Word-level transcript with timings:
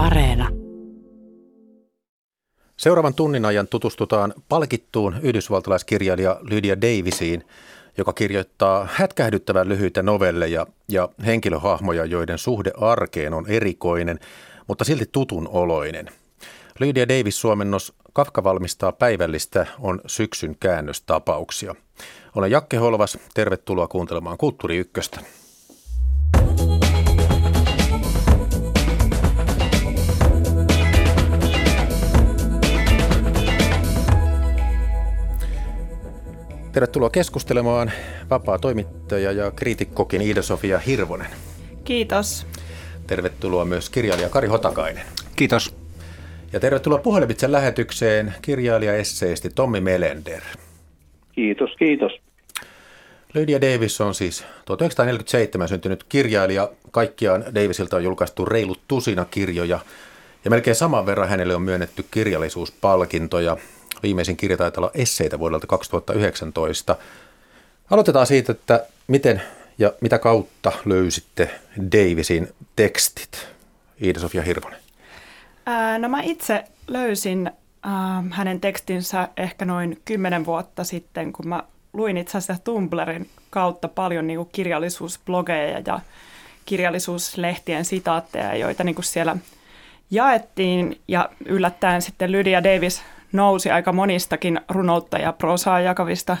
Areena. 0.00 0.48
Seuraavan 2.76 3.14
tunnin 3.14 3.44
ajan 3.44 3.68
tutustutaan 3.68 4.34
palkittuun 4.48 5.14
yhdysvaltalaiskirjailija 5.22 6.40
Lydia 6.42 6.80
Davisiin, 6.80 7.44
joka 7.98 8.12
kirjoittaa 8.12 8.88
hätkähdyttävän 8.92 9.68
lyhyitä 9.68 10.02
novelleja 10.02 10.66
ja 10.88 11.08
henkilöhahmoja, 11.26 12.04
joiden 12.04 12.38
suhde 12.38 12.72
arkeen 12.80 13.34
on 13.34 13.46
erikoinen, 13.48 14.18
mutta 14.66 14.84
silti 14.84 15.04
tutun 15.12 15.48
oloinen. 15.48 16.06
Lydia 16.78 17.08
Davis 17.08 17.40
suomennos 17.40 17.92
Kafka 18.12 18.44
valmistaa 18.44 18.92
päivällistä 18.92 19.66
on 19.80 20.00
syksyn 20.06 20.56
käännöstapauksia. 20.60 21.74
Olen 22.36 22.50
Jakke 22.50 22.76
Holvas, 22.76 23.18
tervetuloa 23.34 23.88
kuuntelemaan 23.88 24.38
Kulttuuri 24.38 24.76
Ykköstä. 24.76 25.20
Tervetuloa 36.72 37.10
keskustelemaan 37.10 37.92
vapaa 38.30 38.58
toimittaja 38.58 39.32
ja 39.32 39.50
kriitikkokin 39.50 40.20
Iida-Sofia 40.20 40.78
Hirvonen. 40.78 41.26
Kiitos. 41.84 42.46
Tervetuloa 43.06 43.64
myös 43.64 43.90
kirjailija 43.90 44.28
Kari 44.28 44.48
Hotakainen. 44.48 45.02
Kiitos. 45.36 45.74
Ja 46.52 46.60
tervetuloa 46.60 46.98
puhelimitsen 46.98 47.52
lähetykseen 47.52 48.34
kirjailija 48.42 48.94
esseesti 48.94 49.50
Tommi 49.54 49.80
Melender. 49.80 50.42
Kiitos, 51.32 51.70
kiitos. 51.78 52.12
Lydia 53.34 53.60
Davis 53.60 54.00
on 54.00 54.14
siis 54.14 54.44
1947 54.64 55.68
syntynyt 55.68 56.04
kirjailija. 56.04 56.70
Kaikkiaan 56.90 57.44
Davisilta 57.54 57.96
on 57.96 58.04
julkaistu 58.04 58.44
reilut 58.44 58.80
tusina 58.88 59.24
kirjoja 59.24 59.78
ja 60.44 60.50
melkein 60.50 60.76
saman 60.76 61.06
verran 61.06 61.28
hänelle 61.28 61.54
on 61.54 61.62
myönnetty 61.62 62.04
kirjallisuuspalkintoja. 62.10 63.56
Viimeisin 64.02 64.36
kirja 64.36 64.56
taitaa 64.56 64.80
olla 64.80 64.90
esseitä 64.94 65.38
vuodelta 65.38 65.66
2019. 65.66 66.96
Aloitetaan 67.90 68.26
siitä, 68.26 68.52
että 68.52 68.86
miten 69.06 69.42
ja 69.78 69.92
mitä 70.00 70.18
kautta 70.18 70.72
löysitte 70.84 71.50
Davisin 71.76 72.48
tekstit? 72.76 73.48
Iida-Sofia 74.02 74.42
Hirvonen. 74.42 74.80
Ää, 75.66 75.98
no 75.98 76.08
mä 76.08 76.22
itse 76.22 76.64
löysin 76.88 77.46
äh, 77.46 77.92
hänen 78.30 78.60
tekstinsä 78.60 79.28
ehkä 79.36 79.64
noin 79.64 80.02
kymmenen 80.04 80.46
vuotta 80.46 80.84
sitten, 80.84 81.32
kun 81.32 81.48
mä 81.48 81.62
luin 81.92 82.16
itse 82.16 82.38
asiassa 82.38 82.64
Tumblrin 82.64 83.30
kautta 83.50 83.88
paljon 83.88 84.26
niin 84.26 84.36
kuin 84.36 84.48
kirjallisuusblogeja 84.52 85.82
ja 85.86 86.00
kirjallisuuslehtien 86.66 87.84
sitaatteja, 87.84 88.56
joita 88.56 88.84
niin 88.84 88.94
kuin 88.94 89.04
siellä 89.04 89.36
jaettiin. 90.10 91.00
Ja 91.08 91.28
yllättäen 91.44 92.02
sitten 92.02 92.32
Lydia 92.32 92.64
Davis 92.64 93.02
nousi 93.32 93.70
aika 93.70 93.92
monistakin 93.92 94.60
runoutta 94.68 95.18
ja 95.18 95.32
prosaa 95.32 95.80
jakavista 95.80 96.36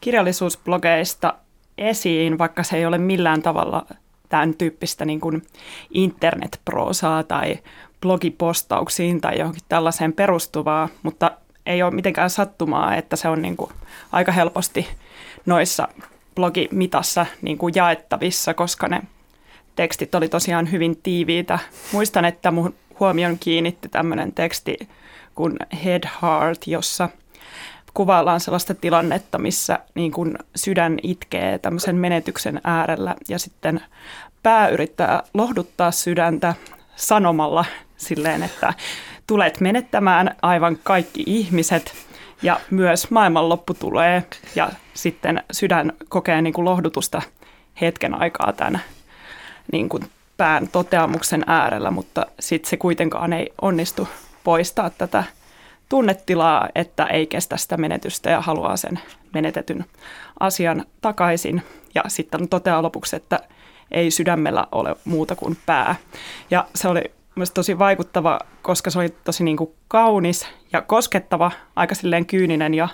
kirjallisuusblogeista 0.00 1.34
esiin, 1.78 2.38
vaikka 2.38 2.62
se 2.62 2.76
ei 2.76 2.86
ole 2.86 2.98
millään 2.98 3.42
tavalla 3.42 3.86
tämän 4.28 4.54
tyyppistä 4.54 5.04
niin 5.04 5.20
kuin 5.20 5.42
internetproosaa 5.90 7.22
tai 7.22 7.58
blogipostauksiin 8.00 9.20
tai 9.20 9.38
johonkin 9.38 9.62
tällaiseen 9.68 10.12
perustuvaa, 10.12 10.88
mutta 11.02 11.30
ei 11.66 11.82
ole 11.82 11.90
mitenkään 11.90 12.30
sattumaa, 12.30 12.96
että 12.96 13.16
se 13.16 13.28
on 13.28 13.42
niin 13.42 13.56
kuin 13.56 13.72
aika 14.12 14.32
helposti 14.32 14.88
noissa 15.46 15.88
blogimitassa 16.34 17.26
niin 17.42 17.58
kuin 17.58 17.72
jaettavissa, 17.76 18.54
koska 18.54 18.88
ne 18.88 19.02
tekstit 19.76 20.14
oli 20.14 20.28
tosiaan 20.28 20.72
hyvin 20.72 20.96
tiiviitä. 21.02 21.58
Muistan, 21.92 22.24
että 22.24 22.50
mun 22.50 22.74
huomion 23.00 23.38
kiinnitti 23.38 23.88
tämmöinen 23.88 24.32
teksti 24.32 24.76
kuin 25.34 25.56
Head 25.84 26.04
Heart, 26.22 26.66
jossa 26.66 27.08
kuvaillaan 27.94 28.40
sellaista 28.40 28.74
tilannetta, 28.74 29.38
missä 29.38 29.78
niin 29.94 30.12
kuin 30.12 30.38
sydän 30.56 30.98
itkee 31.02 31.58
tämmöisen 31.58 31.96
menetyksen 31.96 32.60
äärellä 32.64 33.14
ja 33.28 33.38
sitten 33.38 33.80
pää 34.42 34.68
yrittää 34.68 35.22
lohduttaa 35.34 35.90
sydäntä 35.90 36.54
sanomalla 36.96 37.64
silleen, 37.96 38.42
että 38.42 38.74
tulet 39.26 39.60
menettämään 39.60 40.36
aivan 40.42 40.78
kaikki 40.84 41.22
ihmiset 41.26 41.94
ja 42.42 42.60
myös 42.70 43.10
maailmanloppu 43.10 43.74
tulee 43.74 44.24
ja 44.54 44.70
sitten 44.94 45.42
sydän 45.52 45.92
kokee 46.08 46.42
niin 46.42 46.52
kuin 46.52 46.64
lohdutusta 46.64 47.22
hetken 47.80 48.14
aikaa 48.14 48.52
tämän 48.52 48.80
niin 49.72 49.88
kuin 49.88 50.02
pään 50.36 50.68
toteamuksen 50.68 51.44
äärellä, 51.46 51.90
mutta 51.90 52.26
sitten 52.40 52.70
se 52.70 52.76
kuitenkaan 52.76 53.32
ei 53.32 53.52
onnistu 53.62 54.08
poistaa 54.44 54.90
tätä 54.90 55.24
tunnetilaa, 55.88 56.68
että 56.74 57.04
ei 57.04 57.26
kestä 57.26 57.56
sitä 57.56 57.76
menetystä 57.76 58.30
ja 58.30 58.40
haluaa 58.40 58.76
sen 58.76 59.00
menetetyn 59.34 59.84
asian 60.40 60.84
takaisin. 61.00 61.62
Ja 61.94 62.02
sitten 62.08 62.48
toteaa 62.48 62.82
lopuksi, 62.82 63.16
että 63.16 63.40
ei 63.90 64.10
sydämellä 64.10 64.66
ole 64.72 64.96
muuta 65.04 65.36
kuin 65.36 65.58
pää. 65.66 65.94
Ja 66.50 66.66
se 66.74 66.88
oli 66.88 67.04
myös 67.34 67.50
tosi 67.50 67.78
vaikuttava, 67.78 68.38
koska 68.62 68.90
se 68.90 68.98
oli 68.98 69.14
tosi 69.24 69.44
niin 69.44 69.56
kuin 69.56 69.70
kaunis 69.88 70.46
ja 70.72 70.82
koskettava, 70.82 71.50
aika 71.76 71.94
silleen 71.94 72.26
kyyninen 72.26 72.74
ja 72.74 72.88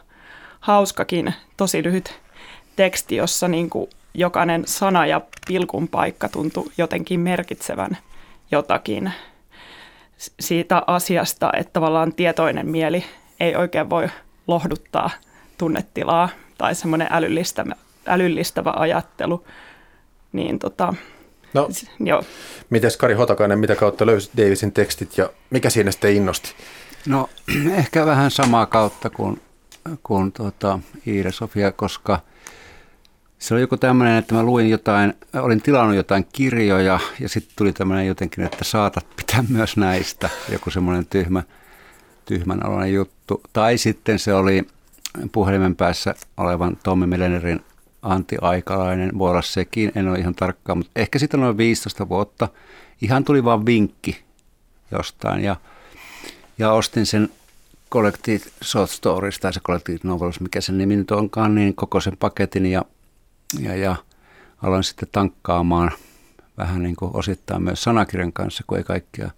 hauskakin, 0.61 1.35
tosi 1.57 1.83
lyhyt 1.83 2.21
teksti, 2.77 3.17
jossa 3.17 3.49
niin 3.49 3.71
kuin 3.71 3.91
jokainen 4.15 4.63
sana 4.67 5.07
ja 5.07 5.21
pilkun 5.47 5.89
paikka 5.89 6.29
tuntui 6.29 6.71
jotenkin 6.79 7.21
merkitsevän 7.21 7.99
jotakin 8.51 9.13
siitä 10.41 10.83
asiasta, 10.87 11.51
että 11.57 11.73
tavallaan 11.73 12.15
tietoinen 12.15 12.69
mieli 12.69 13.05
ei 13.41 13.57
oikein 13.57 13.91
voi 13.91 14.09
lohduttaa 14.47 15.11
tunnetilaa 15.59 16.29
tai 16.59 16.75
semmoinen 16.75 17.09
älyllistävä, 17.11 17.77
älyllistävä 18.07 18.73
ajattelu. 18.77 19.47
Niin 20.33 20.59
tota, 20.59 20.95
No, 21.55 21.69
joo. 22.01 22.23
Mites 22.71 22.97
Kari 22.97 23.15
Hotakainen, 23.15 23.59
mitä 23.59 23.75
kautta 23.77 24.07
löysit 24.07 24.31
Davisin 24.37 24.73
tekstit 24.73 25.19
ja 25.19 25.31
mikä 25.51 25.71
siinä 25.71 25.91
sitten 25.91 26.17
innosti? 26.17 26.55
No 27.07 27.29
ehkä 27.79 28.07
vähän 28.07 28.31
samaa 28.31 28.67
kautta 28.67 29.11
kuin, 29.11 29.41
kuin 30.03 30.33
tuota, 30.33 30.79
Iida 31.07 31.33
Sofia, 31.33 31.73
koska 31.73 32.21
se 33.39 33.55
oli 33.55 33.61
joku 33.61 33.77
tämmöinen, 33.77 34.17
että 34.17 34.35
mä 34.35 34.43
luin 34.43 34.71
jotain, 34.71 35.15
olin 35.35 35.63
tilannut 35.63 35.97
jotain 35.97 36.27
kirjoja 36.33 37.01
ja 37.21 37.29
sitten 37.29 37.53
tuli 37.57 37.73
tämmöinen 37.73 38.07
jotenkin, 38.07 38.45
että 38.45 38.65
saatat 38.65 39.07
pitää 39.17 39.45
myös 39.49 39.77
näistä, 39.77 40.31
joku 40.53 40.71
semmoinen 40.71 41.07
tyhmä, 41.07 41.43
tyhmän 42.25 42.67
oloinen 42.67 42.95
juttu. 42.95 43.43
Tai 43.53 43.79
sitten 43.79 44.19
se 44.19 44.35
oli 44.35 44.67
puhelimen 45.33 45.77
päässä 45.77 46.15
olevan 46.37 46.77
Tommi 46.83 47.07
Millenerin 47.07 47.65
Antti 48.03 48.37
Aikalainen, 48.41 49.19
voi 49.19 49.31
olla 49.31 49.43
sekin, 49.43 49.93
en 49.95 50.09
ole 50.09 50.19
ihan 50.19 50.35
tarkkaan, 50.35 50.79
mutta 50.79 50.93
ehkä 50.97 51.19
sitten 51.19 51.41
noin 51.41 51.57
15 51.57 52.09
vuotta. 52.09 52.49
Ihan 53.03 53.25
tuli 53.25 53.45
vaan 53.45 53.67
vinkki 53.67 54.25
jostain 54.91 55.45
ja, 55.45 55.57
ja 56.59 56.73
ostin 56.73 57.07
sen 57.07 57.29
Collective 57.91 58.45
Short 58.65 58.91
Stories 58.91 59.39
tai 59.39 59.53
se 59.53 59.61
Collective 59.61 59.99
Novels, 60.03 60.41
mikä 60.41 60.61
sen 60.61 60.79
nimi 60.79 60.97
nyt 60.97 61.11
onkaan, 61.11 61.55
niin 61.55 61.75
koko 61.75 62.01
sen 62.01 62.17
paketin 62.17 62.67
ja, 62.67 62.83
ja, 63.61 63.77
ja 63.77 63.97
aloin 64.63 64.85
sitten 64.85 65.09
tankkaamaan 65.13 65.91
vähän 66.59 66.83
niin 66.83 66.97
kuin 66.97 67.11
osittain 67.15 67.63
myös 67.63 67.83
sanakirjan 67.83 68.33
kanssa, 68.33 68.65
kun 68.67 68.79
ei 68.79 68.85
kaikkia 68.85 69.31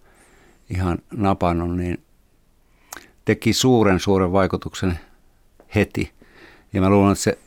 ihan 0.69 0.97
napannut, 1.11 1.77
niin 1.77 2.03
teki 3.25 3.53
suuren 3.53 3.99
suuren 3.99 4.31
vaikutuksen 4.31 4.99
heti. 5.75 6.11
Ja 6.73 6.81
mä 6.81 6.89
luulen, 6.89 7.11
että 7.11 7.23
se 7.23 7.37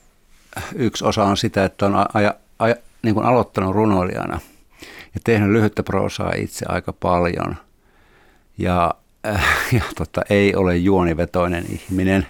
yksi 0.75 1.05
osa 1.05 1.25
on 1.25 1.37
sitä, 1.37 1.65
että 1.65 1.87
on 1.87 2.07
aja, 2.15 2.35
aja, 2.59 2.75
niin 3.03 3.15
kuin 3.15 3.27
aloittanut 3.27 3.75
runoilijana 3.75 4.41
ja 5.15 5.21
tehnyt 5.25 5.51
lyhyttä 5.51 5.83
proosaa 5.83 6.33
itse 6.37 6.67
aika 6.69 6.93
paljon. 6.93 7.57
Ja, 8.59 8.95
äh, 9.27 9.47
ja 9.73 9.83
tota, 9.97 10.23
ei 10.31 10.55
ole 10.55 10.77
juonivetoinen 10.77 11.65
ihminen, 11.69 12.27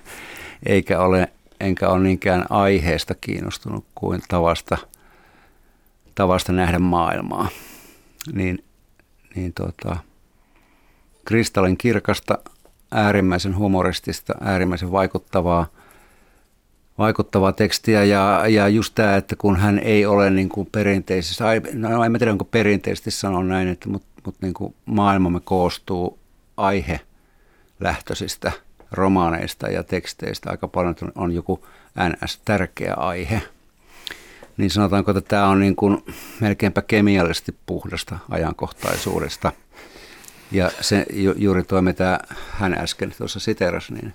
eikä 0.67 1.00
ole, 1.00 1.28
enkä 1.62 1.88
ole 1.88 2.03
niinkään 2.03 2.47
aiheesta 2.50 3.14
kiinnostunut 3.14 3.85
kuin 3.94 4.23
tavasta, 4.29 4.79
tavasta 6.14 6.53
nähdä 6.53 6.79
maailmaa. 6.79 7.49
Niin, 8.32 8.64
niin 9.35 9.53
tota, 9.53 9.97
kristallin 11.25 11.76
kirkasta, 11.76 12.38
äärimmäisen 12.91 13.56
humoristista, 13.56 14.35
äärimmäisen 14.41 14.93
vaikuttavaa– 14.93 15.67
vaikuttavaa 16.99 17.53
tekstiä 17.53 18.05
ja, 18.05 18.44
ja 18.49 18.69
just 18.69 18.94
tämä, 18.94 19.17
että 19.17 19.37
kun 19.37 19.56
hän 19.56 19.79
ei 19.79 20.06
ole 20.06 20.31
niin 20.31 20.49
kuin 20.49 20.69
perinteisesti, 20.73 21.44
no 21.73 22.05
en 22.05 22.12
tiedä 22.19 22.32
onko 22.32 22.44
perinteisesti 22.44 23.11
sanon 23.11 23.49
näin, 23.49 23.69
että 23.69 23.88
mutta 23.88 24.23
mut 24.26 24.35
niin 24.43 24.55
kuin 24.55 24.75
maailmamme 24.85 25.41
koostuu 25.44 26.19
aihe 26.56 27.00
lähtöisistä 27.81 28.53
romaaneista 28.92 29.66
ja 29.66 29.82
teksteistä 29.82 30.50
aika 30.50 30.68
paljon 30.68 30.94
on 31.14 31.32
joku 31.32 31.66
NS-tärkeä 32.08 32.94
aihe. 32.94 33.42
Niin 34.56 34.70
sanotaanko, 34.70 35.10
että 35.10 35.20
tämä 35.20 35.48
on 35.48 35.60
niin 35.60 35.76
kuin 35.76 36.04
melkeinpä 36.40 36.82
kemiallisesti 36.82 37.56
puhdasta 37.66 38.18
ajankohtaisuudesta. 38.30 39.52
Ja 40.52 40.70
se 40.80 41.06
ju, 41.12 41.34
juuri 41.36 41.62
tuo, 41.62 41.82
mitä 41.82 42.20
hän 42.50 42.74
äsken 42.74 43.14
tuossa 43.18 43.40
siterasi, 43.40 43.94
niin 43.94 44.14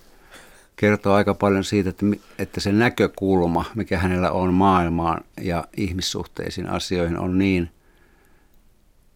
kertoo 0.75 1.13
aika 1.13 1.33
paljon 1.33 1.63
siitä, 1.63 1.89
että, 1.89 2.05
että 2.39 2.59
se 2.59 2.71
näkökulma, 2.71 3.65
mikä 3.75 3.97
hänellä 3.97 4.31
on 4.31 4.53
maailmaan 4.53 5.23
ja 5.41 5.63
ihmissuhteisiin 5.77 6.69
asioihin, 6.69 7.19
on 7.19 7.37
niin 7.37 7.71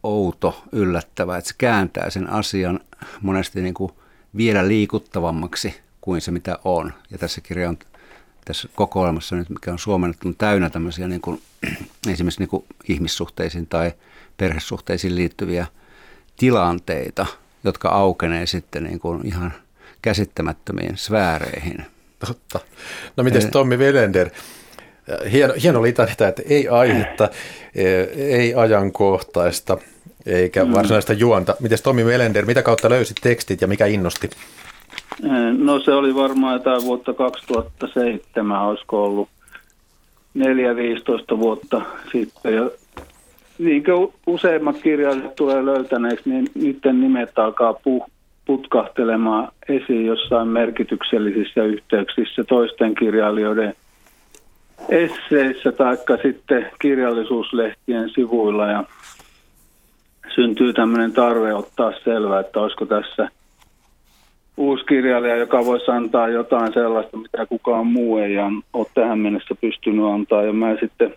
outo, 0.03 0.63
yllättävä, 0.71 1.37
että 1.37 1.47
se 1.47 1.55
kääntää 1.57 2.09
sen 2.09 2.29
asian 2.29 2.79
monesti 3.21 3.61
niin 3.61 3.73
kuin 3.73 3.91
vielä 4.38 4.68
liikuttavammaksi 4.68 5.75
kuin 6.01 6.22
se, 6.22 6.31
mitä 6.31 6.60
on. 6.63 6.94
Ja 7.12 7.18
tässä 7.18 7.42
kirja 7.42 7.69
on 7.69 7.78
tässä 8.45 8.69
kokoelmassa 8.75 9.36
nyt, 9.36 9.50
mikä 9.50 9.72
on 9.72 9.80
suomennettu, 9.80 10.28
on 10.28 10.36
täynnä 10.36 10.69
tämmöisiä 10.69 11.07
niin 11.07 11.22
kuin, 11.22 11.42
esimerkiksi 12.12 12.39
niin 12.39 12.50
kuin 12.50 12.66
ihmissuhteisiin 12.89 13.68
tai 13.68 13.92
perhesuhteisiin 14.38 15.16
liittyviä 15.16 15.68
tilanteita, 16.38 17.25
jotka 17.63 17.89
aukenee 17.89 18.45
sitten 18.45 18.83
niin 18.83 19.00
kuin 19.00 19.28
ihan 19.28 19.54
käsittämättömiin 20.01 20.98
sfääreihin. 20.98 21.86
Totta. 22.28 22.60
No 23.18 23.24
miten 23.24 23.51
Tommi 23.51 23.80
Velender? 23.80 24.30
Hieno, 25.31 25.54
hieno 25.63 25.81
litanita, 25.81 26.28
että 26.28 26.42
ei 26.45 26.68
aihetta, 26.68 27.30
e, 27.75 27.86
ei 28.16 28.56
ajankohtaista 28.56 29.78
eikä 30.25 30.65
mm. 30.65 30.73
varsinaista 30.73 31.13
juonta. 31.13 31.56
Miten 31.59 31.77
Tommi 31.83 32.06
Velender, 32.06 32.45
mitä 32.45 32.63
kautta 32.63 32.89
löysit 32.89 33.18
tekstit 33.23 33.62
ja 33.62 33.68
mikä 33.68 33.85
innosti? 33.85 34.29
No 35.57 35.79
se 35.79 35.91
oli 35.91 36.15
varmaan 36.15 36.53
jotain 36.53 36.83
vuotta 36.83 37.13
2007, 37.13 38.62
olisiko 38.62 39.03
ollut 39.03 39.29
4-15 40.38 41.39
vuotta 41.39 41.81
sitten. 42.12 42.53
Ja 42.53 42.69
niin 43.57 43.83
kuin 43.83 44.13
useimmat 44.27 44.77
kirjailijat 44.83 45.35
tulee 45.35 45.65
löytäneeksi, 45.65 46.29
niin 46.29 46.47
niiden 46.56 47.01
nimet 47.01 47.39
alkaa 47.39 47.71
puh- 47.71 48.12
putkahtelemaan 48.45 49.47
esiin 49.69 50.06
jossain 50.06 50.47
merkityksellisissä 50.47 51.63
yhteyksissä 51.63 52.44
toisten 52.44 52.95
kirjailijoiden 52.95 53.73
esseissä 54.89 55.71
tai 55.71 55.97
sitten 56.21 56.71
kirjallisuuslehtien 56.81 58.09
sivuilla 58.09 58.68
ja 58.68 58.83
syntyy 60.36 60.74
tämmöinen 60.74 61.12
tarve 61.12 61.54
ottaa 61.54 61.92
selvää, 62.04 62.39
että 62.39 62.60
olisiko 62.60 62.86
tässä– 62.86 63.30
uusi 64.62 64.86
kirjailija, 64.86 65.36
joka 65.36 65.66
voisi 65.66 65.92
antaa 65.92 66.28
jotain 66.28 66.74
sellaista, 66.74 67.18
mitä 67.18 67.45
kukaan 67.45 67.88
muu 67.88 68.18
ei 68.18 68.38
ole 68.74 68.88
tähän 68.94 69.19
mennessä 69.19 69.56
pystynyt 69.62 70.06
antaa. 70.06 70.44
Ja 70.44 70.54
mä 70.54 70.75
sitten 70.80 71.13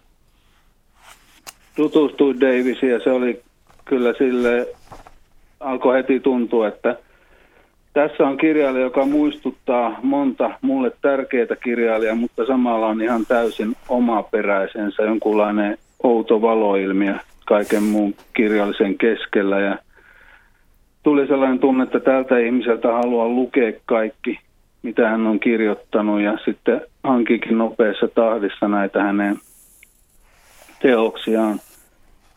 tutustuin 1.76 2.40
Davisiin 2.40 2.92
ja 2.92 3.00
se 3.00 3.10
oli 3.10 3.42
kyllä 3.84 4.14
sille, 4.18 4.66
alkoi 5.60 5.96
heti 5.96 6.20
tuntua, 6.20 6.68
että 6.68 6.96
tässä 7.92 8.24
on 8.24 8.36
kirjailija, 8.36 8.84
joka 8.84 9.06
muistuttaa 9.06 9.98
monta 10.02 10.50
mulle 10.62 10.92
tärkeitä 11.02 11.56
kirjailijaa, 11.56 12.14
mutta 12.14 12.46
samalla 12.46 12.86
on 12.86 13.02
ihan 13.02 13.26
täysin 13.26 13.76
omaperäisensä, 13.88 15.02
jonkunlainen 15.02 15.78
outo 16.02 16.42
valoilmiö 16.42 17.14
kaiken 17.46 17.82
muun 17.82 18.14
kirjallisen 18.36 18.98
keskellä. 18.98 19.60
Ja 19.60 19.78
tuli 21.02 21.26
sellainen 21.26 21.58
tunne, 21.58 21.84
että 21.84 22.00
tältä 22.00 22.38
ihmiseltä 22.38 22.92
haluaa 22.92 23.28
lukea 23.28 23.72
kaikki, 23.86 24.38
mitä 24.82 25.08
hän 25.08 25.26
on 25.26 25.40
kirjoittanut. 25.40 26.20
Ja 26.20 26.38
sitten 26.44 26.80
hankikin 27.04 27.58
nopeassa 27.58 28.08
tahdissa 28.08 28.68
näitä 28.68 29.02
hänen 29.02 29.36
teoksiaan 30.82 31.60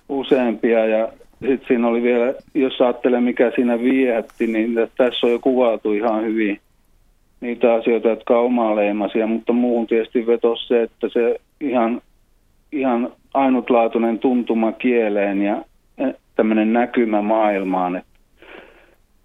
useampia. 0.09 0.85
Ja 0.85 1.09
sitten 1.39 1.67
siinä 1.67 1.87
oli 1.87 2.03
vielä, 2.03 2.33
jos 2.53 2.81
ajattelee 2.81 3.21
mikä 3.21 3.51
siinä 3.55 3.79
viehätti, 3.79 4.47
niin 4.47 4.75
tässä 4.97 5.27
on 5.27 5.31
jo 5.31 5.39
kuvailtu 5.39 5.93
ihan 5.93 6.25
hyvin 6.25 6.59
niitä 7.41 7.73
asioita, 7.73 8.07
jotka 8.07 8.39
on 8.39 8.45
omaleimaisia, 8.45 9.27
mutta 9.27 9.53
muuhun 9.53 9.87
tietysti 9.87 10.27
vetosi 10.27 10.67
se, 10.67 10.81
että 10.81 11.09
se 11.09 11.39
ihan, 11.61 12.01
ihan 12.71 13.11
ainutlaatuinen 13.37 14.19
tuntuma 14.19 14.71
kieleen 14.71 15.41
ja 15.41 15.61
tämmöinen 16.35 16.73
näkymä 16.73 17.21
maailmaan, 17.21 17.95
että 17.95 18.09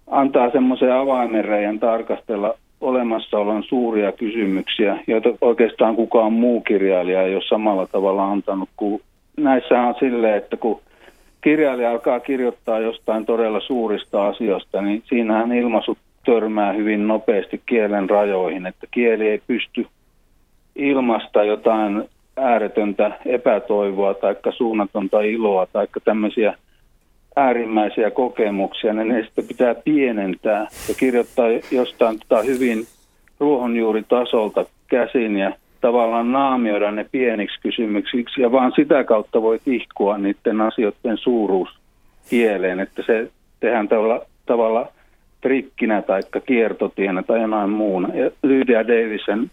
antaa 0.07 0.51
semmoisen 0.51 0.93
avaimenreijän 0.93 1.79
tarkastella 1.79 2.53
olemassaolon 2.81 3.63
suuria 3.63 4.11
kysymyksiä, 4.11 4.97
joita 5.07 5.29
oikeastaan 5.41 5.95
kukaan 5.95 6.33
muu 6.33 6.61
kirjailija 6.61 7.21
ei 7.21 7.35
ole 7.35 7.43
samalla 7.49 7.87
tavalla 7.87 8.31
antanut. 8.31 8.69
Kun 8.77 9.01
näissä 9.37 9.81
on 9.81 9.95
silleen, 9.99 10.37
että 10.37 10.57
kun 10.57 10.81
kirjailija 11.41 11.91
alkaa 11.91 12.19
kirjoittaa 12.19 12.79
jostain 12.79 13.25
todella 13.25 13.59
suurista 13.59 14.27
asioista, 14.27 14.81
niin 14.81 15.03
siinähän 15.05 15.51
ilmaisu 15.51 15.97
törmää 16.25 16.73
hyvin 16.73 17.07
nopeasti 17.07 17.61
kielen 17.65 18.09
rajoihin, 18.09 18.65
että 18.65 18.87
kieli 18.91 19.27
ei 19.27 19.41
pysty 19.47 19.87
ilmasta 20.75 21.43
jotain 21.43 22.03
ääretöntä 22.37 23.11
epätoivoa 23.25 24.13
tai 24.13 24.35
suunnatonta 24.49 25.21
iloa 25.21 25.65
tai 25.65 25.87
tämmöisiä 26.03 26.53
äärimmäisiä 27.35 28.11
kokemuksia, 28.11 28.93
niin 28.93 29.07
ne 29.07 29.23
sitten 29.23 29.47
pitää 29.47 29.75
pienentää 29.75 30.67
ja 30.89 30.95
kirjoittaa 30.97 31.45
jostain 31.71 32.19
tota 32.19 32.41
hyvin 32.41 32.85
ruohonjuuritasolta 33.39 34.65
käsin 34.87 35.37
ja 35.37 35.51
tavallaan 35.81 36.31
naamioida 36.31 36.91
ne 36.91 37.05
pieniksi 37.11 37.61
kysymyksiksi 37.61 38.41
ja 38.41 38.51
vaan 38.51 38.71
sitä 38.75 39.03
kautta 39.03 39.41
voi 39.41 39.59
tihkua 39.65 40.17
niiden 40.17 40.61
asioiden 40.61 41.17
suuruus 41.17 41.69
kieleen, 42.29 42.79
että 42.79 43.03
se 43.05 43.31
tehdään 43.59 43.87
tavalla, 43.87 44.21
tavalla 44.45 44.87
trikkinä 45.41 46.01
tai 46.01 46.21
kiertotienä 46.45 47.23
tai 47.23 47.41
jonain 47.41 47.69
muuna. 47.69 48.15
Ja 48.15 48.31
Lydia 48.43 48.87
Davison 48.87 49.49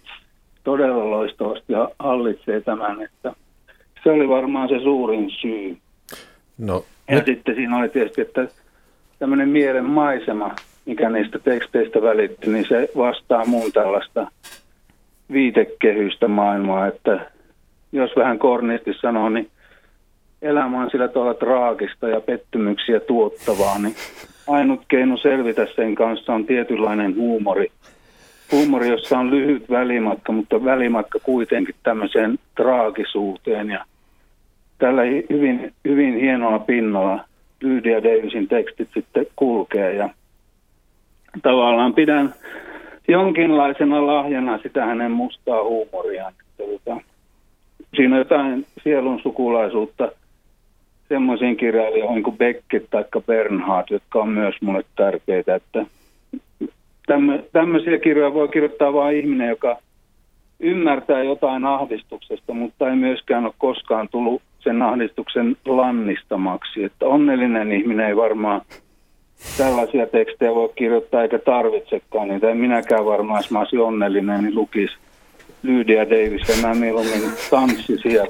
todella 0.65 1.11
loistavasti 1.11 1.73
hallitsee 1.99 2.61
tämän, 2.61 3.03
että 3.03 3.33
se 4.05 4.11
oli 4.11 4.29
varmaan 4.29 4.69
se 4.69 4.81
suurin 4.83 5.31
syy. 5.31 5.77
No, 6.59 6.85
ja 7.09 7.17
nyt... 7.17 7.25
sitten 7.25 7.55
siinä 7.55 7.79
oli 7.79 7.89
tietysti, 7.89 8.21
että 8.21 8.49
tämmöinen 9.19 9.49
mielen 9.49 9.85
maisema, 9.85 10.55
mikä 10.87 11.11
niistä 11.11 11.39
teksteistä 11.39 12.03
välittyy, 12.03 12.53
niin 12.53 12.67
se 12.69 12.89
vastaa 12.97 13.45
mun 13.45 13.73
tällaista 13.73 14.27
viitekehystä 15.33 16.29
maailmaa, 16.29 16.87
että 16.87 17.31
jos 17.93 18.11
vähän 18.17 18.39
kornisti 18.39 18.95
sanoo, 19.01 19.29
niin 19.29 19.51
elämä 20.43 20.83
on 20.83 20.91
sillä 20.91 21.09
tavalla 21.09 21.35
traagista 21.35 22.09
ja 22.09 22.21
pettymyksiä 22.21 23.01
tuottavaa, 23.01 23.79
niin 23.79 23.95
ainut 24.49 24.81
keino 24.89 25.17
selvitä 25.17 25.67
sen 25.77 25.95
kanssa 25.95 26.33
on 26.35 26.47
tietynlainen 26.47 27.17
huumori. 27.17 27.71
Huumori, 28.53 28.89
jossa 28.89 29.19
on 29.19 29.31
lyhyt 29.31 29.71
välimatka, 29.71 30.33
mutta 30.33 30.65
välimatka 30.65 31.19
kuitenkin 31.23 31.75
tämmöiseen 31.83 32.39
traagisuuteen 32.57 33.71
ja 33.71 33.85
tällä 34.79 35.03
hyvin, 35.31 35.73
hyvin 35.85 36.17
hienoa 36.21 36.59
pinnalla 36.59 37.25
Lydia 37.61 38.03
Davisin 38.03 38.49
tekstit 38.49 38.89
sitten 38.95 39.27
kulkee 39.37 39.95
ja 39.95 40.11
tavallaan 41.43 41.95
pidän 41.95 42.35
jonkinlaisena 43.09 44.07
lahjana 44.07 44.59
sitä 44.59 44.85
hänen 44.85 45.11
mustaa 45.11 45.65
huumoriaan. 45.65 46.33
Tota, 46.57 47.01
siinä 47.97 48.15
on 48.15 48.19
jotain 48.19 48.67
sielun 48.85 49.21
sukulaisuutta 49.23 50.13
semmoisiin 51.09 51.57
kirjailijoihin 51.57 52.23
kuin 52.23 52.39
Beckett 52.39 52.87
tai 52.91 53.05
Bernhard, 53.27 53.87
jotka 53.91 54.19
on 54.19 54.29
myös 54.29 54.55
mulle 54.61 54.85
tärkeitä. 54.97 55.55
Että 55.55 55.87
tämmöisiä 57.53 57.99
kirjoja 57.99 58.35
voi 58.35 58.49
kirjoittaa 58.49 58.93
vain 58.93 59.17
ihminen, 59.17 59.49
joka 59.49 59.77
ymmärtää 60.61 61.23
jotain 61.23 61.65
ahdistuksesta, 61.65 62.55
mutta 62.55 62.91
ei 62.91 62.97
myöskään 62.97 63.45
ole 63.45 63.55
koskaan 63.59 64.09
tullut 64.09 64.43
sen 64.61 64.83
ahdistuksen 64.83 65.57
lannistamaksi. 65.67 66.85
Että 66.85 67.07
onnellinen 67.07 67.73
ihminen 67.73 68.07
ei 68.07 68.17
varmaan 68.17 68.61
tällaisia 69.59 70.07
tekstejä 70.07 70.55
voi 70.55 70.73
kirjoittaa 70.77 71.23
eikä 71.23 71.39
tarvitsekaan 71.39 72.29
niitä. 72.29 72.51
En 72.51 72.57
minäkään 72.57 73.05
varmaan, 73.05 73.39
jos 73.39 73.51
mä 73.51 73.59
olisin 73.59 73.81
onnellinen, 73.81 74.45
niin 74.45 74.55
lukisi 74.55 74.95
Lydia 75.63 76.11
Davis 76.11 76.49
ja 76.49 76.69
mä 76.69 76.75
mieluummin 76.75 77.23
tanssisin 77.51 78.13
ja 78.13 78.27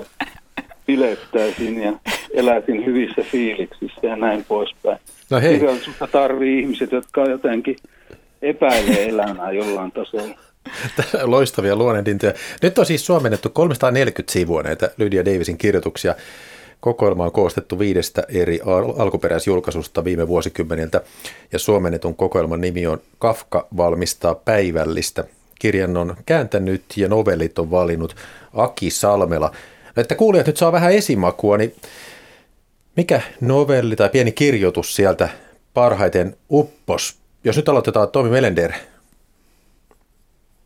pilettäisin 0.86 1.82
ja 1.82 1.92
eläisin 2.34 2.86
hyvissä 2.86 3.22
fiiliksissä 3.22 4.06
ja 4.06 4.16
näin 4.16 4.44
poispäin. 4.48 4.98
No 5.30 5.40
hei. 5.40 5.54
Kirjallisuutta 5.58 6.06
tarvii 6.06 6.60
ihmiset, 6.60 6.92
jotka 6.92 7.24
jotenkin 7.24 7.76
epäilee 8.42 9.08
elämää 9.08 9.52
jollain 9.52 9.92
tasolla. 9.92 10.34
Loistavia 11.22 11.76
luonnehdintoja. 11.76 12.32
Nyt 12.62 12.78
on 12.78 12.86
siis 12.86 13.06
suomennettu 13.06 13.50
340 13.50 14.32
sivua 14.32 14.62
näitä 14.62 14.90
Lydia 14.96 15.24
Davisin 15.24 15.58
kirjoituksia. 15.58 16.14
Kokoelma 16.80 17.24
on 17.24 17.32
koostettu 17.32 17.78
viidestä 17.78 18.22
eri 18.28 18.60
alkuperäisjulkaisusta 18.98 20.04
viime 20.04 20.28
vuosikymmeniltä 20.28 21.00
ja 21.52 21.58
suomennetun 21.58 22.16
kokoelman 22.16 22.60
nimi 22.60 22.86
on 22.86 23.00
Kafka 23.18 23.68
valmistaa 23.76 24.34
päivällistä. 24.34 25.24
Kirjan 25.58 25.96
on 25.96 26.16
kääntänyt 26.26 26.84
ja 26.96 27.08
novellit 27.08 27.58
on 27.58 27.70
valinnut 27.70 28.16
Aki 28.54 28.90
Salmela. 28.90 29.52
No, 29.96 30.00
että 30.00 30.14
kuulijat 30.14 30.46
nyt 30.46 30.56
saa 30.56 30.72
vähän 30.72 30.92
esimakua, 30.92 31.56
niin 31.58 31.74
mikä 32.96 33.20
novelli 33.40 33.96
tai 33.96 34.08
pieni 34.08 34.32
kirjoitus 34.32 34.96
sieltä 34.96 35.28
parhaiten 35.74 36.36
uppos? 36.50 37.19
Jos 37.44 37.56
nyt 37.56 37.68
aloitetaan 37.68 38.08
Tomi 38.12 38.30
Melender. 38.30 38.70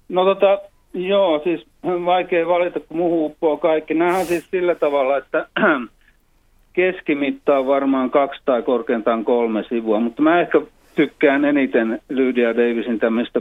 No 0.09 0.25
tota, 0.25 0.59
joo, 0.95 1.41
siis 1.45 1.67
vaikea 1.85 2.47
valita, 2.47 2.81
kun 2.81 2.97
muuhun 2.97 3.31
uppoo 3.31 3.57
kaikki. 3.57 3.95
Nämähän 3.95 4.27
siis 4.27 4.51
sillä 4.51 4.75
tavalla, 4.75 5.17
että 5.17 5.49
keskimitta 6.73 7.59
on 7.59 7.67
varmaan 7.67 8.11
kaksi 8.11 8.41
tai 8.45 8.63
korkeintaan 8.63 9.25
kolme 9.25 9.65
sivua, 9.69 10.01
mutta 10.01 10.23
mä 10.23 10.41
ehkä 10.41 10.61
tykkään 10.95 11.45
eniten 11.45 12.01
Lydia 12.09 12.57
Davisin 12.57 12.99
tämmöistä 12.99 13.41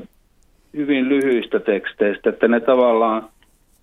hyvin 0.74 1.10
lyhyistä 1.10 1.60
teksteistä, 1.60 2.30
että 2.30 2.48
ne 2.48 2.60
tavallaan, 2.60 3.30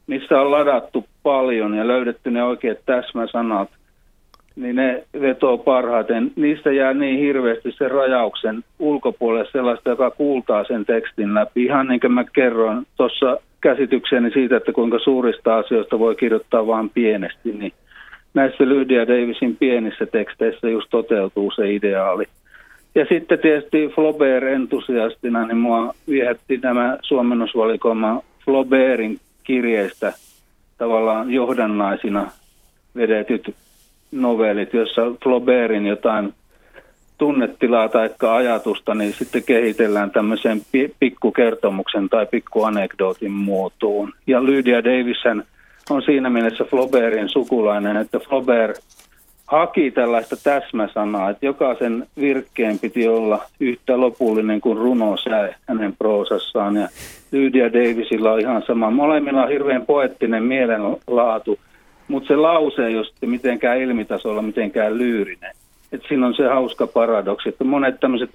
missä 0.07 0.40
on 0.40 0.50
ladattu 0.50 1.04
paljon 1.23 1.75
ja 1.75 1.87
löydetty 1.88 2.30
ne 2.30 2.45
oikeat 2.45 2.78
täsmäsanat, 2.87 3.69
niin 4.61 4.76
ne 4.76 5.05
vetoo 5.21 5.59
parhaiten. 5.59 6.33
Niistä 6.37 6.73
jää 6.73 6.95
niin 6.95 7.19
hirveästi 7.19 7.73
sen 7.73 7.90
rajauksen 7.90 8.64
ulkopuolelle 8.79 9.50
sellaista, 9.52 9.90
joka 9.90 10.11
kuultaa 10.11 10.64
sen 10.64 10.85
tekstin 10.85 11.35
läpi. 11.35 11.64
Ihan 11.64 11.87
niin 11.87 12.00
kuin 12.00 12.12
mä 12.12 12.25
kerroin 12.25 12.87
tuossa 12.97 13.37
käsitykseni 13.61 14.31
siitä, 14.31 14.57
että 14.57 14.73
kuinka 14.73 14.99
suurista 14.99 15.57
asioista 15.57 15.99
voi 15.99 16.17
kirjoittaa 16.17 16.67
vain 16.67 16.90
pienesti, 16.90 17.52
niin 17.52 17.73
näissä 18.35 18.69
Lydia 18.69 19.09
Davisin 19.09 19.57
pienissä 19.57 20.07
teksteissä 20.07 20.69
just 20.69 20.87
toteutuu 20.90 21.50
se 21.50 21.75
ideaali. 21.75 22.25
Ja 22.95 23.07
sitten 23.09 23.38
tietysti 23.38 23.88
Flaubert-entusiastina, 23.88 25.47
niin 25.47 25.57
mua 25.57 25.95
viehätti 26.09 26.57
nämä 26.62 26.99
suomennusvalikoima 27.02 28.23
Flaubertin 28.45 29.19
kirjeistä 29.45 30.12
tavallaan 30.79 31.31
johdannaisina 31.31 32.31
vedetyt 32.97 33.55
novellit, 34.12 34.75
jossa 34.75 35.02
Flaubertin 35.25 35.87
jotain 35.87 36.35
tunnetilaa 37.19 37.88
tai 37.88 38.11
ajatusta, 38.29 38.95
niin 38.95 39.12
sitten 39.12 39.43
kehitellään 39.43 40.11
tämmöisen 40.11 40.61
pikkukertomuksen 41.00 42.09
tai 42.09 42.26
pikkuanekdootin 42.26 43.33
muotoon. 43.33 44.12
Ja 44.26 44.45
Lydia 44.45 44.85
Davison 44.85 45.45
on 45.90 46.02
siinä 46.02 46.31
mielessä 46.31 46.64
Flaubertin 46.64 47.29
sukulainen, 47.29 47.97
että 47.97 48.19
Flaubert 48.19 48.81
haki 49.47 49.90
tällaista 49.90 50.37
täsmäsanaa, 50.37 51.31
että 51.31 51.47
jokaisen 51.47 52.07
virkkeen 52.21 52.79
piti 52.79 53.09
olla 53.09 53.43
yhtä 53.61 54.00
lopullinen 54.00 54.61
kuin 54.61 54.79
runosää 54.79 55.55
hänen 55.69 55.95
proosassaan. 55.99 56.76
Ja 56.76 56.88
Lydia 57.33 57.73
Davisilla 57.73 58.33
on 58.33 58.40
ihan 58.40 58.62
sama. 58.67 58.90
Molemmilla 58.90 59.43
on 59.43 59.49
hirveän 59.49 59.87
poettinen 59.87 60.43
mielenlaatu, 60.43 61.59
mutta 62.11 62.29
se 62.29 62.37
lause 62.37 62.87
ei 62.87 62.97
ole 62.97 63.07
mitenkään 63.26 63.81
ilmitasolla 63.81 64.43
mitenkään 64.43 64.99
lyyrinen. 64.99 65.55
Et 65.93 66.02
siinä 66.09 66.26
on 66.26 66.35
se 66.35 66.49
hauska 66.49 66.87
paradoksi, 66.87 67.49
että 67.49 67.64
monet 67.64 68.00
tämmöiset 68.00 68.31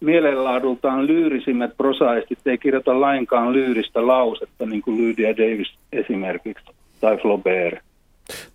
mielenlaadultaan 0.00 1.06
lyyrisimmät 1.06 1.76
prosaistit 1.76 2.38
ei 2.46 2.58
kirjoita 2.58 3.00
lainkaan 3.00 3.52
lyyristä 3.52 4.06
lausetta, 4.06 4.66
niin 4.66 4.82
kuin 4.82 4.98
Lydia 4.98 5.36
Davis 5.36 5.74
esimerkiksi, 5.92 6.64
tai 7.00 7.16
Flaubert. 7.16 7.78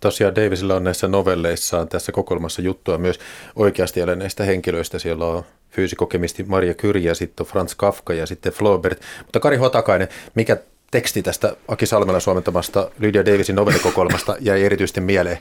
Tosiaan 0.00 0.34
Davisilla 0.34 0.74
on 0.74 0.84
näissä 0.84 1.08
novelleissaan 1.08 1.88
tässä 1.88 2.12
kokoelmassa 2.12 2.62
juttua 2.62 2.98
myös 2.98 3.20
oikeasti 3.56 4.00
eläneistä 4.00 4.44
henkilöistä. 4.44 4.98
Siellä 4.98 5.26
on 5.26 5.42
fyysikokemisti 5.70 6.42
Maria 6.42 6.74
Kyri 6.74 7.04
ja 7.04 7.14
sitten 7.14 7.46
Franz 7.46 7.74
Kafka 7.76 8.14
ja 8.14 8.26
sitten 8.26 8.52
Flaubert. 8.52 9.00
Mutta 9.18 9.40
Kari 9.40 9.56
Hotakainen, 9.56 10.08
mikä 10.34 10.56
teksti 10.92 11.22
tästä 11.22 11.56
Aki 11.68 11.86
Salmela 11.86 12.20
suomentamasta 12.20 12.90
Lydia 12.98 13.26
Davisin 13.26 13.56
novellikokoelmasta 13.56 14.36
jäi 14.40 14.64
erityisesti 14.64 15.00
mieleen? 15.00 15.38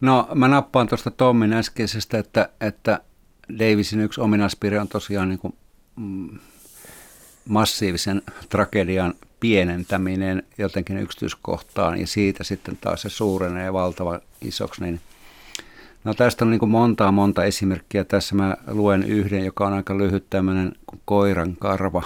No 0.00 0.28
mä 0.34 0.48
nappaan 0.48 0.88
tuosta 0.88 1.10
Tommin 1.10 1.52
äskeisestä, 1.52 2.18
että, 2.18 2.48
että 2.60 3.00
Davisin 3.58 4.00
yksi 4.00 4.20
ominaispiirre 4.20 4.80
on 4.80 4.88
tosiaan 4.88 5.28
niin 5.28 5.38
kuin, 5.38 5.54
mm, 5.96 6.38
massiivisen 7.48 8.22
tragedian 8.48 9.14
pienentäminen 9.40 10.42
jotenkin 10.58 10.98
yksityiskohtaan 10.98 12.00
ja 12.00 12.06
siitä 12.06 12.44
sitten 12.44 12.78
taas 12.80 13.02
se 13.02 13.08
suurenee 13.08 13.72
valtava 13.72 14.20
isoksi, 14.40 14.82
niin 14.82 15.00
No 16.04 16.14
tästä 16.14 16.44
on 16.44 16.50
niin 16.50 16.58
kuin 16.58 16.70
montaa 16.70 17.12
monta 17.12 17.44
esimerkkiä. 17.44 18.04
Tässä 18.04 18.34
mä 18.34 18.56
luen 18.66 19.02
yhden, 19.02 19.44
joka 19.44 19.66
on 19.66 19.72
aika 19.72 19.98
lyhyt 19.98 20.30
tämmöinen 20.30 20.72
kuin 20.86 21.00
koiran 21.04 21.56
karva. 21.56 22.02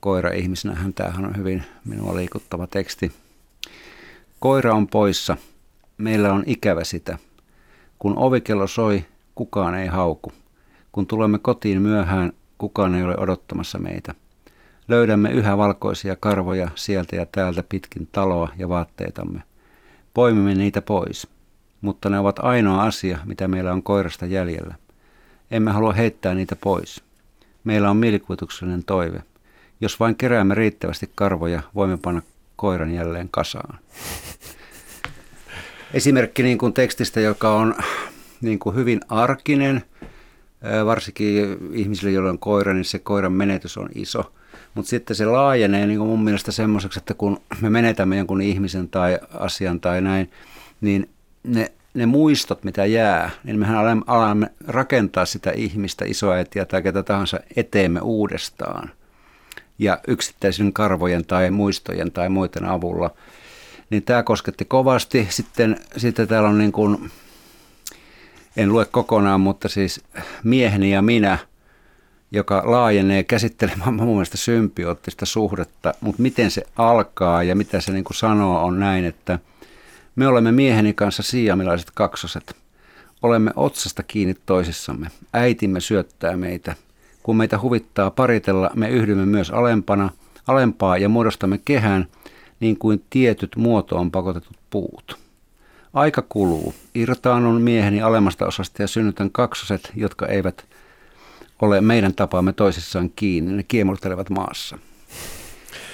Koira 0.00 0.30
ihmisenähän 0.30 0.94
tämähän 0.94 1.24
on 1.24 1.36
hyvin 1.36 1.64
minua 1.84 2.16
liikuttava 2.16 2.66
teksti. 2.66 3.12
Koira 4.40 4.74
on 4.74 4.88
poissa. 4.88 5.36
Meillä 5.98 6.32
on 6.32 6.42
ikävä 6.46 6.84
sitä. 6.84 7.18
Kun 7.98 8.18
ovikello 8.18 8.66
soi, 8.66 9.04
kukaan 9.34 9.74
ei 9.74 9.86
hauku. 9.86 10.32
Kun 10.92 11.06
tulemme 11.06 11.38
kotiin 11.38 11.82
myöhään, 11.82 12.32
kukaan 12.58 12.94
ei 12.94 13.02
ole 13.02 13.14
odottamassa 13.18 13.78
meitä. 13.78 14.14
Löydämme 14.88 15.30
yhä 15.30 15.56
valkoisia 15.56 16.16
karvoja 16.16 16.68
sieltä 16.74 17.16
ja 17.16 17.26
täältä 17.26 17.64
pitkin 17.68 18.08
taloa 18.12 18.48
ja 18.58 18.68
vaatteitamme. 18.68 19.42
Poimimme 20.14 20.54
niitä 20.54 20.82
pois, 20.82 21.28
mutta 21.80 22.08
ne 22.08 22.18
ovat 22.18 22.38
ainoa 22.38 22.82
asia, 22.82 23.18
mitä 23.24 23.48
meillä 23.48 23.72
on 23.72 23.82
koirasta 23.82 24.26
jäljellä. 24.26 24.74
Emme 25.50 25.70
halua 25.70 25.92
heittää 25.92 26.34
niitä 26.34 26.56
pois. 26.56 27.04
Meillä 27.64 27.90
on 27.90 27.96
mielikuvituksellinen 27.96 28.84
toive. 28.84 29.22
Jos 29.80 30.00
vain 30.00 30.16
keräämme 30.16 30.54
riittävästi 30.54 31.10
karvoja, 31.14 31.62
voimme 31.74 31.98
panna 32.02 32.22
koiran 32.56 32.94
jälleen 32.94 33.28
kasaan. 33.30 33.78
Esimerkki 35.94 36.42
niin 36.42 36.58
kuin 36.58 36.72
tekstistä, 36.72 37.20
joka 37.20 37.54
on 37.54 37.74
niin 38.40 38.58
kuin 38.58 38.76
hyvin 38.76 39.00
arkinen, 39.08 39.82
varsinkin 40.86 41.58
ihmisille, 41.72 42.10
joilla 42.10 42.30
on 42.30 42.38
koira, 42.38 42.74
niin 42.74 42.84
se 42.84 42.98
koiran 42.98 43.32
menetys 43.32 43.78
on 43.78 43.88
iso. 43.94 44.32
Mutta 44.74 44.88
sitten 44.88 45.16
se 45.16 45.26
laajenee 45.26 45.86
niin 45.86 45.98
kuin 45.98 46.08
mun 46.08 46.24
mielestä 46.24 46.52
semmoiseksi, 46.52 46.98
että 46.98 47.14
kun 47.14 47.40
me 47.60 47.70
menetämme 47.70 48.16
jonkun 48.16 48.40
ihmisen 48.40 48.88
tai 48.88 49.18
asian 49.34 49.80
tai 49.80 50.00
näin, 50.00 50.30
niin 50.80 51.10
ne, 51.44 51.72
ne 51.94 52.06
muistot, 52.06 52.64
mitä 52.64 52.86
jää, 52.86 53.30
niin 53.44 53.58
mehän 53.58 54.02
alamme, 54.06 54.50
rakentaa 54.66 55.24
sitä 55.24 55.50
ihmistä, 55.50 56.04
isoäitiä 56.04 56.64
tai 56.64 56.82
ketä 56.82 57.02
tahansa 57.02 57.40
eteemme 57.56 58.00
uudestaan. 58.00 58.90
Ja 59.78 59.98
yksittäisen 60.06 60.72
karvojen 60.72 61.24
tai 61.24 61.50
muistojen 61.50 62.12
tai 62.12 62.28
muiden 62.28 62.64
avulla. 62.64 63.10
Niin 63.90 64.02
tämä 64.02 64.22
kosketti 64.22 64.64
kovasti. 64.64 65.26
Sitten, 65.30 65.80
sitten 65.96 66.28
täällä 66.28 66.48
on 66.48 66.58
niin 66.58 66.72
kuin, 66.72 67.10
en 68.56 68.72
lue 68.72 68.84
kokonaan, 68.84 69.40
mutta 69.40 69.68
siis 69.68 70.00
mieheni 70.44 70.90
ja 70.90 71.02
minä, 71.02 71.38
joka 72.30 72.62
laajenee 72.64 73.22
käsittelemään 73.22 73.94
mun 73.94 74.08
mielestä 74.08 74.36
symbioottista 74.36 75.26
suhdetta, 75.26 75.94
mutta 76.00 76.22
miten 76.22 76.50
se 76.50 76.62
alkaa 76.76 77.42
ja 77.42 77.56
mitä 77.56 77.80
se 77.80 77.92
niin 77.92 78.04
kuin 78.04 78.16
sanoo 78.16 78.64
on 78.64 78.80
näin, 78.80 79.04
että 79.04 79.38
me 80.16 80.26
olemme 80.26 80.52
mieheni 80.52 80.94
kanssa 80.94 81.22
siamilaiset 81.22 81.90
kaksoset. 81.94 82.56
Olemme 83.22 83.50
otsasta 83.56 84.02
kiinni 84.02 84.36
toisissamme. 84.46 85.10
Äitimme 85.32 85.80
syöttää 85.80 86.36
meitä. 86.36 86.74
Kun 87.28 87.36
meitä 87.36 87.60
huvittaa 87.60 88.10
paritella, 88.10 88.70
me 88.74 88.88
yhdymme 88.88 89.26
myös 89.26 89.50
alempana, 89.50 90.10
alempaa 90.46 90.98
ja 90.98 91.08
muodostamme 91.08 91.60
kehän, 91.64 92.06
niin 92.60 92.78
kuin 92.78 93.04
tietyt 93.10 93.56
muotoon 93.56 94.10
pakotetut 94.10 94.56
puut. 94.70 95.18
Aika 95.94 96.22
kuluu. 96.28 96.74
Irtaanun 96.94 97.60
mieheni 97.60 98.02
alemmasta 98.02 98.46
osasta 98.46 98.82
ja 98.82 98.88
synnytän 98.88 99.30
kaksoset, 99.30 99.92
jotka 99.96 100.26
eivät 100.26 100.66
ole 101.62 101.80
meidän 101.80 102.14
tapaamme 102.14 102.52
toisissaan 102.52 103.10
kiinni. 103.16 103.52
Ne 103.52 103.62
kiemurtelevat 103.62 104.30
maassa. 104.30 104.78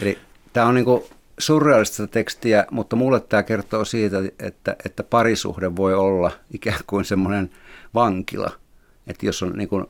Eli 0.00 0.18
tämä 0.52 0.66
on 0.66 0.74
niin 0.74 1.02
surrealistista 1.38 2.06
tekstiä, 2.06 2.66
mutta 2.70 2.96
mulle 2.96 3.20
tämä 3.20 3.42
kertoo 3.42 3.84
siitä, 3.84 4.16
että, 4.38 4.76
että 4.84 5.02
parisuhde 5.02 5.76
voi 5.76 5.94
olla 5.94 6.30
ikään 6.52 6.80
kuin 6.86 7.04
semmoinen 7.04 7.50
vankila. 7.94 8.50
Että 9.06 9.26
jos 9.26 9.42
on 9.42 9.52
niin 9.56 9.68
kuin 9.68 9.86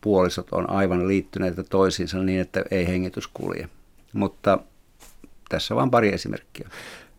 puolisot 0.00 0.48
on 0.52 0.70
aivan 0.70 1.08
liittyneitä 1.08 1.62
toisiinsa 1.62 2.18
niin, 2.18 2.40
että 2.40 2.64
ei 2.70 2.86
hengitys 2.86 3.28
kulje. 3.34 3.68
Mutta 4.12 4.58
tässä 5.48 5.74
vain 5.74 5.90
pari 5.90 6.14
esimerkkiä. 6.14 6.68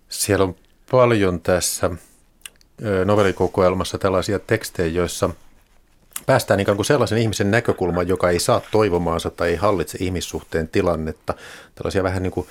Siellä 0.09 0.43
on 0.43 0.55
paljon 0.91 1.41
tässä 1.41 1.91
novellikokoelmassa 3.05 3.97
tällaisia 3.97 4.39
tekstejä, 4.39 4.87
joissa 4.87 5.29
päästään 6.25 6.59
ikään 6.59 6.75
kuin 6.75 6.85
sellaisen 6.85 7.17
ihmisen 7.17 7.51
näkökulman, 7.51 8.07
joka 8.07 8.29
ei 8.29 8.39
saa 8.39 8.61
toivomaansa 8.71 9.29
tai 9.29 9.49
ei 9.49 9.55
hallitse 9.55 9.97
ihmissuhteen 10.01 10.67
tilannetta. 10.67 11.33
Tällaisia 11.75 12.03
vähän 12.03 12.23
niin 12.23 12.31
kuin, 12.31 12.47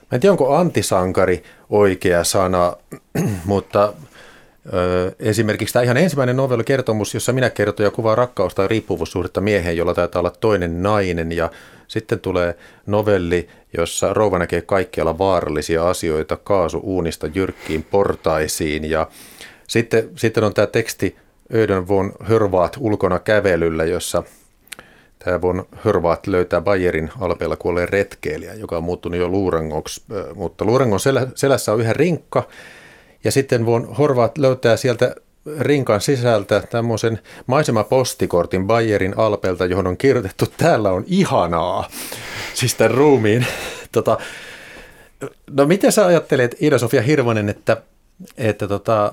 mä 0.00 0.08
en 0.16 0.20
tiedä 0.20 0.32
onko 0.32 0.56
antisankari 0.56 1.42
oikea 1.70 2.24
sana, 2.24 2.76
mutta 3.44 3.92
esimerkiksi 5.18 5.72
tämä 5.72 5.82
ihan 5.82 5.96
ensimmäinen 5.96 6.36
novellikertomus, 6.36 7.14
jossa 7.14 7.32
minä 7.32 7.50
kerton 7.50 7.84
ja 7.84 7.90
kuvaa 7.90 8.14
rakkaus- 8.14 8.54
tai 8.54 8.68
riippuvuussuhdetta 8.68 9.40
mieheen, 9.40 9.76
jolla 9.76 9.94
taitaa 9.94 10.20
olla 10.20 10.30
toinen 10.30 10.82
nainen. 10.82 11.32
Ja 11.32 11.50
sitten 11.88 12.20
tulee 12.20 12.56
novelli, 12.86 13.48
jossa 13.76 14.14
rouva 14.14 14.38
näkee 14.38 14.60
kaikkialla 14.60 15.18
vaarallisia 15.18 15.88
asioita 15.88 16.36
kaasuuunista 16.36 17.26
jyrkkiin 17.26 17.82
portaisiin. 17.82 18.90
Ja 18.90 19.08
sitten, 19.68 20.10
sitten 20.16 20.44
on 20.44 20.54
tämä 20.54 20.66
teksti 20.66 21.16
Ödön 21.54 21.88
von 21.88 22.12
Hörvaat 22.22 22.76
ulkona 22.80 23.18
kävelyllä, 23.18 23.84
jossa 23.84 24.22
tämä 25.18 25.42
von 25.42 25.66
Hörvaat 25.76 26.26
löytää 26.26 26.60
Bayerin 26.60 27.10
alpeella 27.20 27.56
kuolleen 27.56 27.88
retkeilijä, 27.88 28.54
joka 28.54 28.76
on 28.76 28.84
muuttunut 28.84 29.20
jo 29.20 29.28
luurangoksi, 29.28 30.02
mutta 30.34 30.64
luurangon 30.64 31.00
selässä 31.34 31.72
on 31.72 31.80
yhä 31.80 31.92
rinkka, 31.92 32.48
ja 33.26 33.32
sitten 33.32 33.66
von 33.66 33.96
Horvaat 33.96 34.38
löytää 34.38 34.76
sieltä 34.76 35.14
rinkan 35.58 36.00
sisältä 36.00 36.60
tämmöisen 36.70 37.18
maisemapostikortin 37.46 38.66
Bayerin 38.66 39.14
alpelta, 39.18 39.66
johon 39.66 39.86
on 39.86 39.96
kirjoitettu, 39.96 40.44
täällä 40.56 40.90
on 40.90 41.04
ihanaa, 41.06 41.88
siis 42.54 42.74
tämän 42.74 42.90
ruumiin. 42.90 43.46
Tota, 43.92 44.18
no 45.50 45.66
miten 45.66 45.92
sä 45.92 46.06
ajattelet, 46.06 46.56
Ida-Sofia 46.60 47.02
Hirvonen, 47.02 47.48
että, 47.48 47.76
että 48.36 48.68
tota, 48.68 49.12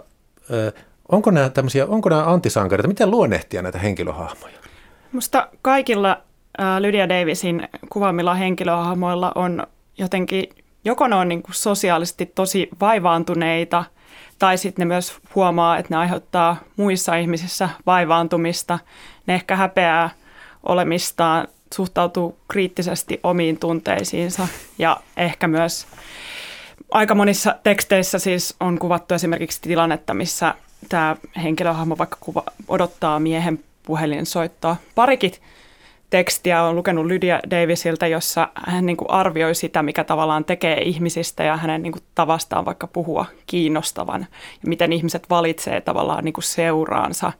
onko 1.12 1.32
nämä 1.32 1.50
tämmöisiä, 1.50 1.86
onko 1.86 2.10
nämä 2.10 2.32
antisankareita, 2.32 2.88
miten 2.88 3.12
luonnehtia 3.12 3.62
näitä 3.62 3.80
henkilöhahmoja? 3.80 4.54
Musta 5.12 5.48
kaikilla 5.62 6.22
Lydia 6.80 7.10
Davisin 7.10 7.68
kuvaamilla 7.90 8.34
henkilöhahmoilla 8.34 9.32
on 9.36 9.68
jotenkin, 9.98 10.50
joko 10.86 11.08
ne 11.08 11.16
on 11.16 11.28
niin 11.30 11.44
kuin 11.44 11.56
sosiaalisesti 11.56 12.26
tosi 12.26 12.70
vaivaantuneita– 12.80 13.84
tai 14.44 14.58
sitten 14.58 14.88
ne 14.88 14.94
myös 14.94 15.18
huomaa, 15.36 15.78
että 15.78 15.94
ne 15.94 15.98
aiheuttaa 15.98 16.58
muissa 16.78 17.16
ihmisissä 17.16 17.70
vaivaantumista. 17.86 18.80
Ne 19.28 19.34
ehkä 19.34 19.56
häpeää 19.56 20.10
olemistaan, 20.64 21.48
suhtautuu 21.74 22.38
kriittisesti 22.48 23.20
omiin 23.24 23.58
tunteisiinsa 23.58 24.48
ja 24.78 24.98
ehkä 25.18 25.48
myös 25.48 25.88
aika 26.92 27.16
monissa 27.16 27.56
teksteissä 27.64 28.20
siis 28.20 28.56
on 28.60 28.80
kuvattu 28.80 29.14
esimerkiksi 29.14 29.62
tilannetta, 29.62 30.14
missä 30.14 30.56
tämä 30.90 31.16
henkilöhahmo 31.44 31.98
vaikka 31.98 32.18
kuva, 32.20 32.44
odottaa 32.68 33.20
miehen 33.20 33.60
puhelinsoittoa. 33.84 34.76
Parikin 34.96 35.32
tekstiä 36.14 36.64
on 36.64 36.76
lukenut 36.76 37.06
Lydia 37.06 37.40
Davisilta, 37.50 38.08
jossa 38.08 38.48
hän 38.56 38.86
niin 38.86 38.98
kuin 38.98 39.12
arvioi 39.12 39.56
sitä, 39.56 39.84
mikä 39.84 40.04
tavallaan 40.04 40.46
tekee 40.46 40.82
ihmisistä 40.82 41.44
ja 41.44 41.58
hänen 41.58 41.84
niin 41.84 41.92
kuin 41.92 42.04
tavastaan 42.16 42.66
vaikka 42.66 42.88
puhua 42.88 43.26
kiinnostavan 43.48 44.28
ja 44.64 44.70
miten 44.70 44.94
ihmiset 44.94 45.30
valitsee 45.30 45.82
tavallaan 45.82 46.24
niin 46.24 46.34
kuin 46.34 46.44
seuraansa, 46.44 47.32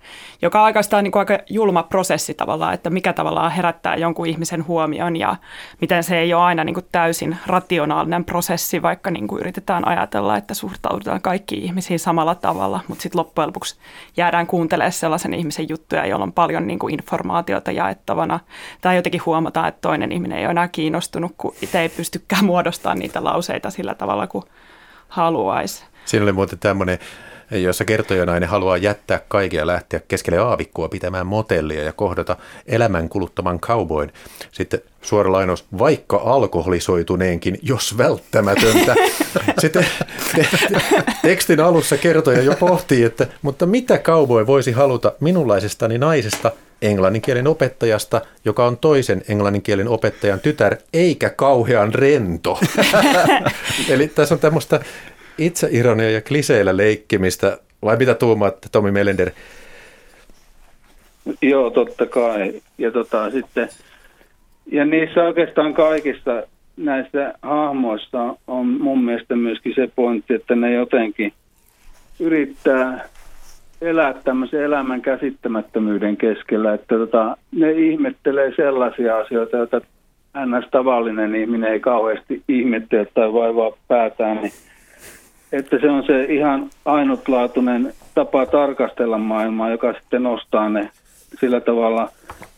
joka 0.42 0.60
on 0.60 0.66
oikeastaan 0.66 1.04
niin 1.04 1.12
kuin 1.12 1.20
aika 1.20 1.38
julma 1.50 1.84
prosessi 1.84 2.34
tavallaan, 2.34 2.74
että 2.74 2.90
mikä 2.90 3.14
tavallaan 3.14 3.52
herättää 3.52 3.96
jonkun 3.96 4.28
ihmisen 4.28 4.68
huomion 4.68 5.16
ja 5.16 5.36
miten 5.82 6.04
se 6.04 6.20
ei 6.20 6.34
ole 6.34 6.44
aina 6.44 6.64
niin 6.64 6.74
kuin 6.74 6.86
täysin 6.92 7.38
rationaalinen 7.48 8.26
prosessi, 8.26 8.82
vaikka 8.82 9.12
niin 9.12 9.28
kuin 9.28 9.40
yritetään 9.40 9.88
ajatella, 9.88 10.38
että 10.38 10.54
suhtaudutaan 10.54 11.22
kaikki 11.22 11.56
ihmisiin 11.56 12.00
samalla 12.00 12.36
tavalla, 12.36 12.80
mutta 12.88 13.02
sitten 13.02 13.20
loppujen 13.20 13.48
lopuksi 13.48 13.76
jäädään 14.18 14.48
kuuntelemaan 14.48 14.92
sellaisen 14.92 15.34
ihmisen 15.34 15.70
juttuja, 15.70 16.06
jolla 16.06 16.24
on 16.24 16.34
paljon 16.34 16.68
niin 16.68 16.80
kuin 16.80 16.94
informaatiota 16.94 17.72
jaettavana 17.72 18.40
tai 18.82 18.96
jotenkin 18.96 19.22
huomataan, 19.26 19.68
että 19.68 19.82
toinen 19.82 20.12
ihminen 20.12 20.38
ei 20.38 20.46
ole 20.46 20.52
enää 20.52 20.68
kiinnostunut, 20.68 21.32
kun 21.38 21.56
itse 21.62 21.80
ei 21.80 21.90
pystykään 21.90 22.46
muodostamaan 22.46 23.00
niitä 23.00 23.24
lauseita 23.24 23.70
sillä 23.70 23.96
tavalla 23.96 24.28
kuin 24.28 24.44
haluaisi. 25.08 25.84
Siinä 26.06 26.24
oli 26.24 26.32
muuten 26.32 26.60
tämmöinen, 26.60 27.00
jossa 27.52 27.86
kertojanainen 27.86 28.50
haluaa 28.50 28.78
jättää 28.78 29.22
kaiken 29.28 29.58
ja 29.58 29.68
lähteä 29.68 30.00
keskelle 30.08 30.40
aavikkoa 30.40 30.90
pitämään 30.90 31.28
motellia 31.28 31.84
ja 31.84 31.94
kohdata 31.94 32.38
elämän 32.68 33.10
kuluttaman 33.10 33.60
cowboyn. 33.60 34.12
Sitten 34.52 34.82
suora 35.02 35.32
lainaus, 35.32 35.66
vaikka 35.80 36.22
alkoholisoituneenkin, 36.26 37.60
jos 37.62 37.98
välttämätöntä. 37.98 38.96
Sitten 39.62 39.86
te- 40.36 40.48
te- 40.70 41.04
tekstin 41.22 41.60
alussa 41.60 41.98
kertoja 41.98 42.42
jo 42.42 42.56
pohtii, 42.60 43.04
että 43.04 43.28
mutta 43.42 43.66
mitä 43.66 43.98
cowboy 43.98 44.48
voisi 44.48 44.72
haluta 44.72 45.14
minunlaisestani 45.20 45.98
naisesta, 45.98 46.52
englanninkielen 46.84 47.48
opettajasta, 47.48 48.22
joka 48.46 48.66
on 48.66 48.78
toisen 48.78 49.22
englanninkielen 49.30 49.88
opettajan 49.88 50.40
tytär, 50.40 50.76
eikä 50.94 51.30
kauhean 51.30 51.94
rento. 51.94 52.60
Eli 53.94 54.08
tässä 54.08 54.36
on 54.36 54.42
tämmöistä 54.42 54.80
itseironia 55.38 56.12
ja 56.12 56.22
kliseillä 56.22 56.78
leikkimistä, 56.78 57.58
vai 57.84 57.98
mitä 57.98 58.14
tuumaat, 58.14 58.68
Tomi 58.72 58.92
Melender? 58.92 59.32
Joo, 61.42 61.70
totta 61.70 62.06
kai. 62.06 62.62
Ja 62.78 62.92
tota, 62.92 63.32
sitten, 63.32 63.70
ja 64.72 64.86
niissä 64.86 65.24
oikeastaan 65.24 65.74
kaikista 65.74 66.44
näistä 66.78 67.34
hahmoista 67.42 68.36
on 68.48 68.68
mun 68.68 69.04
mielestä 69.04 69.36
myöskin 69.36 69.76
se 69.76 69.90
pointti, 69.96 70.34
että 70.34 70.56
ne 70.56 70.74
jotenkin 70.74 71.34
yrittää 72.20 73.10
elää 73.84 74.14
tämmöisen 74.24 74.64
elämän 74.64 75.02
käsittämättömyyden 75.02 76.18
keskellä, 76.18 76.74
että 76.74 76.98
tota, 76.98 77.38
ne 77.52 77.72
ihmettelee 77.72 78.54
sellaisia 78.56 79.18
asioita, 79.18 79.58
joita 79.58 79.82
ns. 80.46 80.66
tavallinen 80.72 81.36
ihminen 81.36 81.72
ei 81.72 81.80
kauheasti 81.80 82.44
ihmettele 82.48 83.08
tai 83.14 83.34
vaivaa 83.34 83.72
päätään, 83.88 84.38
niin 84.38 84.52
että 85.52 85.80
se 85.80 85.90
on 85.90 86.04
se 86.06 86.24
ihan 86.24 86.70
ainutlaatuinen 86.86 87.94
tapa 88.16 88.46
tarkastella 88.46 89.18
maailmaa, 89.18 89.70
joka 89.70 89.94
sitten 89.94 90.24
nostaa 90.24 90.70
ne 90.70 90.90
sillä 91.40 91.62
tavalla 91.62 92.10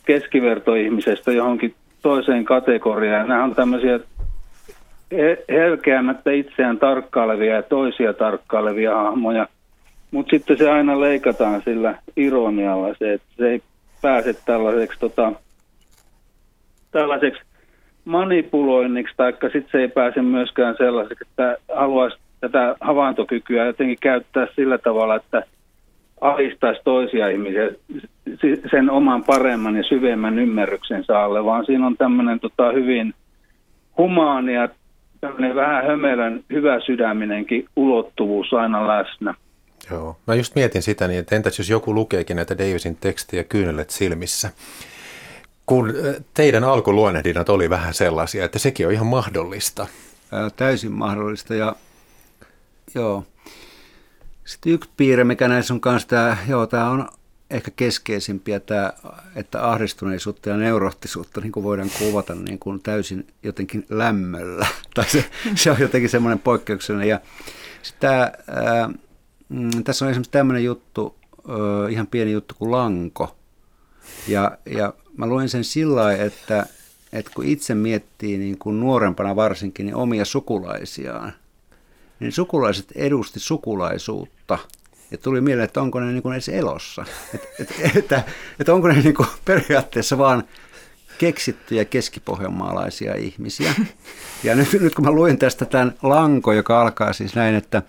keskivertoihmisestä 0.05 1.31
johonkin 1.31 1.75
toiseen 2.01 2.45
kategoriaan. 2.45 3.27
Nämä 3.27 3.43
on 3.43 3.55
tämmöisiä 3.55 3.99
helkeämättä 5.49 6.31
itseään 6.31 6.77
tarkkailevia 6.77 7.55
ja 7.55 7.63
toisia 7.63 8.13
tarkkailevia 8.13 8.95
hahmoja, 8.95 9.47
mutta 10.11 10.29
sitten 10.29 10.57
se 10.57 10.69
aina 10.69 10.99
leikataan 10.99 11.61
sillä 11.65 11.95
ironialla 12.17 12.95
se, 12.99 13.13
että 13.13 13.27
se 13.37 13.49
ei 13.49 13.61
pääse 14.01 14.33
tällaiseksi, 14.45 14.99
tota, 14.99 15.31
tällaiseksi 16.91 17.41
manipuloinniksi, 18.05 19.13
taikka 19.17 19.47
sitten 19.47 19.71
se 19.71 19.77
ei 19.77 19.87
pääse 19.87 20.21
myöskään 20.21 20.75
sellaiseksi, 20.77 21.25
että 21.29 21.57
haluaisi 21.75 22.17
tätä 22.41 22.75
havaintokykyä 22.81 23.65
jotenkin 23.65 23.97
käyttää 24.01 24.47
sillä 24.55 24.77
tavalla, 24.77 25.15
että 25.15 25.43
alistaisi 26.21 26.81
toisia 26.83 27.29
ihmisiä 27.29 27.71
sen 28.71 28.89
oman 28.89 29.23
paremman 29.23 29.75
ja 29.75 29.83
syvemmän 29.83 30.39
ymmärryksen 30.39 31.03
saalle, 31.03 31.45
vaan 31.45 31.65
siinä 31.65 31.87
on 31.87 31.97
tämmöinen 31.97 32.39
tota, 32.39 32.71
hyvin 32.71 33.13
humaani 33.97 34.53
ja 34.53 34.69
vähän 35.55 35.85
hömelön 35.85 36.43
hyvä 36.51 36.79
sydäminenkin 36.79 37.65
ulottuvuus 37.75 38.53
aina 38.53 38.87
läsnä. 38.87 39.33
Joo. 39.91 40.17
Mä 40.27 40.35
just 40.35 40.55
mietin 40.55 40.81
sitä, 40.81 41.07
niin 41.07 41.19
että 41.19 41.35
entäs 41.35 41.57
jos 41.57 41.69
joku 41.69 41.93
lukeekin 41.93 42.35
näitä 42.35 42.57
Davisin 42.57 42.95
tekstiä 42.95 43.43
kyynelet 43.43 43.89
silmissä, 43.89 44.51
kun 45.65 45.93
teidän 46.33 46.63
alkuluonnehdinnat 46.63 47.49
oli 47.49 47.69
vähän 47.69 47.93
sellaisia, 47.93 48.45
että 48.45 48.59
sekin 48.59 48.87
on 48.87 48.93
ihan 48.93 49.07
mahdollista. 49.07 49.87
Ää, 50.31 50.49
täysin 50.49 50.91
mahdollista 50.91 51.55
ja 51.55 51.75
joo. 52.95 53.25
Sitten 54.45 54.71
yksi 54.71 54.89
piirre, 54.97 55.23
mikä 55.23 55.47
näissä 55.47 55.73
on 55.73 55.81
kanssa 55.81 56.07
tämä, 56.07 56.37
joo, 56.47 56.67
tämä 56.67 56.89
on 56.89 57.09
ehkä 57.49 57.71
keskeisimpiä 57.75 58.59
tämä, 58.59 58.93
että 59.35 59.69
ahdistuneisuutta 59.69 60.49
ja 60.49 60.57
neurottisuutta 60.57 61.41
niin 61.41 61.51
kuin 61.51 61.63
voidaan 61.63 61.91
kuvata 61.99 62.35
niin 62.35 62.59
kuin 62.59 62.81
täysin 62.81 63.27
jotenkin 63.43 63.85
lämmöllä. 63.89 64.67
tai 64.95 65.05
se, 65.09 65.25
se 65.55 65.71
on 65.71 65.79
jotenkin 65.79 66.09
semmoinen 66.09 66.39
poikkeuksellinen. 66.39 67.09
Ja 67.09 67.19
tämä, 67.99 68.31
ää, 68.47 68.89
mm, 69.49 69.83
tässä 69.83 70.05
on 70.05 70.11
esimerkiksi 70.11 70.31
tämmöinen 70.31 70.63
juttu, 70.63 71.15
ihan 71.89 72.07
pieni 72.07 72.31
juttu 72.31 72.55
kuin 72.57 72.71
lanko. 72.71 73.35
Ja, 74.27 74.57
ja 74.65 74.93
mä 75.17 75.27
luen 75.27 75.49
sen 75.49 75.63
sillä 75.63 76.01
lailla, 76.01 76.23
että, 76.23 76.65
että 77.13 77.31
kun 77.35 77.45
itse 77.45 77.75
miettii 77.75 78.37
niin 78.37 78.57
kuin 78.57 78.79
nuorempana 78.79 79.35
varsinkin 79.35 79.85
niin 79.85 79.95
omia 79.95 80.25
sukulaisiaan, 80.25 81.33
niin 82.19 82.31
sukulaiset 82.31 82.91
edusti 82.95 83.39
sukulaisuutta. 83.39 84.57
Ja 85.11 85.17
tuli 85.17 85.41
mieleen, 85.41 85.65
että 85.65 85.81
onko 85.81 85.99
ne 85.99 86.11
niin 86.11 86.21
kuin 86.23 86.33
edes 86.33 86.49
elossa. 86.49 87.05
Et, 87.59 87.75
et, 87.79 87.95
että, 87.95 88.23
että 88.59 88.73
onko 88.73 88.87
ne 88.87 89.01
niin 89.01 89.15
kuin 89.15 89.27
periaatteessa 89.45 90.17
vaan 90.17 90.43
keksittyjä 91.17 91.85
keskipohjanmaalaisia 91.85 93.15
ihmisiä. 93.15 93.73
Ja 94.43 94.55
nyt, 94.55 94.73
nyt 94.73 94.95
kun 94.95 95.05
mä 95.05 95.11
luin 95.11 95.37
tästä 95.37 95.65
tämän 95.65 95.95
lanko, 96.03 96.53
joka 96.53 96.81
alkaa 96.81 97.13
siis 97.13 97.35
näin, 97.35 97.55
että 97.55 97.81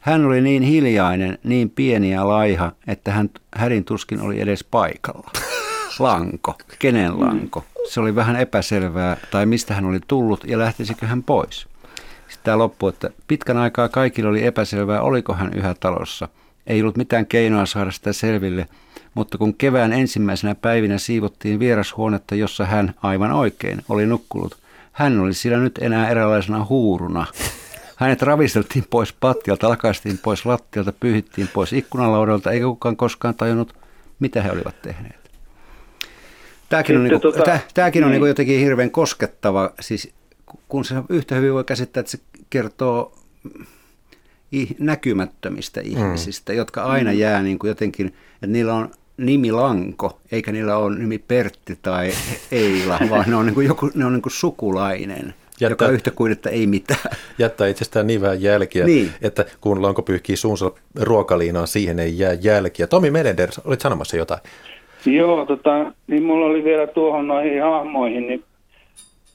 hän 0.00 0.24
oli 0.24 0.40
niin 0.40 0.62
hiljainen, 0.62 1.38
niin 1.44 1.70
pieni 1.70 2.10
ja 2.10 2.28
laiha, 2.28 2.72
että 2.86 3.12
hän 3.12 3.30
härin 3.56 3.84
tuskin 3.84 4.20
oli 4.20 4.40
edes 4.40 4.64
paikalla. 4.64 5.30
Lanko. 5.98 6.54
Kenen 6.78 7.20
lanko? 7.20 7.64
Se 7.90 8.00
oli 8.00 8.14
vähän 8.14 8.36
epäselvää, 8.36 9.16
tai 9.30 9.46
mistä 9.46 9.74
hän 9.74 9.84
oli 9.84 9.98
tullut 10.08 10.44
ja 10.44 10.58
lähtisikö 10.58 11.06
hän 11.06 11.22
pois. 11.22 11.66
Sitten 12.28 12.44
tämä 12.44 12.58
loppu, 12.58 12.88
että 12.88 13.10
pitkän 13.28 13.56
aikaa 13.56 13.88
kaikille 13.88 14.28
oli 14.28 14.46
epäselvää, 14.46 15.02
oliko 15.02 15.34
hän 15.34 15.50
yhä 15.54 15.74
talossa. 15.80 16.28
Ei 16.66 16.80
ollut 16.80 16.96
mitään 16.96 17.26
keinoa 17.26 17.66
saada 17.66 17.90
sitä 17.90 18.12
selville, 18.12 18.68
mutta 19.14 19.38
kun 19.38 19.54
kevään 19.54 19.92
ensimmäisenä 19.92 20.54
päivinä 20.54 20.98
siivottiin 20.98 21.58
vierashuonetta, 21.58 22.34
jossa 22.34 22.66
hän 22.66 22.94
aivan 23.02 23.32
oikein 23.32 23.82
oli 23.88 24.06
nukkunut, 24.06 24.56
hän 24.92 25.20
oli 25.20 25.34
siellä 25.34 25.58
nyt 25.58 25.78
enää 25.82 26.10
eräänlaisena 26.10 26.66
huuruna. 26.68 27.26
Hänet 28.00 28.22
ravisteltiin 28.22 28.84
pois 28.90 29.12
pattialta, 29.12 29.68
lakaistiin 29.68 30.18
pois 30.18 30.46
lattialta, 30.46 30.92
pyyhittiin 30.92 31.48
pois 31.48 31.72
ikkunalaudalta, 31.72 32.50
eikä 32.50 32.66
kukaan 32.66 32.96
koskaan 32.96 33.34
tajunnut, 33.34 33.74
mitä 34.20 34.42
he 34.42 34.50
olivat 34.50 34.82
tehneet. 34.82 35.30
Tämäkin 36.68 36.96
on, 36.96 37.04
niin 37.04 37.20
kuin, 37.20 37.34
tota, 37.34 37.58
tämäkin 37.74 38.04
on 38.04 38.10
niin. 38.10 38.20
Niin 38.20 38.28
jotenkin 38.28 38.60
hirveän 38.60 38.90
koskettava, 38.90 39.70
siis 39.80 40.12
kun 40.68 40.84
se 40.84 40.94
yhtä 41.08 41.34
hyvin 41.34 41.54
voi 41.54 41.64
käsittää, 41.64 42.00
että 42.00 42.10
se 42.10 42.18
kertoo 42.50 43.18
näkymättömistä 44.78 45.80
ihmisistä, 45.80 46.52
mm. 46.52 46.58
jotka 46.58 46.82
aina 46.82 47.12
jää 47.12 47.42
niin 47.42 47.58
kuin 47.58 47.68
jotenkin, 47.68 48.06
että 48.34 48.46
niillä 48.46 48.74
on 48.74 48.90
nimi 49.16 49.52
Lanko, 49.52 50.20
eikä 50.32 50.52
niillä 50.52 50.76
ole 50.76 50.98
nimi 50.98 51.18
Pertti 51.18 51.78
tai 51.82 52.12
Eila, 52.52 52.98
vaan 53.10 53.30
ne 53.30 53.36
on, 53.36 53.46
niin 53.46 53.54
kuin 53.54 53.66
joku, 53.66 53.90
ne 53.94 54.04
on 54.04 54.12
niin 54.12 54.22
kuin 54.22 54.32
sukulainen. 54.32 55.34
Jättää, 55.60 55.86
joka 55.86 55.88
yhtä 55.88 56.10
kuin, 56.10 56.32
että 56.32 56.50
ei 56.50 56.66
mitään. 56.66 57.00
Jättää 57.38 57.68
itsestään 57.68 58.06
niin 58.06 58.20
vähän 58.20 58.42
jälkiä, 58.42 58.84
niin. 58.84 59.10
että 59.22 59.44
kun 59.60 59.82
lanko 59.82 60.02
pyyhkii 60.02 60.36
suunsa 60.36 60.70
ruokaliinaan, 61.00 61.66
siihen 61.66 61.98
ei 61.98 62.18
jää 62.18 62.32
jälkiä. 62.42 62.86
Tomi 62.86 63.10
Melender, 63.10 63.48
olit 63.64 63.80
sanomassa 63.80 64.16
jotain. 64.16 64.40
Joo, 65.06 65.46
tota, 65.46 65.92
niin 66.06 66.22
mulla 66.22 66.46
oli 66.46 66.64
vielä 66.64 66.86
tuohon 66.86 67.28
noihin 67.28 67.62
hahmoihin, 67.62 68.26
niin 68.26 68.44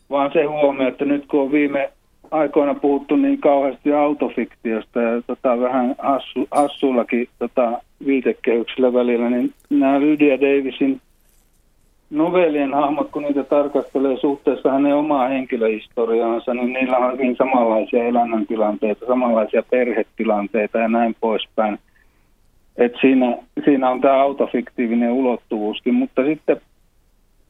vaan 0.10 0.32
se 0.34 0.44
huomio, 0.44 0.88
että 0.88 1.06
nyt 1.06 1.26
kun 1.28 1.42
on 1.42 1.52
viime 1.52 1.92
aikoina 2.32 2.74
puhuttu 2.74 3.16
niin 3.16 3.42
kauheasti 3.42 3.94
autofiktiosta 3.94 5.02
ja 5.02 5.22
tota, 5.22 5.60
vähän 5.60 5.96
hassu, 5.98 6.48
hassullakin 6.52 7.30
tota, 7.40 7.82
viitekehyksellä 8.06 8.94
välillä, 8.94 9.30
niin 9.30 9.54
nämä 9.70 10.00
Lydia 10.00 10.40
Davisin 10.40 11.02
novellien 12.10 12.74
hahmot, 12.74 13.12
kun 13.12 13.24
niitä 13.24 13.44
tarkastelee 13.44 14.18
suhteessa 14.18 14.72
hänen 14.72 14.96
omaa 14.96 15.28
henkilöhistoriaansa, 15.28 16.54
niin 16.54 16.74
niillä 16.74 16.98
on 16.98 17.13
hyvin 17.13 17.36
samanlaisia 17.36 18.04
elämäntilanteita, 18.04 19.06
samanlaisia 19.06 19.63
perhetilanteita 19.70 20.78
ja 20.78 20.88
näin 20.88 21.15
poispäin. 21.20 21.80
Et 22.78 22.94
siinä, 23.02 23.38
siinä 23.65 23.89
on 23.89 24.02
tämä 24.02 24.22
autofiktiivinen 24.22 25.12
ulottuvuuskin, 25.12 25.94
mutta 25.94 26.24
sitten 26.24 26.62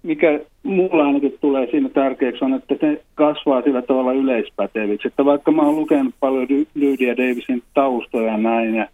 mikä 0.03 0.39
mulla 0.63 1.05
ainakin 1.05 1.37
tulee 1.41 1.67
siinä 1.71 1.89
tärkeäksi 1.89 2.45
on, 2.45 2.53
että 2.53 2.75
se 2.79 3.03
kasvaa 3.15 3.61
sillä 3.61 3.81
tavalla 3.81 4.13
yleispäteviksi. 4.13 5.07
Että 5.07 5.25
vaikka 5.25 5.51
mä 5.51 5.61
oon 5.61 5.75
lukenut 5.75 6.15
paljon 6.19 6.47
Lydia 6.75 7.17
Davisin 7.17 7.63
taustoja 7.73 8.37
näin 8.37 8.75
ja 8.75 8.87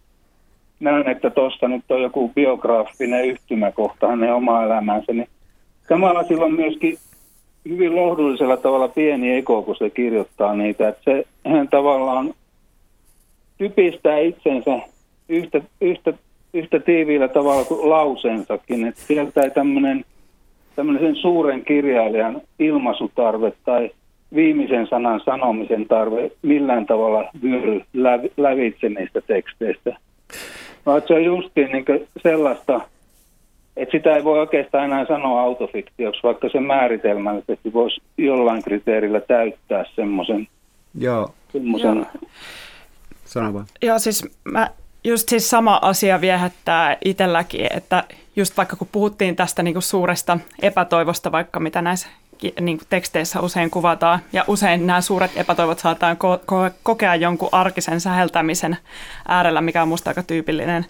näen, 0.79 1.09
että 1.09 1.29
tuossa 1.29 1.67
nyt 1.67 1.83
on 1.89 2.01
joku 2.01 2.31
biograafinen 2.35 3.25
yhtymäkohta 3.25 4.07
hänen 4.07 4.33
oma 4.33 4.63
elämänsä, 4.63 5.13
niin 5.13 5.27
samalla 5.89 6.23
sillä 6.23 6.45
on 6.45 6.53
myöskin 6.53 6.97
hyvin 7.69 7.95
lohdullisella 7.95 8.57
tavalla 8.57 8.87
pieni 8.87 9.37
eko, 9.37 9.61
kun 9.61 9.75
se 9.75 9.89
kirjoittaa 9.89 10.53
niitä. 10.53 10.87
Että 10.87 11.01
se 11.03 11.25
hän 11.45 11.67
tavallaan 11.77 12.33
typistää 13.57 14.17
itsensä 14.17 14.79
yhtä, 15.29 15.61
yhtä, 15.81 16.13
yhtä 16.53 16.79
tiiviillä 16.79 17.27
tavalla 17.27 17.63
kuin 17.63 17.89
lauseensakin. 17.89 18.87
Että 18.87 19.01
sieltä 19.01 19.41
ei 19.41 19.51
tämmöinen 19.51 20.05
tämmöisen 20.75 21.15
suuren 21.15 21.65
kirjailijan 21.65 22.41
ilmaisutarve 22.59 23.53
tai 23.65 23.91
viimeisen 24.35 24.87
sanan 24.87 25.21
sanomisen 25.25 25.87
tarve 25.87 26.31
millään 26.41 26.85
tavalla 26.85 27.29
vyöry 27.43 27.81
lävitse 28.37 28.89
niistä 28.89 29.21
teksteistä. 29.21 29.97
Vaan 30.85 31.01
se 31.07 31.13
on 31.13 31.25
justiin 31.25 31.71
niin 31.71 31.85
sellaista, 32.23 32.81
että 33.81 33.97
sitä 33.97 34.15
ei 34.15 34.23
voi 34.23 34.39
oikeastaan 34.39 34.85
enää 34.85 35.05
sanoa 35.05 35.41
autofiktioksi, 35.41 36.23
vaikka 36.23 36.49
se 36.49 36.59
määritelmällisesti 36.59 37.73
voisi 37.73 38.01
jollain 38.17 38.63
kriteerillä 38.63 39.21
täyttää 39.21 39.85
semmoisen. 39.95 40.47
Joo. 40.99 41.33
Semmoisen. 41.51 42.05
Sano 43.25 43.53
vaan. 43.53 43.65
Joo, 43.81 43.99
siis 43.99 44.39
mä 44.43 44.69
just 45.03 45.29
siis 45.29 45.49
sama 45.49 45.79
asia 45.81 46.21
viehättää 46.21 46.97
itselläkin, 47.05 47.67
että 47.75 48.03
just 48.35 48.57
vaikka 48.57 48.75
kun 48.75 48.87
puhuttiin 48.91 49.35
tästä 49.35 49.63
niin 49.63 49.73
kuin 49.73 49.83
suuresta 49.83 50.37
epätoivosta, 50.61 51.31
vaikka 51.31 51.59
mitä 51.59 51.81
näissä 51.81 52.07
niin 52.61 52.77
kuin 52.77 52.87
teksteissä 52.89 53.41
usein 53.41 53.69
kuvataan, 53.69 54.19
ja 54.33 54.45
usein 54.47 54.87
nämä 54.87 55.01
suuret 55.01 55.31
epätoivot 55.35 55.79
saataan 55.79 56.17
ko- 56.17 56.39
ko- 56.39 56.73
kokea 56.83 57.15
jonkun 57.15 57.49
arkisen 57.51 58.01
säheltämisen 58.01 58.77
äärellä, 59.27 59.61
mikä 59.61 59.81
on 59.81 59.87
musta 59.87 60.09
aika 60.09 60.23
tyypillinen 60.23 60.85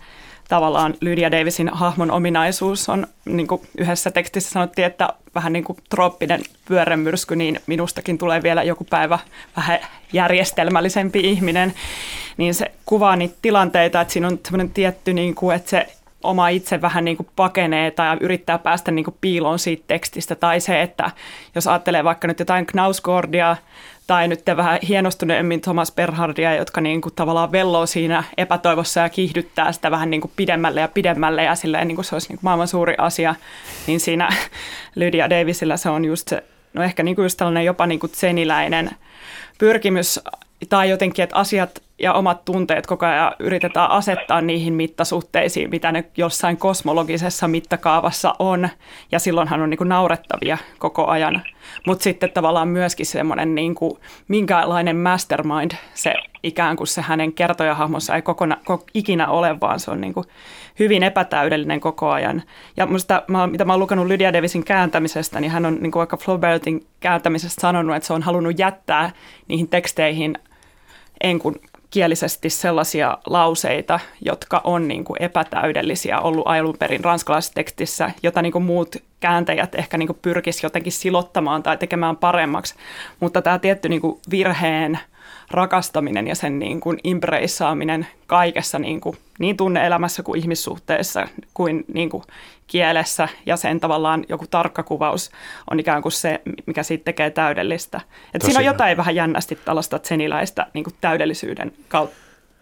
tavallaan 0.52 0.96
Lydia 1.02 1.32
Davisin 1.32 1.70
hahmon 1.70 2.12
ominaisuus 2.12 2.90
on, 2.90 3.08
niin 3.26 3.48
kuin 3.48 3.62
yhdessä 3.78 4.12
tekstissä 4.12 4.50
sanottiin, 4.50 4.86
että 4.86 5.10
vähän 5.36 5.54
niin 5.54 5.64
kuin 5.64 5.78
trooppinen 5.90 6.42
pyörämyrsky, 6.68 7.36
niin 7.36 7.60
minustakin 7.68 8.18
tulee 8.18 8.44
vielä 8.44 8.64
joku 8.64 8.84
päivä 8.90 9.20
vähän 9.58 9.80
järjestelmällisempi 10.14 11.20
ihminen, 11.20 11.74
niin 12.38 12.54
se 12.54 12.72
kuvaa 12.86 13.16
niitä 13.16 13.36
tilanteita, 13.42 14.02
että 14.02 14.12
siinä 14.12 14.28
on 14.28 14.40
semmoinen 14.44 14.70
tietty, 14.70 15.14
niin 15.14 15.36
kuin, 15.36 15.56
että 15.56 15.70
se 15.70 15.88
oma 16.24 16.50
itse 16.50 16.82
vähän 16.82 17.06
niin 17.06 17.18
kuin 17.18 17.30
pakenee 17.36 17.92
tai 17.92 18.18
yrittää 18.20 18.58
päästä 18.58 18.92
niin 18.92 19.06
kuin 19.06 19.18
piiloon 19.22 19.60
siitä 19.60 19.84
tekstistä. 19.88 20.36
Tai 20.36 20.60
se, 20.60 20.82
että 20.82 21.12
jos 21.56 21.68
ajattelee 21.68 22.04
vaikka 22.04 22.28
nyt 22.28 22.40
jotain 22.40 22.66
Knausgordia 22.66 23.58
tai 24.08 24.28
nyt 24.28 24.42
vähän 24.58 24.80
hienostuneemmin 24.88 25.62
Thomas 25.62 25.92
Berhardia, 25.92 26.56
jotka 26.56 26.82
niin 26.82 27.02
kuin 27.02 27.16
tavallaan 27.16 27.52
velloo 27.52 27.86
siinä 27.86 28.24
epätoivossa 28.38 29.00
ja 29.00 29.10
kiihdyttää 29.10 29.72
sitä 29.72 29.92
vähän 29.92 30.10
niin 30.10 30.22
kuin 30.22 30.32
pidemmälle 30.36 30.82
ja 30.82 30.88
pidemmälle 30.88 31.44
ja 31.44 31.56
silleen 31.56 31.88
niin 31.88 31.96
kuin 31.96 32.06
se 32.06 32.16
olisi 32.16 32.30
niin 32.30 32.38
kuin 32.38 32.44
maailman 32.46 32.68
suuri 32.68 32.96
asia, 32.98 33.36
niin 33.88 34.00
siinä 34.00 34.30
Lydia 34.96 35.30
Davisilla 35.30 35.78
se 35.78 35.90
on 35.90 36.06
just 36.06 36.28
se, 36.28 36.44
no 36.74 36.84
ehkä 36.84 37.04
niin 37.04 37.16
kuin 37.16 37.24
just 37.24 37.38
tällainen 37.38 37.66
jopa 37.66 37.88
niin 37.88 38.00
kuin 38.00 38.12
seniläinen 38.16 38.90
pyrkimys 39.58 40.20
tai 40.70 40.90
jotenkin, 40.90 41.24
että 41.24 41.36
asiat 41.36 41.82
ja 42.02 42.14
omat 42.14 42.46
tunteet 42.46 42.88
koko 42.88 43.06
ajan 43.06 43.32
yritetään 43.40 43.92
asettaa 43.92 44.42
niihin 44.42 44.74
mittasuhteisiin, 44.74 45.70
mitä 45.70 45.92
ne 45.92 46.04
jossain 46.18 46.58
kosmologisessa 46.58 47.48
mittakaavassa 47.48 48.36
on. 48.40 48.70
Ja 49.12 49.20
silloinhan 49.20 49.62
on 49.62 49.70
niin 49.70 49.78
kuin 49.78 49.90
naurettavia 49.90 50.58
koko 50.80 51.08
ajan. 51.08 51.42
Mutta 51.88 52.04
sitten 52.04 52.32
tavallaan 52.32 52.68
myöskin 52.68 53.06
semmoinen, 53.06 53.56
niin 53.56 53.76
kuin, 53.76 54.00
minkälainen 54.28 54.98
mastermind 54.98 55.72
se 55.94 56.14
ikään 56.44 56.76
kuin 56.76 56.88
se 56.88 57.02
hänen 57.02 57.34
kertojahahmonsa 57.34 58.16
ei 58.16 58.22
kokona, 58.22 58.58
kok, 58.66 58.84
ikinä 58.94 59.28
ole, 59.28 59.60
vaan 59.60 59.80
se 59.80 59.92
on 59.92 60.02
niin 60.02 60.14
kuin 60.14 60.26
hyvin 60.80 61.04
epätäydellinen 61.04 61.80
koko 61.80 62.10
ajan. 62.10 62.44
Ja 62.78 62.86
musta, 62.86 63.24
mä, 63.28 63.48
mitä 63.48 63.66
mä 63.66 63.74
oon 63.74 63.80
lukenut 63.80 64.08
Lydia 64.08 64.34
Davisin 64.34 64.64
kääntämisestä, 64.64 65.40
niin 65.40 65.52
hän 65.52 65.66
on 65.66 65.78
niin 65.82 65.92
kuin 65.92 66.00
vaikka 66.00 66.18
Flaubertin 66.18 66.86
kääntämisestä 67.00 67.62
sanonut, 67.62 67.96
että 67.96 68.08
se 68.08 68.14
on 68.14 68.22
halunnut 68.22 68.60
jättää 68.60 69.12
niihin 69.48 69.68
teksteihin 69.68 70.38
en 71.22 71.40
kun 71.40 71.56
kielisesti 71.92 72.50
sellaisia 72.50 73.18
lauseita, 73.26 74.00
jotka 74.26 74.62
on 74.64 74.88
niin 74.88 75.04
kuin 75.04 75.24
epätäydellisiä 75.24 76.20
ollut 76.20 76.48
alun 76.48 76.78
perin 76.80 77.04
ranskalaisessa 77.04 77.54
tekstissä, 77.54 78.12
jota 78.24 78.42
niin 78.42 78.52
kuin 78.52 78.64
muut 78.64 78.96
kääntäjät 79.20 79.76
ehkä 79.76 79.98
niin 79.98 80.08
kuin 80.08 80.20
pyrkis 80.22 80.64
jotenkin 80.64 80.92
silottamaan 80.92 81.64
tai 81.64 81.78
tekemään 81.78 82.18
paremmaksi. 82.18 82.76
Mutta 83.20 83.42
tämä 83.42 83.60
tietty 83.60 83.90
niin 83.90 84.02
kuin 84.02 84.20
virheen 84.30 85.00
rakastaminen 85.52 86.28
ja 86.28 86.36
sen 86.36 86.60
niin 86.60 86.80
kuin 86.80 87.00
impreissaaminen 87.04 88.08
kaikessa 88.28 88.80
niin, 88.80 89.02
kuin, 89.02 89.18
niin 89.40 89.58
tunneelämässä 89.58 90.24
kuin 90.24 90.40
ihmissuhteessa 90.40 91.28
kuin, 91.54 91.86
niin 91.94 92.10
kuin 92.10 92.24
kielessä 92.68 93.28
ja 93.46 93.58
sen 93.58 93.80
tavallaan 93.80 94.26
joku 94.30 94.46
tarkka 94.48 94.84
kuvaus 94.84 95.32
on 95.72 95.80
ikään 95.80 96.02
kuin 96.02 96.12
se, 96.12 96.42
mikä 96.66 96.84
siitä 96.84 97.04
tekee 97.04 97.30
täydellistä. 97.30 98.02
Et 98.34 98.42
siinä 98.42 98.60
on 98.60 98.66
jotain 98.66 98.98
vähän 98.98 99.16
jännästi 99.16 99.60
tällaista 99.66 100.00
seniläistä 100.04 100.68
niin 100.74 100.84
kuin 100.84 100.96
täydellisyyden 101.02 101.74
kautta 101.88 102.16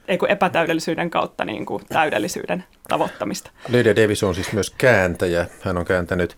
ei 0.07 0.17
kun 0.17 0.31
epätäydellisyyden 0.31 1.09
kautta 1.09 1.45
niin 1.45 1.65
kuin 1.65 1.83
täydellisyyden 1.89 2.63
tavoittamista. 2.87 3.51
Lydia 3.67 3.95
Davis 3.95 4.23
on 4.23 4.35
siis 4.35 4.53
myös 4.53 4.69
kääntäjä. 4.77 5.45
Hän 5.61 5.77
on 5.77 5.85
kääntänyt 5.85 6.37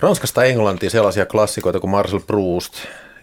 Ranskasta 0.00 0.44
Englantiin 0.44 0.90
sellaisia 0.90 1.26
klassikoita 1.26 1.80
kuin 1.80 1.90
Marcel 1.90 2.20
Proust, 2.20 2.74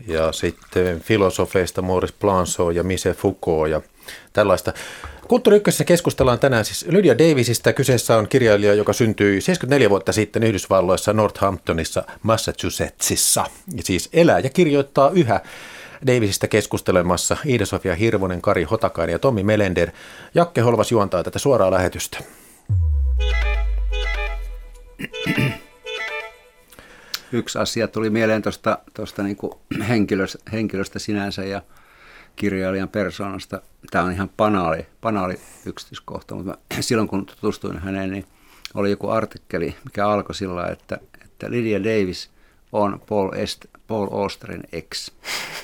ja 0.08 0.32
sitten 0.32 1.00
filosofeista 1.00 1.82
Maurice 1.82 2.14
Blanchot 2.20 2.76
ja 2.76 2.84
Michel 2.84 3.14
Foucault 3.14 3.70
ja 3.70 3.82
tällaista. 4.34 4.74
Kulttuuri 5.28 5.58
Ykkösessä 5.58 5.84
keskustellaan 5.84 6.40
tänään 6.40 6.66
siis 6.66 6.86
Lydia 6.90 7.18
Davisista. 7.18 7.74
Kyseessä 7.74 8.18
on 8.18 8.28
kirjailija, 8.28 8.74
joka 8.74 8.94
syntyi 8.94 9.42
74 9.42 9.90
vuotta 9.90 10.12
sitten 10.12 10.44
Yhdysvalloissa 10.44 11.14
Northamptonissa, 11.14 12.04
Massachusettsissa. 12.24 13.46
Ja 13.76 13.84
siis 13.84 14.10
elää 14.14 14.40
ja 14.40 14.50
kirjoittaa 14.50 15.10
yhä 15.10 15.42
Davisista 16.08 16.48
keskustelemassa 16.48 17.38
Iida-Sofia 17.46 17.96
Hirvonen, 17.96 18.42
Kari 18.42 18.64
Hotakainen 18.64 19.14
ja 19.14 19.20
Tommi 19.20 19.44
Melender. 19.44 19.92
Jakke 20.36 20.62
Holvas 20.62 20.92
juontaa 20.92 21.24
tätä 21.24 21.40
suoraa 21.40 21.72
lähetystä 21.72 22.18
yksi 27.34 27.60
asia 27.60 27.88
tuli 27.88 28.10
mieleen 28.10 28.42
tuosta, 28.42 28.78
tuosta 28.94 29.24
niin 29.24 29.38
henkilöstä, 29.90 30.40
henkilöstä 30.52 31.00
sinänsä 31.00 31.44
ja 31.44 31.62
kirjailijan 32.36 32.90
persoonasta. 32.90 33.62
Tämä 33.92 34.06
on 34.06 34.12
ihan 34.12 34.30
banaali, 34.38 34.86
banaali 35.02 35.40
yksityiskohta, 35.66 36.36
mutta 36.36 36.58
silloin 36.80 37.08
kun 37.08 37.26
tutustuin 37.26 37.80
häneen, 37.80 38.12
niin 38.12 38.26
oli 38.74 38.90
joku 38.90 39.10
artikkeli, 39.10 39.76
mikä 39.86 40.08
alkoi 40.08 40.36
sillä 40.36 40.68
että, 40.68 40.98
että 41.24 41.52
Lydia 41.52 41.84
Davis 41.84 42.30
on 42.72 43.02
Paul, 43.10 43.30
Est, 43.34 43.66
Paul 43.88 44.08
Austerin 44.12 44.64
ex. 44.72 45.12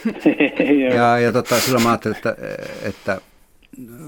ja 0.95 1.19
ja 1.19 1.31
tota, 1.31 1.59
silloin 1.59 1.83
mä 1.83 1.89
ajattelin, 1.89 2.17
että, 2.17 2.35
että 2.81 3.21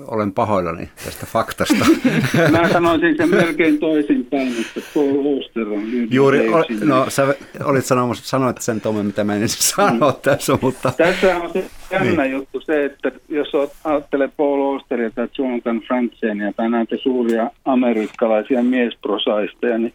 olen 0.07 0.33
pahoillani 0.33 0.89
tästä 1.05 1.25
faktasta. 1.25 1.85
Mä 2.51 2.69
sanoisin 2.69 3.17
sen 3.17 3.29
melkein 3.29 3.79
toisinpäin, 3.79 4.47
että 4.47 4.89
Paul 4.93 5.35
Auster 5.35 5.67
on 5.67 5.83
Juuri, 6.11 6.49
no 6.83 7.09
sä 7.09 7.35
olit 7.63 7.85
sanomassa, 7.85 8.25
sanoit 8.25 8.61
sen 8.61 8.81
Tomi, 8.81 9.03
mitä 9.03 9.23
mä 9.23 9.35
en 9.35 9.49
sanoa 9.49 10.11
mm. 10.11 10.17
tässä, 10.21 10.57
mutta... 10.61 10.93
Tässä 10.97 11.37
on 11.37 11.53
se 11.53 11.65
jännä 11.91 12.23
niin. 12.23 12.31
juttu 12.31 12.61
se, 12.61 12.85
että 12.85 13.11
jos 13.29 13.47
ajattelee 13.83 14.29
Paul 14.37 14.73
Austeria 14.73 15.11
tai 15.11 15.27
Jonathan 15.37 15.81
Franzenia 15.87 16.53
tai 16.53 16.69
näitä 16.69 16.97
suuria 16.97 17.51
amerikkalaisia 17.65 18.63
miesprosaisteja, 18.63 19.77
niin 19.77 19.93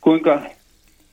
kuinka 0.00 0.40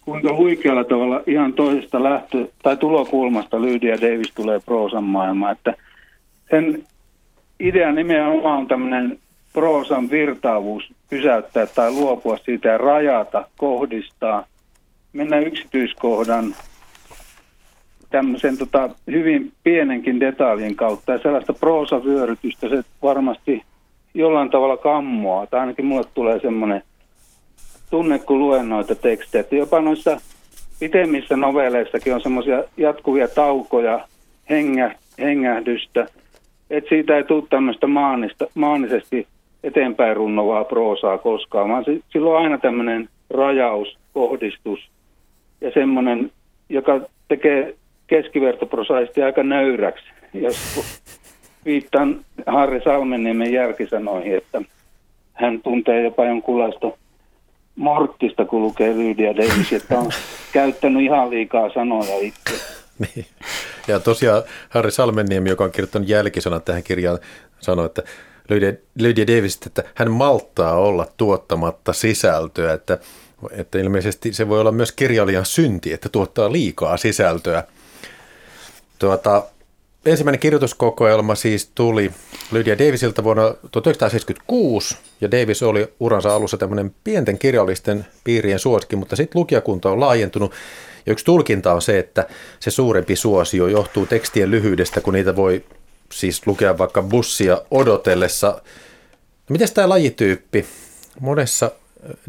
kuinka 0.02 0.36
huikealla 0.36 0.84
tavalla 0.84 1.22
ihan 1.28 1.54
toisesta 1.54 2.04
lähtö- 2.04 2.48
tai 2.64 2.78
tulokulmasta 2.78 3.62
Lydia 3.62 4.02
Davis 4.02 4.32
tulee 4.36 4.60
proosan 4.66 5.04
maailmaan. 5.04 5.52
Että 5.52 5.74
sen 6.50 6.84
idea 7.60 7.92
nimenomaan 7.92 8.58
on 8.58 8.68
tämmöinen 8.68 9.20
proosan 9.54 10.10
virtaavuus 10.10 10.94
pysäyttää 11.10 11.66
tai 11.66 11.92
luopua 11.92 12.38
siitä 12.38 12.70
ja 12.70 12.78
rajata, 12.78 13.48
kohdistaa, 13.58 14.46
mennä 15.14 15.40
yksityiskohdan 15.40 16.56
tämmöisen 18.10 18.58
tota, 18.58 18.90
hyvin 19.12 19.52
pienenkin 19.64 20.20
detaljin 20.20 20.76
kautta 20.76 21.12
ja 21.12 21.20
sellaista 21.20 21.54
proosavyörytystä 21.54 22.70
se 22.70 22.84
varmasti 23.02 23.64
jollain 24.14 24.50
tavalla 24.50 24.78
kammoaa, 24.78 25.48
tai 25.48 25.60
ainakin 25.60 25.86
mulle 25.86 26.08
tulee 26.14 26.40
semmoinen 26.40 26.82
tunne, 27.90 28.20
kun 28.20 28.40
luen 28.40 28.70
noita 28.70 28.96
tekstejä. 28.96 29.40
Että 29.40 29.56
jopa 29.56 29.82
noissa 29.82 30.22
pitemmissä 30.80 31.36
novelleissakin 31.38 32.16
on 32.16 32.22
semmoisia 32.22 32.64
jatkuvia 32.78 33.28
taukoja, 33.28 34.08
hengä, 34.50 34.96
hengähdystä, 35.20 36.08
että 36.70 36.90
siitä 36.90 37.18
ei 37.18 37.24
tule 37.24 37.44
tämmöistä 37.50 37.88
maanista, 37.88 38.48
maanisesti 38.56 39.28
eteenpäin 39.64 40.18
runnovaa 40.18 40.64
proosaa 40.64 41.18
koskaan, 41.18 41.70
vaan 41.70 41.86
sillä 42.10 42.30
on 42.30 42.44
aina 42.44 42.58
tämmöinen 42.58 43.10
rajaus, 43.30 43.98
kohdistus 44.14 44.80
ja 45.62 45.72
semmoinen, 45.74 46.32
joka 46.70 47.02
tekee 47.28 47.76
keskivertoprosaisesti 48.08 49.24
aika 49.24 49.44
nöyräksi. 49.44 50.06
Jos 50.34 50.82
viittaan 51.66 52.20
Harri 52.48 52.82
Salmeniemen 52.84 53.54
järkisanoihin, 53.54 54.36
että 54.36 54.62
hän 55.34 55.62
tuntee 55.62 56.04
jopa 56.04 56.26
jonkunlaista 56.26 56.92
morttista, 57.76 58.46
kun 58.46 58.62
lukee 58.62 58.98
Lydia 58.98 59.36
Davis, 59.36 59.74
että 59.74 60.00
on 60.00 60.12
käyttänyt 60.54 61.04
ihan 61.04 61.30
liikaa 61.30 61.70
sanoja 61.70 62.18
itse. 62.20 62.54
Ja 63.88 64.00
tosiaan 64.00 64.44
Harri 64.70 64.92
Salmenniemi, 64.92 65.50
joka 65.50 65.64
on 65.64 65.72
kirjoittanut 65.72 66.10
jälkisanat 66.10 66.66
tähän 66.66 66.84
kirjaan, 66.84 67.20
sanoi, 67.60 67.86
että 67.86 68.04
Lydia, 68.96 69.28
Davis, 69.28 69.60
että 69.66 69.84
hän 69.96 70.12
malttaa 70.12 70.80
olla 70.80 71.08
tuottamatta 71.18 71.94
sisältöä, 71.94 72.74
että, 72.74 72.98
että 73.52 73.80
ilmeisesti 73.80 74.34
se 74.34 74.50
voi 74.50 74.60
olla 74.60 74.72
myös 74.72 74.92
kirjailijan 74.92 75.46
synti, 75.46 75.94
että 75.94 76.10
tuottaa 76.10 76.52
liikaa 76.52 76.98
sisältöä. 76.98 77.64
Tuota, 79.00 79.44
ensimmäinen 80.06 80.40
kirjoituskokoelma 80.40 81.36
siis 81.36 81.72
tuli 81.76 82.12
Lydia 82.52 82.78
Davisilta 82.78 83.24
vuonna 83.24 83.44
1976, 83.72 84.98
ja 85.22 85.32
Davis 85.32 85.64
oli 85.64 85.88
uransa 86.00 86.36
alussa 86.36 86.58
tämmöinen 86.58 86.96
pienten 87.04 87.38
kirjallisten 87.38 88.06
piirien 88.24 88.60
suosikki, 88.60 88.96
mutta 88.96 89.16
sitten 89.16 89.40
lukijakunta 89.40 89.90
on 89.90 90.00
laajentunut, 90.00 90.52
ja 91.06 91.12
yksi 91.12 91.26
tulkinta 91.26 91.74
on 91.74 91.82
se, 91.82 92.00
että 92.00 92.28
se 92.60 92.72
suurempi 92.72 93.16
suosio 93.16 93.68
johtuu 93.68 94.06
tekstien 94.06 94.52
lyhyydestä, 94.52 95.02
kun 95.02 95.14
niitä 95.14 95.36
voi 95.36 95.66
siis 96.12 96.48
lukea 96.48 96.78
vaikka 96.78 97.02
bussia 97.02 97.62
odotellessa. 97.72 98.62
Miten 99.50 99.74
tämä 99.74 99.90
lajityyppi? 99.90 100.66
Monessa 101.20 101.72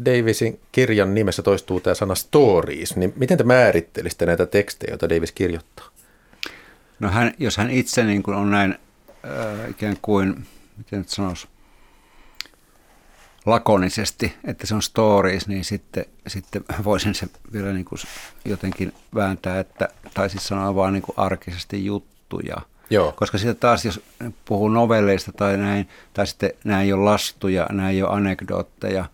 Davisin 0.05 0.59
kirjan 0.71 1.15
nimessä 1.15 1.41
toistuu 1.41 1.79
tämä 1.79 1.93
sana 1.93 2.15
stories, 2.15 2.95
niin 2.95 3.13
miten 3.15 3.37
te 3.37 3.43
määrittelisitte 3.43 4.25
näitä 4.25 4.45
tekstejä, 4.45 4.91
joita 4.91 5.09
Davis 5.09 5.31
kirjoittaa? 5.31 5.85
No 6.99 7.09
hän, 7.09 7.33
jos 7.37 7.57
hän 7.57 7.71
itse 7.71 8.03
niin 8.03 8.23
kuin 8.23 8.37
on 8.37 8.51
näin 8.51 8.75
äh, 9.25 9.69
ikään 9.69 9.97
kuin, 10.01 10.47
miten 10.77 10.99
nyt 10.99 11.09
sanoisi, 11.09 11.47
lakonisesti, 13.47 14.33
että 14.43 14.67
se 14.67 14.75
on 14.75 14.81
stories, 14.81 15.47
niin 15.47 15.63
sitten, 15.63 16.05
sitten 16.27 16.63
voisin 16.83 17.15
se 17.15 17.27
vielä 17.53 17.73
niin 17.73 17.85
kuin 17.85 17.99
jotenkin 18.45 18.93
vääntää, 19.15 19.59
että, 19.59 19.89
tai 20.13 20.29
siis 20.29 20.47
sanoa 20.47 20.75
vaan 20.75 20.93
niin 20.93 21.03
kuin 21.03 21.19
arkisesti 21.19 21.85
juttuja. 21.85 22.55
Joo. 22.89 23.11
Koska 23.11 23.37
sitten 23.37 23.55
taas, 23.55 23.85
jos 23.85 24.01
puhuu 24.45 24.69
novelleista 24.69 25.31
tai 25.31 25.57
näin, 25.57 25.89
tai 26.13 26.27
sitten 26.27 26.51
nämä 26.63 26.81
ei 26.81 26.93
ole 26.93 27.03
lastuja, 27.03 27.67
nämä 27.71 27.89
ei 27.89 28.03
ole 28.03 28.13
anekdootteja. 28.13 29.05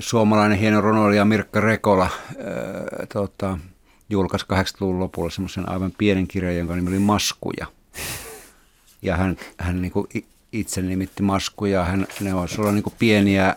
Suomalainen 0.00 0.58
hieno 0.58 0.80
runoilija 0.80 1.24
Mirkka 1.24 1.60
Rekola 1.60 2.10
tota, 3.12 3.58
julkaisi 4.10 4.46
80-luvun 4.52 5.00
lopulla 5.00 5.30
semmoisen 5.30 5.68
aivan 5.68 5.92
pienen 5.98 6.28
kirjan, 6.28 6.56
jonka 6.56 6.76
nimi 6.76 6.88
oli 6.88 6.98
Maskuja. 6.98 7.66
Ja 9.02 9.16
hän, 9.16 9.36
hän 9.58 9.82
niin 9.82 9.92
kuin 9.92 10.06
itse 10.60 10.82
nimitti 10.82 11.22
Maskuja. 11.22 11.84
Hän, 11.84 12.06
ne 12.20 12.34
olisi 12.34 12.60
olla 12.60 12.72
niin 12.72 12.84
pieniä 12.98 13.56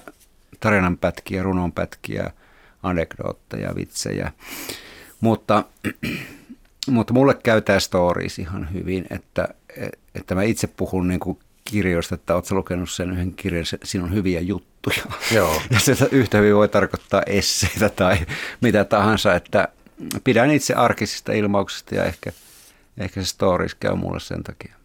tarinanpätkiä, 0.59 1.43
runonpätkiä, 1.43 2.31
anekdootteja, 2.83 3.75
vitsejä. 3.75 4.31
Mutta, 5.21 5.63
mutta 6.91 7.13
mulle 7.13 7.33
käy 7.33 7.61
tämä 7.61 7.79
stories 7.79 8.39
ihan 8.39 8.73
hyvin, 8.73 9.05
että, 9.09 9.47
että 10.15 10.35
mä 10.35 10.43
itse 10.43 10.67
puhun 10.67 11.07
niin 11.07 11.19
kuin 11.19 11.39
kirjoista, 11.65 12.15
että 12.15 12.35
oletko 12.35 12.55
lukenut 12.55 12.89
sen 12.89 13.11
yhden 13.11 13.33
kirjan, 13.33 13.65
siinä 13.83 14.05
on 14.05 14.13
hyviä 14.13 14.39
juttuja. 14.39 15.03
Joo. 15.31 15.61
Ja 15.71 15.79
se 15.79 16.09
yhtä 16.11 16.37
hyvin 16.37 16.55
voi 16.55 16.69
tarkoittaa 16.69 17.23
esseitä 17.25 17.89
tai 17.89 18.17
mitä 18.61 18.85
tahansa, 18.85 19.35
että 19.35 19.67
pidän 20.23 20.51
itse 20.51 20.73
arkisista 20.73 21.33
ilmauksista 21.33 21.95
ja 21.95 22.03
ehkä, 22.03 22.31
ehkä 22.97 23.21
se 23.21 23.27
stories 23.27 23.75
käy 23.75 23.95
mulle 23.95 24.19
sen 24.19 24.43
takia. 24.43 24.78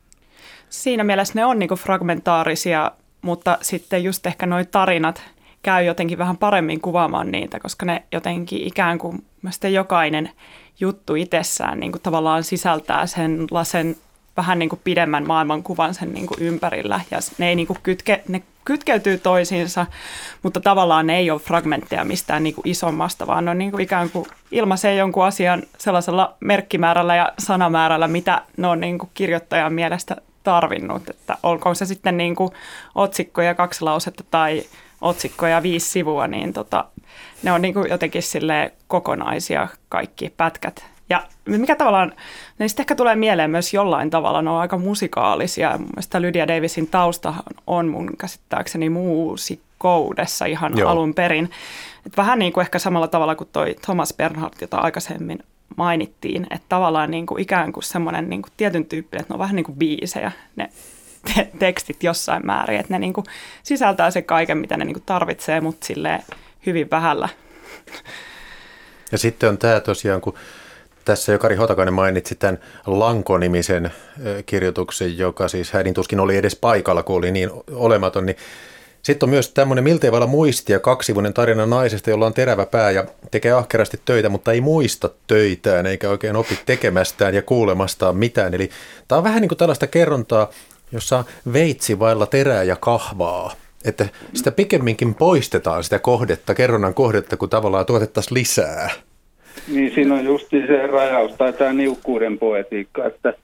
Siinä 0.75 1.05
mielessä 1.05 1.33
ne 1.35 1.45
on 1.45 1.59
niinku 1.59 1.77
fragmentaarisia, 1.77 2.91
mutta 3.23 3.59
sitten 3.63 4.05
just 4.05 4.27
ehkä 4.27 4.47
nuo 4.47 4.65
tarinat 4.65 5.23
käy 5.63 5.85
jotenkin 5.85 6.19
vähän 6.19 6.37
paremmin 6.37 6.81
kuvaamaan 6.81 7.31
niitä, 7.31 7.61
koska 7.61 7.87
ne 7.87 8.03
jotenkin 8.13 8.67
ikään 8.67 8.99
kuin 8.99 9.25
jokainen 9.73 10.31
juttu 10.81 11.15
itsessään 11.15 11.81
niin 11.81 11.93
kuin 11.93 12.03
tavallaan 12.03 12.45
sisältää 12.45 13.07
sen 13.07 13.47
lasen 13.51 13.97
vähän 14.37 14.59
niin 14.59 14.69
kuin 14.69 14.81
pidemmän 14.85 15.27
maailmankuvan 15.27 15.95
sen 15.95 16.13
niin 16.13 16.27
kuin 16.27 16.43
ympärillä. 16.43 17.01
Ja 17.11 17.19
ne 17.39 17.49
ei 17.49 17.57
niin 17.57 17.67
kuin 17.67 17.79
kytke, 17.83 18.23
ne 18.29 18.43
kytkeytyy 18.65 19.19
toisiinsa, 19.19 19.87
mutta 20.43 20.61
tavallaan 20.61 21.07
ne 21.07 21.17
ei 21.17 21.31
ole 21.31 21.41
fragmentteja 21.41 22.05
mistään 22.05 22.43
niin 22.43 22.55
kuin 22.55 22.69
isommasta, 22.69 23.27
vaan 23.27 23.45
ne 23.45 23.51
on 23.51 23.59
niin 23.59 23.71
kuin 23.71 23.81
ikään 23.81 24.11
kuin 24.11 24.27
ilmaisee 24.51 24.95
jonkun 24.95 25.25
asian 25.25 25.63
sellaisella 25.79 26.35
merkkimäärällä 26.41 27.17
ja 27.17 27.33
sanamäärällä, 27.39 28.09
mitä 28.09 28.43
ne 28.57 28.67
on 28.67 28.81
niin 28.81 28.99
kuin 28.99 29.11
kirjoittajan 29.15 29.73
mielestä 29.73 30.17
tarvinnut, 30.45 31.11
että 31.11 31.37
olkoon 31.43 31.77
se 31.77 31.87
sitten 31.87 32.17
niin 32.17 32.37
kuin 32.37 32.51
otsikko 32.95 33.43
ja 33.43 33.55
kaksi 33.55 33.85
lausetta 33.85 34.25
tai 34.31 34.63
otsikko 35.01 35.47
ja 35.47 35.63
viisi 35.63 35.91
sivua, 35.91 36.27
niin 36.27 36.53
tota, 36.53 36.85
ne 37.43 37.53
on 37.53 37.63
niin 37.63 37.75
kuin 37.75 37.91
jotenkin 37.91 38.23
sille 38.23 38.73
kokonaisia 38.89 39.69
kaikki 39.89 40.35
pätkät 40.37 40.95
ja 41.11 41.23
mikä 41.45 41.77
tavallaan, 41.77 42.13
sitten 42.67 42.83
ehkä 42.83 42.95
tulee 42.95 43.17
mieleen 43.17 43.51
myös 43.51 43.75
jollain 43.75 44.11
tavalla, 44.11 44.43
ne 44.43 44.51
on 44.51 44.61
aika 44.61 44.79
musikaalisia. 44.79 45.79
Mun 45.79 45.89
mielestä 45.89 46.23
Lydia 46.23 46.49
Davisin 46.49 46.87
tausta 46.87 47.35
on 47.67 47.89
mun 47.89 48.11
käsittääkseni 48.19 48.91
muusikkoudessa 48.91 50.45
ihan 50.45 50.79
Joo. 50.79 50.91
alun 50.91 51.15
perin. 51.15 51.51
Et 52.07 52.17
vähän 52.17 52.39
niin 52.39 52.53
kuin 52.53 52.63
ehkä 52.63 52.79
samalla 52.79 53.09
tavalla 53.09 53.35
kuin 53.35 53.49
toi 53.53 53.77
Thomas 53.85 54.15
Bernhardt, 54.17 54.61
jota 54.61 54.77
aikaisemmin 54.79 55.39
mainittiin, 55.77 56.47
että 56.51 56.67
tavallaan 56.69 57.11
niin 57.11 57.27
kuin 57.27 57.43
ikään 57.43 57.73
kuin 57.73 57.85
semmoinen 57.85 58.31
niin 58.31 58.43
kuin 58.43 58.53
tietyn 58.57 58.87
tyyppinen, 58.87 59.21
että 59.21 59.33
ne 59.33 59.35
on 59.35 59.41
vähän 59.41 59.57
niin 59.57 59.65
kuin 59.65 59.79
biisejä, 59.79 60.33
ne 60.57 60.71
te- 61.35 61.51
tekstit 61.59 62.03
jossain 62.03 62.47
määrin, 62.47 62.81
että 62.81 62.93
ne 62.93 62.99
niin 62.99 63.13
kuin 63.13 63.25
sisältää 63.63 64.11
se 64.11 64.23
kaiken, 64.23 64.59
mitä 64.59 64.77
ne 64.77 64.85
niin 64.85 64.95
kuin 64.95 65.05
tarvitsee, 65.07 65.61
mutta 65.61 65.87
sille 65.87 66.23
hyvin 66.67 66.91
vähällä. 66.91 67.29
Ja 69.13 69.19
sitten 69.19 69.49
on 69.49 69.59
tämä 69.59 69.81
tosiaan, 69.81 70.21
kun 70.21 70.35
tässä 71.05 71.33
jo 71.33 71.39
Kari 71.39 71.57
Hotakainen 71.57 71.95
mainitsi 71.95 72.35
tämän 72.35 72.59
Lanko-nimisen 72.87 73.91
kirjoituksen, 74.47 75.19
joka 75.19 75.49
siis 75.49 75.73
hädin 75.73 75.95
tuskin 75.95 76.21
oli 76.21 76.37
edes 76.37 76.57
paikalla, 76.57 77.03
kun 77.03 77.17
oli 77.17 77.31
niin 77.31 77.51
olematon, 77.73 78.27
niin 78.27 78.37
sitten 79.05 79.27
on 79.27 79.31
myös 79.31 79.51
tämmöinen 79.51 79.85
miltei 79.85 80.13
vailla 80.13 80.27
muistia, 80.27 80.81
kaksivuinen 80.81 81.35
tarina 81.35 81.67
naisesta, 81.67 82.11
jolla 82.11 82.27
on 82.27 82.35
terävä 82.35 82.67
pää 82.67 82.91
ja 82.91 83.05
tekee 83.31 83.53
ahkerasti 83.53 84.01
töitä, 84.05 84.29
mutta 84.29 84.53
ei 84.53 84.61
muista 84.61 85.11
töitään 85.27 85.87
eikä 85.87 86.11
oikein 86.11 86.37
opi 86.37 86.59
tekemästään 86.67 87.35
ja 87.35 87.43
kuulemastaan 87.43 88.17
mitään. 88.17 88.55
Eli 88.55 88.71
tämä 89.09 89.17
on 89.17 89.25
vähän 89.25 89.41
niin 89.41 89.49
kuin 89.49 89.59
tällaista 89.59 89.87
kerrontaa, 89.87 90.51
jossa 90.93 91.25
veitsi 91.53 91.99
vailla 91.99 92.27
terää 92.27 92.63
ja 92.63 92.77
kahvaa. 92.77 93.53
Että 93.85 94.09
sitä 94.35 94.53
pikemminkin 94.53 95.15
poistetaan 95.15 95.85
sitä 95.85 95.99
kohdetta, 95.99 96.55
kerronnan 96.55 96.95
kohdetta, 96.95 97.37
kun 97.37 97.51
tavallaan 97.51 97.87
tuotettaisiin 97.87 98.35
lisää. 98.35 98.91
Niin 99.69 99.95
siinä 99.95 100.15
on 100.15 100.25
just 100.25 100.51
se 100.51 100.87
rajaus 100.87 101.33
tai 101.33 101.53
tämä 101.53 101.73
niukkuuden 101.73 102.39
poetiikka, 102.39 103.07
että 103.07 103.35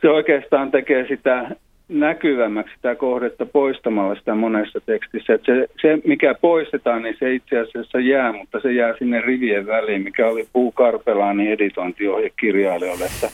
se 0.00 0.08
oikeastaan 0.08 0.70
tekee 0.70 1.06
sitä 1.08 1.50
näkyvämmäksi 1.92 2.74
sitä 2.74 2.94
kohdetta 2.94 3.46
poistamalla 3.46 4.14
sitä 4.14 4.34
monessa 4.34 4.80
tekstissä. 4.86 5.34
Että 5.34 5.52
se, 5.52 5.68
se, 5.82 5.98
mikä 6.04 6.34
poistetaan, 6.40 7.02
niin 7.02 7.16
se 7.18 7.34
itse 7.34 7.58
asiassa 7.58 8.00
jää, 8.00 8.32
mutta 8.32 8.60
se 8.60 8.72
jää 8.72 8.94
sinne 8.98 9.20
rivien 9.20 9.66
väliin, 9.66 10.02
mikä 10.02 10.28
oli 10.28 10.48
Puu 10.52 10.72
Karpelaanin 10.72 11.52
editointiohje 11.52 12.30
kirjailijoille, 12.40 13.04
että 13.04 13.30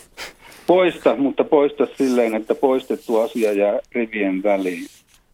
poista, 0.67 1.17
mutta 1.17 1.45
poista 1.45 1.87
silleen, 1.87 2.35
että 2.35 2.55
poistettu 2.55 3.21
asia 3.21 3.53
jää 3.53 3.79
rivien 3.93 4.43
väliin. 4.43 4.87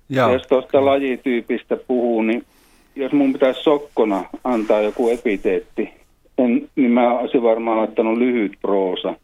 Ja 0.09 0.33
jos 0.33 0.47
tuosta 0.47 0.85
lajityypistä 0.85 1.77
puhuu, 1.77 2.23
niin 2.23 2.43
jos 2.97 3.13
mun 3.13 3.33
pitäisi 3.33 3.63
sokkona 3.63 4.25
antaa 4.45 4.81
joku 4.81 5.09
epiteetti, 5.09 5.89
en, 6.39 6.69
niin 6.77 6.91
mä 6.91 7.19
olisin 7.19 7.43
varmaan 7.43 7.79
laittanut 7.79 8.19
lyhyt 8.19 8.53
proosa. 8.63 9.15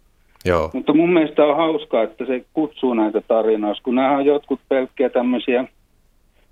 Joo. 0.45 0.71
Mutta 0.73 0.95
mun 0.95 1.13
mielestä 1.13 1.45
on 1.45 1.57
hauskaa, 1.57 2.03
että 2.03 2.27
se 2.27 2.45
kutsuu 2.53 2.95
näitä 2.95 3.21
tarinoita, 3.21 3.83
kun 3.83 3.95
nämä 3.95 4.17
on 4.17 4.25
jotkut 4.25 4.61
pelkkiä 4.69 5.09
tämmöisiä, 5.09 5.65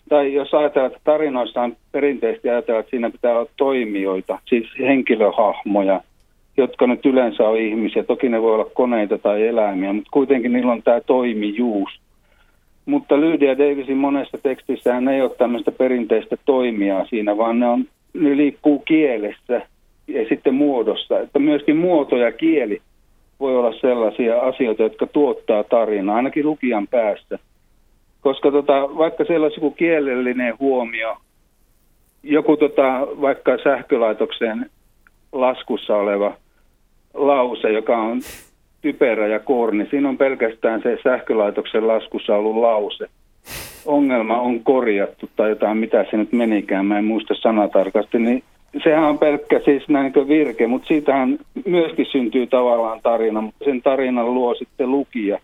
tai 0.09 0.35
jos 0.35 0.55
ajatellaan, 0.55 0.93
että 0.93 1.05
tarinoissa 1.05 1.63
on 1.63 1.77
perinteisesti 1.93 2.49
ajatellaan, 2.49 2.81
että 2.81 2.91
siinä 2.91 3.11
pitää 3.11 3.39
olla 3.39 3.51
toimijoita, 3.57 4.39
siis 4.49 4.67
henkilöhahmoja, 4.79 6.01
jotka 6.57 6.87
nyt 6.87 7.07
yleensä 7.07 7.49
on 7.49 7.59
ihmisiä. 7.59 8.03
Toki 8.03 8.29
ne 8.29 8.43
voi 8.43 8.55
olla 8.55 8.71
koneita 8.75 9.19
tai 9.19 9.47
eläimiä, 9.47 9.93
mutta 9.93 10.11
kuitenkin 10.13 10.53
niillä 10.53 10.73
on 10.73 10.83
tämä 10.83 11.01
toimijuus. 11.01 12.01
Mutta 12.87 13.21
Lydia 13.21 13.59
Davisin 13.59 13.97
monessa 13.97 14.39
tekstissään 14.43 15.09
ei 15.09 15.23
ole 15.23 15.31
tämmöistä 15.39 15.73
perinteistä 15.73 16.37
toimijaa 16.45 17.07
siinä, 17.07 17.37
vaan 17.37 17.61
ne, 17.61 17.69
on, 17.69 17.85
ne 18.15 18.37
liikkuu 18.37 18.79
kielessä 18.79 19.63
ja 20.09 20.29
sitten 20.29 20.55
muodossa. 20.55 21.21
Että 21.21 21.39
myöskin 21.39 21.77
muoto 21.77 22.17
ja 22.17 22.33
kieli 22.33 22.81
voi 23.41 23.57
olla 23.57 23.73
sellaisia 23.81 24.41
asioita, 24.41 24.83
jotka 24.83 25.07
tuottaa 25.07 25.65
tarinaa, 25.65 26.17
ainakin 26.17 26.47
lukijan 26.47 26.89
päästä. 26.89 27.39
Koska 28.21 28.51
tota, 28.51 28.97
vaikka 28.99 29.25
siellä 29.25 29.45
olisi 29.45 29.61
joku 29.61 29.71
kielellinen 29.71 30.59
huomio, 30.61 31.17
joku 32.23 32.57
tota, 32.57 33.07
vaikka 33.21 33.59
sähkölaitoksen 33.65 34.71
laskussa 35.33 35.97
oleva 35.97 36.35
lause, 37.15 37.73
joka 37.73 37.97
on 37.97 38.21
typerä 38.81 39.27
ja 39.27 39.41
korni, 39.41 39.87
siinä 39.91 40.09
on 40.09 40.19
pelkästään 40.19 40.83
se 40.83 40.99
sähkölaitoksen 41.03 41.89
laskussa 41.89 42.37
ollut 42.37 42.57
lause. 42.57 43.07
Ongelma 43.87 44.41
on 44.41 44.65
korjattu 44.65 45.31
tai 45.37 45.51
jotain, 45.51 45.79
mitä 45.79 46.07
se 46.11 46.17
nyt 46.17 46.33
menikään, 46.33 46.87
mä 46.87 46.99
en 46.99 47.05
muista 47.05 47.35
sanatarkasti, 47.35 48.19
niin 48.19 48.43
sehän 48.85 49.05
on 49.05 49.19
pelkkä 49.19 49.61
siis 49.65 49.89
näin 49.89 50.13
virke, 50.29 50.67
mutta 50.67 50.89
siitähän 50.89 51.39
myöskin 51.67 52.07
syntyy 52.13 52.47
tavallaan 52.47 53.01
tarina, 53.03 53.41
mutta 53.41 53.65
sen 53.65 53.83
tarinan 53.83 54.35
luo 54.35 54.55
sitten 54.55 54.91
lukija. 54.91 55.39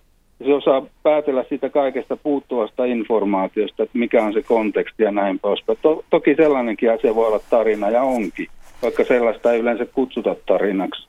Se 0.45 0.55
osaa 0.55 0.87
päätellä 1.03 1.45
siitä 1.49 1.69
kaikesta 1.69 2.17
puuttuvasta 2.17 2.85
informaatiosta, 2.85 3.83
että 3.83 3.99
mikä 3.99 4.25
on 4.25 4.33
se 4.33 4.43
konteksti 4.43 5.03
ja 5.03 5.11
näin 5.11 5.39
poispäin. 5.39 5.79
To- 5.83 6.05
toki 6.11 6.35
sellainenkin 6.35 6.93
asia 6.93 7.15
voi 7.15 7.27
olla 7.27 7.41
tarina 7.51 7.91
ja 7.91 8.03
onkin, 8.03 8.47
vaikka 8.83 9.05
sellaista 9.05 9.53
ei 9.53 9.61
yleensä 9.61 9.87
kutsuta 9.87 10.37
tarinaksi. 10.47 11.09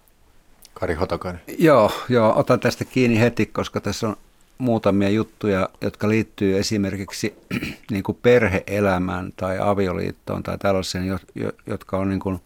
Kari 0.73 0.93
Hotakainen. 0.93 1.41
Joo, 1.59 1.91
joo, 2.09 2.33
otan 2.35 2.59
tästä 2.59 2.85
kiinni 2.85 3.19
heti, 3.19 3.45
koska 3.45 3.79
tässä 3.79 4.07
on 4.07 4.15
muutamia 4.57 5.09
juttuja, 5.09 5.69
jotka 5.81 6.09
liittyy 6.09 6.57
esimerkiksi 6.57 7.35
niin 7.91 8.03
kuin 8.03 8.17
perheelämään 8.21 9.33
tai 9.35 9.57
avioliittoon 9.61 10.43
tai 10.43 10.57
tällaiseen, 10.57 11.19
jotka 11.67 11.97
on 11.97 12.09
niin 12.09 12.19
kuin 12.19 12.39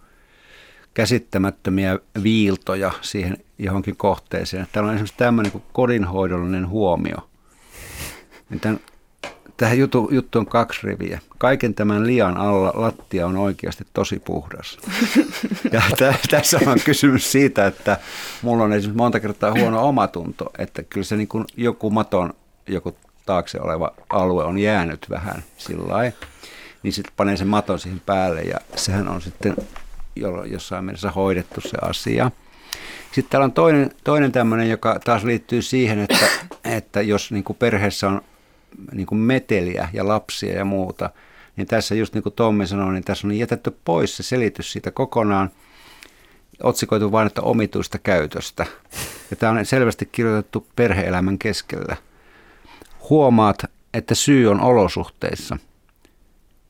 käsittämättömiä 0.94 2.00
viiltoja 2.24 2.92
siihen 3.02 3.38
johonkin 3.60 3.96
kohteeseen. 3.96 4.68
Täällä 4.72 4.88
on 4.88 4.96
esimerkiksi 4.96 5.18
tämmöinen 5.18 5.52
kuin 5.52 5.64
kodinhoidollinen 5.74 6.70
huomio. 6.70 7.30
Tämän 8.62 8.80
Tähän 9.60 9.78
juttu, 9.78 10.10
juttu 10.12 10.40
on 10.40 10.46
kaksi 10.46 10.80
riviä. 10.84 11.20
Kaiken 11.38 11.74
tämän 11.74 12.08
lian 12.08 12.38
alla 12.38 12.72
lattia 12.76 13.28
on 13.28 13.38
oikeasti 13.38 13.88
tosi 13.94 14.20
puhdas. 14.20 14.78
Ja 15.74 15.82
t- 15.98 16.30
tässä 16.30 16.60
on 16.66 16.80
kysymys 16.86 17.32
siitä, 17.32 17.68
että 17.68 17.98
mulla 18.42 18.64
on 18.64 18.74
esimerkiksi 18.74 18.98
monta 18.98 19.20
kertaa 19.20 19.54
huono 19.60 19.88
omatunto, 19.88 20.46
että 20.58 20.84
kyllä 20.84 21.04
se 21.04 21.16
niin 21.16 21.28
kuin 21.28 21.46
joku 21.58 21.90
maton, 21.90 22.34
joku 22.68 22.96
taakse 23.26 23.60
oleva 23.62 23.92
alue 24.10 24.44
on 24.44 24.58
jäänyt 24.58 25.06
vähän 25.10 25.44
sillä 25.58 26.12
niin 26.84 26.94
sitten 26.94 27.14
panee 27.18 27.38
sen 27.38 27.48
maton 27.48 27.80
siihen 27.80 28.02
päälle 28.06 28.42
ja 28.42 28.60
sehän 28.76 29.08
on 29.08 29.22
sitten 29.22 29.56
jossain 30.46 30.86
mielessä 30.86 31.12
hoidettu 31.12 31.62
se 31.62 31.78
asia. 31.82 32.32
Sitten 33.12 33.30
täällä 33.30 33.46
on 33.46 33.52
toinen, 33.52 33.92
toinen 34.04 34.32
tämmöinen, 34.32 34.70
joka 34.70 35.00
taas 35.06 35.24
liittyy 35.24 35.62
siihen, 35.62 36.00
että, 36.00 36.26
että 36.64 37.02
jos 37.02 37.32
niin 37.32 37.44
kuin 37.44 37.58
perheessä 37.58 38.08
on 38.08 38.22
niin 38.92 39.08
kuin 39.08 39.20
meteliä 39.20 39.90
ja 39.94 40.08
lapsia 40.08 40.54
ja 40.54 40.66
muuta, 40.66 41.10
niin 41.56 41.68
tässä 41.68 41.96
just 41.96 42.14
niin 42.14 42.24
kuin 42.24 42.36
Tommi 42.36 42.68
sanoi, 42.68 42.94
niin 42.94 43.04
tässä 43.04 43.28
on 43.28 43.38
jätetty 43.38 43.76
pois 43.86 44.18
se 44.18 44.24
selitys 44.24 44.72
siitä 44.72 44.92
kokonaan, 44.92 45.50
otsikoitu 46.64 47.12
vain, 47.12 47.28
että 47.28 47.42
omituista 47.42 48.00
käytöstä. 48.00 48.66
Ja 49.32 49.36
tämä 49.38 49.60
on 49.60 49.66
selvästi 49.66 50.10
kirjoitettu 50.12 50.68
perheelämän 50.76 51.38
keskellä. 51.38 51.98
Huomaat, 53.10 53.64
että 53.94 54.16
syy 54.16 54.48
on 54.48 54.62
olosuhteissa. 54.62 55.58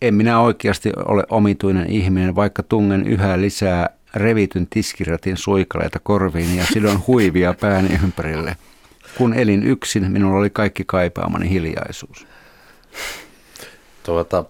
En 0.02 0.14
minä 0.14 0.42
oikeasti 0.42 0.92
ole 1.06 1.24
omituinen 1.30 1.90
ihminen, 1.90 2.36
vaikka 2.36 2.64
tungen 2.64 3.08
yhä 3.08 3.42
lisää 3.42 3.90
revityn 4.16 4.68
tiskiratin 4.70 5.38
suikaleita 5.38 6.00
korviin 6.00 6.56
ja 6.56 6.66
sidon 6.66 7.04
huivia 7.08 7.54
pääni 7.54 8.00
ympärille– 8.04 8.56
kun 9.18 9.34
elin 9.34 9.64
yksin, 9.64 10.12
minulla 10.12 10.40
oli 10.40 10.50
kaikki 10.50 10.84
kaipaamani 10.88 11.50
hiljaisuus. 11.50 12.28
Tuota, 14.04 14.46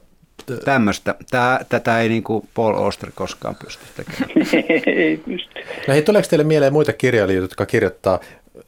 Tämmöistä. 0.65 1.15
Tää, 1.31 1.65
tätä 1.69 2.01
ei 2.01 2.09
niin 2.09 2.23
kuin 2.23 2.49
Paul 2.53 2.73
Oster 2.73 3.11
koskaan 3.15 3.55
pysty 3.55 3.83
tekemään. 3.97 4.47
ei 5.05 5.17
pysty. 5.17 5.59
No 5.87 5.93
hei, 5.93 6.01
tuleeko 6.01 6.27
teille 6.29 6.43
mieleen 6.43 6.73
muita 6.73 6.93
kirjailijoita, 6.93 7.43
jotka 7.43 7.65
kirjoittaa 7.65 8.19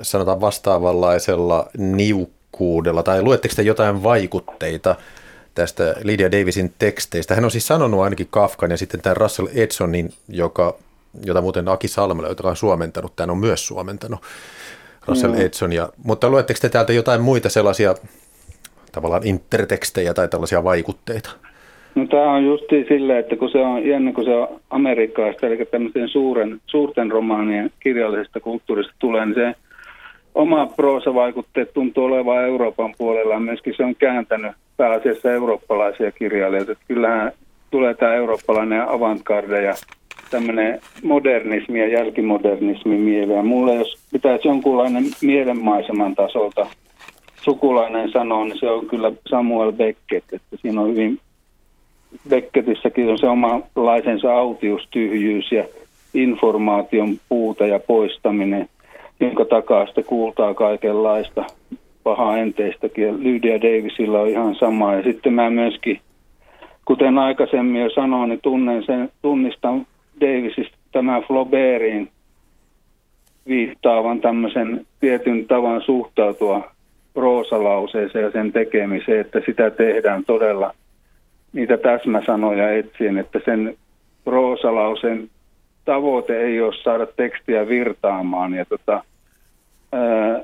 sanotaan 0.01 0.41
vastaavanlaisella 0.41 1.69
niukkuudella, 1.77 3.03
tai 3.03 3.21
luetteko 3.21 3.55
te 3.55 3.61
jotain 3.61 4.03
vaikutteita 4.03 4.95
tästä 5.55 5.95
Lydia 6.03 6.31
Davisin 6.31 6.73
teksteistä? 6.79 7.35
Hän 7.35 7.45
on 7.45 7.51
siis 7.51 7.67
sanonut 7.67 8.01
ainakin 8.01 8.27
Kafkan 8.31 8.71
ja 8.71 8.77
sitten 8.77 9.01
tämän 9.01 9.17
Russell 9.17 9.47
Edsonin, 9.53 10.13
joka, 10.29 10.75
jota 11.25 11.41
muuten 11.41 11.67
Aki 11.67 11.87
Salmela, 11.87 12.29
joka 12.29 12.49
on 12.49 12.55
suomentanut, 12.55 13.15
tämän 13.15 13.29
on 13.29 13.37
myös 13.37 13.67
suomentanut. 13.67 14.21
Russell 15.07 15.33
mm. 15.33 15.41
Edson. 15.41 15.73
Ja, 15.73 15.89
mutta 16.05 16.29
luetteko 16.29 16.59
te 16.61 16.69
täältä 16.69 16.93
jotain 16.93 17.21
muita 17.21 17.49
sellaisia 17.49 17.95
tavallaan 18.91 19.27
intertekstejä 19.27 20.13
tai 20.13 20.27
tällaisia 20.27 20.63
vaikutteita? 20.63 21.31
No 21.95 22.05
tämä 22.07 22.33
on 22.33 22.45
justi 22.45 22.85
silleen, 22.87 23.19
että 23.19 23.35
kun 23.35 23.49
se 23.49 23.57
on 23.57 23.87
jännä, 23.87 24.13
kun 24.13 24.23
se 24.23 24.35
on 24.35 24.61
amerikkalaista, 24.69 25.47
eli 25.47 25.65
tämmöisten 25.65 26.09
suuren, 26.09 26.61
suurten 26.65 27.11
romaanien 27.11 27.71
kirjallisesta 27.79 28.39
kulttuurista 28.39 28.93
tulee, 28.99 29.25
niin 29.25 29.35
se 29.35 29.55
oma 30.35 30.65
proosavaikutteet 30.65 31.73
tuntuu 31.73 32.05
olevan 32.05 32.43
Euroopan 32.43 32.93
puolella. 32.97 33.39
Myöskin 33.39 33.73
se 33.77 33.85
on 33.85 33.95
kääntänyt 33.95 34.51
pääasiassa 34.77 35.31
eurooppalaisia 35.31 36.11
kirjailijoita. 36.11 36.75
Kyllähän 36.87 37.31
tulee 37.71 37.93
tämä 37.93 38.13
eurooppalainen 38.13 38.89
avantgarde 38.89 39.61
ja 39.61 39.73
tämmöinen 40.31 40.79
modernismi 41.03 41.79
ja 41.79 41.87
jälkimodernismi 41.87 42.97
mieleen. 42.97 43.45
Mulle 43.45 43.75
jos 43.75 43.97
pitäisi 44.11 44.47
jonkunlainen 44.47 45.03
mielenmaiseman 45.21 46.15
tasolta 46.15 46.67
sukulainen 47.41 48.11
sanoa, 48.11 48.45
niin 48.45 48.59
se 48.59 48.69
on 48.69 48.85
kyllä 48.85 49.11
Samuel 49.29 49.71
Beckett. 49.71 50.33
Että 50.33 50.57
siinä 50.61 50.81
on 50.81 50.89
hyvin, 50.89 51.19
Beckettissäkin 52.29 53.09
on 53.09 53.17
se 53.17 53.27
omanlaisensa 53.27 54.33
autiustyhjyys 54.33 55.51
ja 55.51 55.63
informaation 56.13 57.17
puute 57.29 57.67
ja 57.67 57.79
poistaminen, 57.79 58.69
jonka 59.19 59.45
takaa 59.45 59.85
sitten 59.85 60.03
kuultaa 60.03 60.53
kaikenlaista 60.53 61.45
pahaa 62.03 62.37
enteistäkin. 62.37 63.03
Ja 63.03 63.13
Lydia 63.13 63.61
Davisilla 63.61 64.21
on 64.21 64.29
ihan 64.29 64.55
sama. 64.55 64.93
Ja 64.93 65.03
sitten 65.03 65.33
mä 65.33 65.49
myöskin, 65.49 65.99
kuten 66.85 67.17
aikaisemmin 67.17 67.81
jo 67.81 67.89
sanoin, 67.89 68.29
niin 68.29 68.39
tunnen 68.41 68.83
sen, 68.83 69.09
tunnistan 69.21 69.85
Davisista 70.21 70.77
tämä 70.91 71.21
Flaubertin 71.21 72.09
viittaavan 73.47 74.21
tämmöisen 74.21 74.85
tietyn 74.99 75.47
tavan 75.47 75.81
suhtautua 75.81 76.71
roosalauseeseen 77.15 78.25
ja 78.25 78.31
sen 78.31 78.51
tekemiseen, 78.51 79.21
että 79.21 79.41
sitä 79.45 79.69
tehdään 79.69 80.25
todella 80.25 80.73
niitä 81.53 81.77
täsmäsanoja 81.77 82.77
etsien, 82.77 83.17
että 83.17 83.39
sen 83.45 83.77
roosalausen 84.25 85.29
tavoite 85.85 86.41
ei 86.41 86.61
ole 86.61 86.73
saada 86.83 87.05
tekstiä 87.05 87.67
virtaamaan 87.67 88.53
ja 88.53 88.65
tota, 88.65 89.03
ää, 89.91 90.41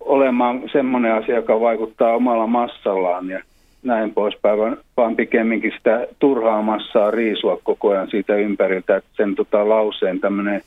olemaan 0.00 0.62
semmoinen 0.72 1.14
asia, 1.14 1.34
joka 1.36 1.60
vaikuttaa 1.60 2.14
omalla 2.14 2.46
massallaan. 2.46 3.28
Ja 3.28 3.42
näin 3.86 4.14
poispäin, 4.14 4.58
vaan, 4.58 4.76
vaan 4.96 5.16
pikemminkin 5.16 5.72
sitä 5.76 6.06
turhaa 6.18 6.62
massaa 6.62 7.10
riisua 7.10 7.60
koko 7.64 7.90
ajan 7.90 8.10
siitä 8.10 8.34
ympäriltä, 8.34 8.96
että 8.96 9.10
sen 9.16 9.34
tota, 9.34 9.68
lauseen 9.68 10.20
tämmöinen 10.20 10.62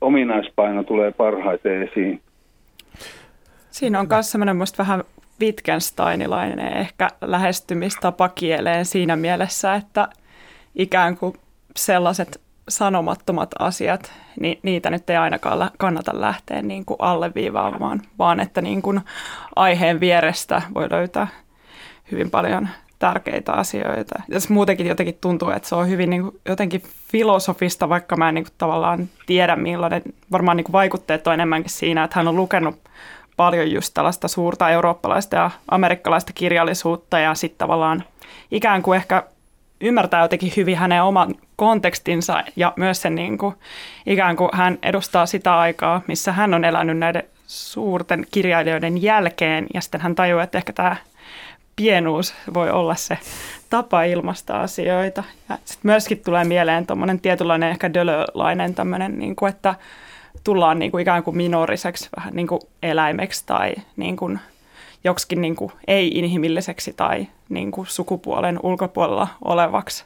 ominaispaino 0.00 0.82
tulee 0.82 1.12
parhaiten 1.12 1.82
esiin. 1.82 2.20
Siinä 3.70 4.00
on 4.00 4.06
myös 4.10 4.32
semmoinen 4.32 4.58
vähän 4.78 5.04
Wittgensteinilainen 5.40 6.76
ehkä 6.76 7.08
lähestymistapa 7.20 8.28
kieleen 8.28 8.84
siinä 8.84 9.16
mielessä, 9.16 9.74
että 9.74 10.08
ikään 10.74 11.16
kuin 11.16 11.34
sellaiset 11.76 12.40
sanomattomat 12.68 13.50
asiat, 13.58 14.12
niin 14.40 14.58
niitä 14.62 14.90
nyt 14.90 15.10
ei 15.10 15.16
ainakaan 15.16 15.70
kannata 15.78 16.10
lähteä 16.14 16.62
niin 16.62 16.84
kuin 16.84 16.96
alleviivaamaan, 17.00 18.02
vaan 18.18 18.40
että 18.40 18.62
niin 18.62 18.82
kuin 18.82 19.00
aiheen 19.56 20.00
vierestä 20.00 20.62
voi 20.74 20.90
löytää 20.90 21.26
hyvin 22.10 22.30
paljon 22.30 22.68
tärkeitä 22.98 23.52
asioita. 23.52 24.22
Ja 24.28 24.40
muutenkin 24.48 24.86
jotenkin 24.86 25.18
tuntuu, 25.20 25.50
että 25.50 25.68
se 25.68 25.74
on 25.74 25.88
hyvin 25.88 26.10
niin 26.10 26.22
kuin, 26.22 26.40
jotenkin 26.44 26.82
filosofista, 27.12 27.88
vaikka 27.88 28.16
mä 28.16 28.28
en 28.28 28.34
niin 28.34 28.44
kuin, 28.44 28.54
tavallaan 28.58 29.08
tiedä 29.26 29.56
millainen, 29.56 30.02
varmaan 30.32 30.56
niin 30.56 30.64
kuin, 30.64 30.72
vaikutteet 30.72 31.26
on 31.26 31.34
enemmänkin 31.34 31.70
siinä, 31.70 32.04
että 32.04 32.18
hän 32.18 32.28
on 32.28 32.36
lukenut 32.36 32.76
paljon 33.36 33.70
just 33.70 33.94
tällaista 33.94 34.28
suurta 34.28 34.70
eurooppalaista 34.70 35.36
ja 35.36 35.50
amerikkalaista 35.70 36.32
kirjallisuutta 36.32 37.18
ja 37.18 37.34
sitten 37.34 37.58
tavallaan 37.58 38.04
ikään 38.50 38.82
kuin 38.82 38.96
ehkä 38.96 39.22
ymmärtää 39.80 40.22
jotenkin 40.22 40.52
hyvin 40.56 40.76
hänen 40.76 41.02
oman 41.02 41.34
kontekstinsa 41.56 42.44
ja 42.56 42.72
myös 42.76 43.02
sen 43.02 43.14
niin 43.14 43.38
kuin, 43.38 43.54
ikään 44.06 44.36
kuin 44.36 44.50
hän 44.52 44.78
edustaa 44.82 45.26
sitä 45.26 45.58
aikaa, 45.58 46.02
missä 46.06 46.32
hän 46.32 46.54
on 46.54 46.64
elänyt 46.64 46.98
näiden 46.98 47.22
suurten 47.46 48.26
kirjailijoiden 48.30 49.02
jälkeen 49.02 49.66
ja 49.74 49.80
sitten 49.80 50.00
hän 50.00 50.14
tajuaa, 50.14 50.44
että 50.44 50.58
ehkä 50.58 50.72
tämä 50.72 50.96
pienuus 51.78 52.34
voi 52.54 52.70
olla 52.70 52.94
se 52.94 53.18
tapa 53.70 54.02
ilmaista 54.02 54.60
asioita. 54.60 55.24
Ja 55.48 55.58
sitten 55.64 55.88
myöskin 55.90 56.22
tulee 56.24 56.44
mieleen 56.44 56.86
tuommoinen 56.86 57.20
tietynlainen 57.20 57.70
ehkä 57.70 57.94
dölölainen 57.94 58.74
tämmöinen, 58.74 59.18
niin 59.18 59.36
kuin, 59.36 59.50
että 59.50 59.74
tullaan 60.44 60.78
niin 60.78 60.90
kuin 60.90 61.02
ikään 61.02 61.22
kuin 61.22 61.36
minoriseksi 61.36 62.08
vähän 62.16 62.34
niin 62.34 62.46
kuin 62.46 62.60
eläimeksi 62.82 63.42
tai 63.46 63.74
niin 63.96 64.16
kuin 64.16 64.38
joksikin 65.04 65.40
niin 65.40 65.56
kuin 65.56 65.72
ei-inhimilliseksi 65.86 66.92
tai 66.92 67.26
niin 67.48 67.70
kuin 67.70 67.86
sukupuolen 67.86 68.60
ulkopuolella 68.62 69.28
olevaksi. 69.44 70.04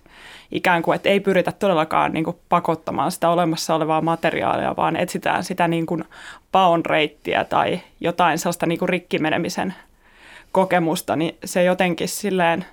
Ikään 0.50 0.82
kuin, 0.82 0.96
että 0.96 1.08
ei 1.08 1.20
pyritä 1.20 1.52
todellakaan 1.52 2.12
niin 2.12 2.24
kuin 2.24 2.36
pakottamaan 2.48 3.12
sitä 3.12 3.28
olemassa 3.28 3.74
olevaa 3.74 4.00
materiaalia, 4.00 4.76
vaan 4.76 4.96
etsitään 4.96 5.44
sitä 5.44 5.68
niin 5.68 5.86
kuin 5.86 6.04
paon 6.52 6.86
reittiä 6.86 7.44
tai 7.44 7.80
jotain 8.00 8.38
sellaista 8.38 8.66
niin 8.66 8.78
kuin 8.78 8.88
rikkimenemisen 8.88 9.74
kokemusta, 10.52 11.16
niin 11.16 11.36
se 11.44 11.64
jotenkin 11.64 12.08
silleen 12.08 12.64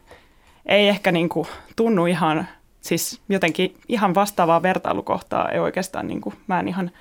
ei 0.66 0.88
ehkä 0.88 1.12
niin 1.12 1.30
kuin 1.30 1.48
tunnu 1.76 2.06
ihan, 2.06 2.48
siis 2.82 3.22
jotenkin 3.30 3.76
ihan 3.88 4.16
vastaavaa 4.16 4.62
vertailukohtaa 4.62 5.50
ei 5.50 5.60
oikeastaan, 5.60 6.08
niin 6.08 6.22
kuin, 6.22 6.36
mä 6.48 6.60
en 6.60 6.68
ihan 6.68 6.92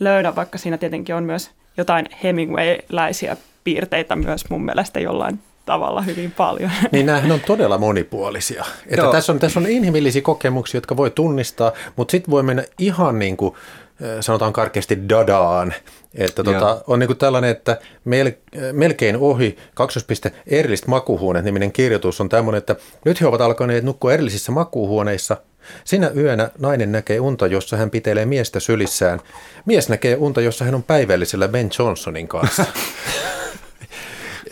löydä, 0.00 0.36
vaikka 0.36 0.58
siinä 0.58 0.78
tietenkin 0.78 1.14
on 1.14 1.24
myös 1.24 1.50
jotain 1.76 2.06
Hemingway-läisiä 2.24 3.36
piirteitä 3.64 4.16
myös 4.16 4.50
mun 4.50 4.64
mielestä 4.64 5.00
jollain 5.00 5.38
tavalla 5.66 6.02
hyvin 6.02 6.30
paljon. 6.30 6.70
Niin 6.92 7.06
nämähän 7.06 7.32
on 7.32 7.40
todella 7.40 7.78
monipuolisia. 7.78 8.64
Että 8.86 9.10
tässä, 9.12 9.32
on, 9.32 9.38
tässä 9.38 9.60
on 9.60 9.66
inhimillisiä 9.66 10.22
kokemuksia, 10.22 10.76
jotka 10.78 10.96
voi 10.96 11.10
tunnistaa, 11.10 11.72
mutta 11.96 12.12
sitten 12.12 12.30
voi 12.30 12.42
mennä 12.42 12.64
ihan 12.78 13.18
niin 13.18 13.36
kuin, 13.36 13.54
sanotaan 14.20 14.52
karkeasti 14.52 15.08
dadaan. 15.08 15.74
Että 16.16 16.44
tota, 16.44 16.82
on 16.86 16.98
niin 16.98 17.16
tällainen, 17.16 17.50
että 17.50 17.80
mel, 18.04 18.32
melkein 18.72 19.16
ohi 19.16 19.56
kaksospiste 19.74 20.32
erilliset 20.46 20.86
makuhuoneet 20.86 21.44
niminen 21.44 21.72
kirjoitus 21.72 22.20
on 22.20 22.28
tämmöinen, 22.28 22.58
että 22.58 22.76
nyt 23.04 23.20
he 23.20 23.26
ovat 23.26 23.40
alkaneet 23.40 23.84
nukkua 23.84 24.12
erillisissä 24.12 24.52
makuuhuoneissa. 24.52 25.36
Sinä 25.84 26.10
yönä 26.16 26.50
nainen 26.58 26.92
näkee 26.92 27.20
unta, 27.20 27.46
jossa 27.46 27.76
hän 27.76 27.90
pitelee 27.90 28.26
miestä 28.26 28.60
sylissään. 28.60 29.20
Mies 29.64 29.88
näkee 29.88 30.16
unta, 30.16 30.40
jossa 30.40 30.64
hän 30.64 30.74
on 30.74 30.82
päivällisellä 30.82 31.48
Ben 31.48 31.70
Johnsonin 31.78 32.28
kanssa. 32.28 32.64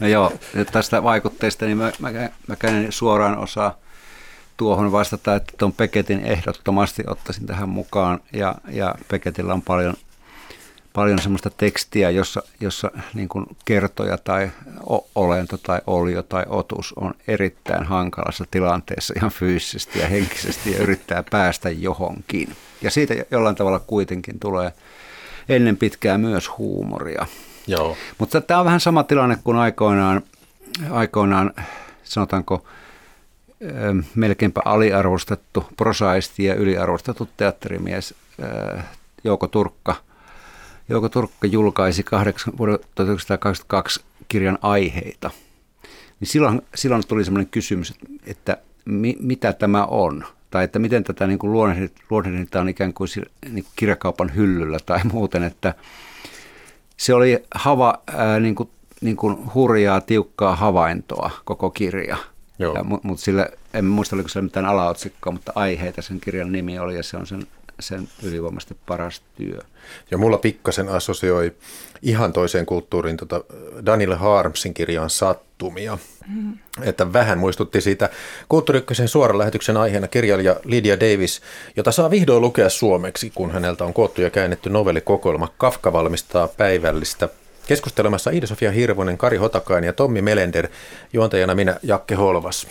No 0.01 0.07
joo, 0.07 0.33
tästä 0.73 1.03
vaikutteesta 1.03 1.67
niin 1.67 1.77
mä, 1.77 1.93
mä, 1.99 2.11
mä 2.47 2.57
käyn 2.57 2.93
suoraan 2.93 3.39
osaa 3.39 3.79
tuohon 4.57 4.93
vastata, 4.93 5.35
että 5.35 5.53
tuon 5.59 5.73
Peketin 5.73 6.21
ehdottomasti 6.21 7.03
ottaisin 7.07 7.47
tähän 7.47 7.69
mukaan. 7.69 8.21
Ja, 8.33 8.55
ja 8.71 8.95
Peketillä 9.09 9.55
on 9.55 9.62
paljon, 9.62 9.95
paljon 10.95 11.19
semmoista 11.19 11.51
tekstiä, 11.51 12.11
jossa, 12.11 12.43
jossa 12.61 12.91
niin 13.15 13.29
kuin 13.29 13.47
kertoja 13.65 14.19
tai 14.19 14.51
olento 15.15 15.59
tai 15.59 15.81
olio 15.87 16.23
tai 16.23 16.45
otus 16.49 16.93
on 16.97 17.15
erittäin 17.29 17.85
hankalassa 17.85 18.45
tilanteessa 18.51 19.15
ihan 19.17 19.31
fyysisesti 19.31 19.99
ja 19.99 20.09
henkisesti 20.09 20.73
ja 20.73 20.79
yrittää 20.79 21.25
päästä 21.31 21.71
johonkin. 21.71 22.57
Ja 22.83 22.91
siitä 22.91 23.15
jollain 23.31 23.57
tavalla 23.57 23.79
kuitenkin 23.79 24.39
tulee 24.41 24.73
ennen 25.49 25.77
pitkää 25.77 26.19
myös 26.19 26.59
huumoria. 26.59 27.27
Joo. 27.67 27.97
Mutta 28.19 28.41
tämä 28.41 28.61
on 28.61 28.67
vähän 28.67 28.81
sama 28.81 29.03
tilanne 29.05 29.39
kuin 29.45 29.57
aikoinaan, 29.57 30.23
aikoinaan 30.91 31.55
sanotaanko, 32.05 32.65
melkeinpä 34.15 34.61
aliarvostettu 34.65 35.65
prosaisti 35.77 36.45
ja 36.45 36.55
yliarvostettu 36.55 37.29
teatterimies 37.37 38.15
Jouko 39.25 39.47
Turkka. 39.47 39.97
Jouko 40.89 41.09
Turkka 41.09 41.47
julkaisi 41.47 42.03
8, 42.03 42.59
vuonna 42.59 42.78
1922 42.78 44.01
kirjan 44.28 44.59
aiheita. 44.62 45.30
Niin 46.20 46.28
silloin, 46.28 46.62
silloin 46.74 47.07
tuli 47.09 47.24
sellainen 47.24 47.51
kysymys, 47.51 47.95
että 48.26 48.59
mi, 48.85 49.16
mitä 49.20 49.53
tämä 49.53 49.85
on, 49.85 50.24
tai 50.51 50.64
että 50.64 50.78
miten 50.78 51.05
tätä 51.05 51.26
niin 51.26 51.39
luonnehditaan 52.11 52.68
ikään 52.68 52.95
kuin, 52.95 53.09
niin 53.51 53.64
kuin 53.64 53.72
kirjakaupan 53.76 54.35
hyllyllä 54.35 54.78
tai 54.87 55.01
muuten, 55.12 55.43
että 55.43 55.74
se 56.97 57.14
oli 57.14 57.45
hava, 57.55 58.03
ää, 58.07 58.41
niin 58.41 58.55
kuin, 58.55 58.70
niin 59.01 59.16
kuin 59.16 59.55
hurjaa, 59.55 60.01
tiukkaa 60.01 60.57
havaintoa 60.57 61.30
koko 61.45 61.70
kirja. 61.70 62.16
Mutta 62.85 63.09
mut 63.09 63.20
sillä, 63.20 63.49
en 63.74 63.85
muista 63.85 64.16
oliko 64.16 64.28
se 64.28 64.43
mitään 64.43 64.66
alaotsikkoa, 64.66 65.32
mutta 65.32 65.53
aiheita 65.55 66.03
sen 66.03 66.20
kirjan 66.20 66.53
nimi 66.53 66.78
oli 66.78 66.97
ja 66.97 67.03
se 67.03 67.16
on 67.16 67.26
sen, 67.26 67.47
sen 67.81 68.09
ylivoimaisesti 68.22 68.77
paras 68.87 69.22
työ. 69.37 69.59
Ja 70.11 70.18
mulla 70.18 70.39
pikkasen 70.39 70.89
assosioi 70.89 71.53
ihan 72.03 72.33
toiseen 72.33 72.66
kulttuuriin 72.66 73.16
tota 73.16 73.45
Daniel 73.87 74.14
Harmsin 74.14 74.75
kirjaan 74.75 75.11
Sattumia. 75.11 75.99
Mm. 76.29 76.59
Että 76.83 77.12
vähän 77.12 77.39
muistutti 77.39 77.81
siitä 77.81 78.11
kulttuuriykkösen 78.49 79.09
suoran 79.09 79.39
lähetyksen 79.39 79.77
aiheena 79.77 80.09
kirjailija 80.09 80.57
Lydia 80.64 81.01
Davis, 81.01 81.43
jota 81.77 81.93
saa 81.93 82.11
vihdoin 82.11 82.41
lukea 82.41 82.68
suomeksi, 82.68 83.33
kun 83.35 83.51
häneltä 83.51 83.85
on 83.85 83.95
koottu 83.95 84.22
ja 84.22 84.31
käännetty 84.31 84.70
novellikokoelma 84.70 85.49
Kafka 85.59 85.93
valmistaa 85.93 86.49
päivällistä 86.49 87.29
Keskustelemassa 87.66 88.31
Iida-Sofia 88.31 88.70
Hirvonen, 88.70 89.18
Kari 89.18 89.37
Hotakainen 89.37 89.89
ja 89.89 89.93
Tommi 89.93 90.22
Melender, 90.22 90.68
juontajana 91.12 91.55
minä 91.55 91.79
Jakke 91.83 92.14
Holvas. 92.14 92.66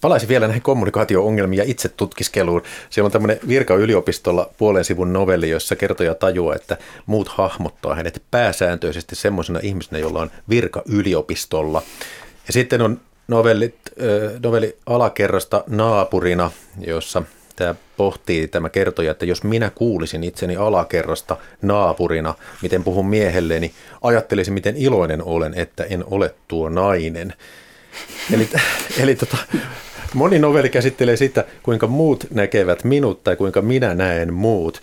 Palaisin 0.00 0.28
vielä 0.28 0.46
näihin 0.46 0.62
kommunikaatio-ongelmiin 0.62 1.58
ja 1.58 1.64
itse 1.66 1.88
tutkiskeluun. 1.88 2.62
Siellä 2.90 3.06
on 3.06 3.12
tämmöinen 3.12 3.38
virka 3.48 3.74
yliopistolla 3.74 4.50
puolen 4.58 4.84
sivun 4.84 5.12
novelli, 5.12 5.50
jossa 5.50 5.76
kertoja 5.76 6.14
tajuaa, 6.14 6.54
että 6.54 6.76
muut 7.06 7.28
hahmottaa 7.28 7.94
hänet 7.94 8.22
pääsääntöisesti 8.30 9.16
semmoisena 9.16 9.60
ihmisenä, 9.62 9.98
jolla 9.98 10.20
on 10.20 10.30
virka 10.48 10.82
yliopistolla. 10.88 11.82
Ja 12.46 12.52
sitten 12.52 12.82
on 12.82 13.00
novellit, 13.28 13.76
novelli 14.42 14.76
alakerrasta 14.86 15.64
naapurina, 15.66 16.50
jossa 16.86 17.22
tämä 17.56 17.74
pohtii 17.96 18.48
tämä 18.48 18.68
kertoja, 18.68 19.10
että 19.10 19.26
jos 19.26 19.44
minä 19.44 19.70
kuulisin 19.70 20.24
itseni 20.24 20.56
alakerrasta 20.56 21.36
naapurina, 21.62 22.34
miten 22.62 22.84
puhun 22.84 23.06
miehelleni, 23.06 23.72
ajattelisin, 24.02 24.54
miten 24.54 24.76
iloinen 24.76 25.22
olen, 25.24 25.54
että 25.56 25.84
en 25.84 26.04
ole 26.10 26.34
tuo 26.48 26.68
nainen. 26.68 27.34
Eli, 28.32 28.48
eli 28.98 29.14
tota, 29.14 29.36
moni 30.14 30.38
novelli 30.38 30.68
käsittelee 30.68 31.16
sitä, 31.16 31.44
kuinka 31.62 31.86
muut 31.86 32.26
näkevät 32.30 32.84
minut 32.84 33.24
tai 33.24 33.36
kuinka 33.36 33.62
minä 33.62 33.94
näen 33.94 34.34
muut. 34.34 34.80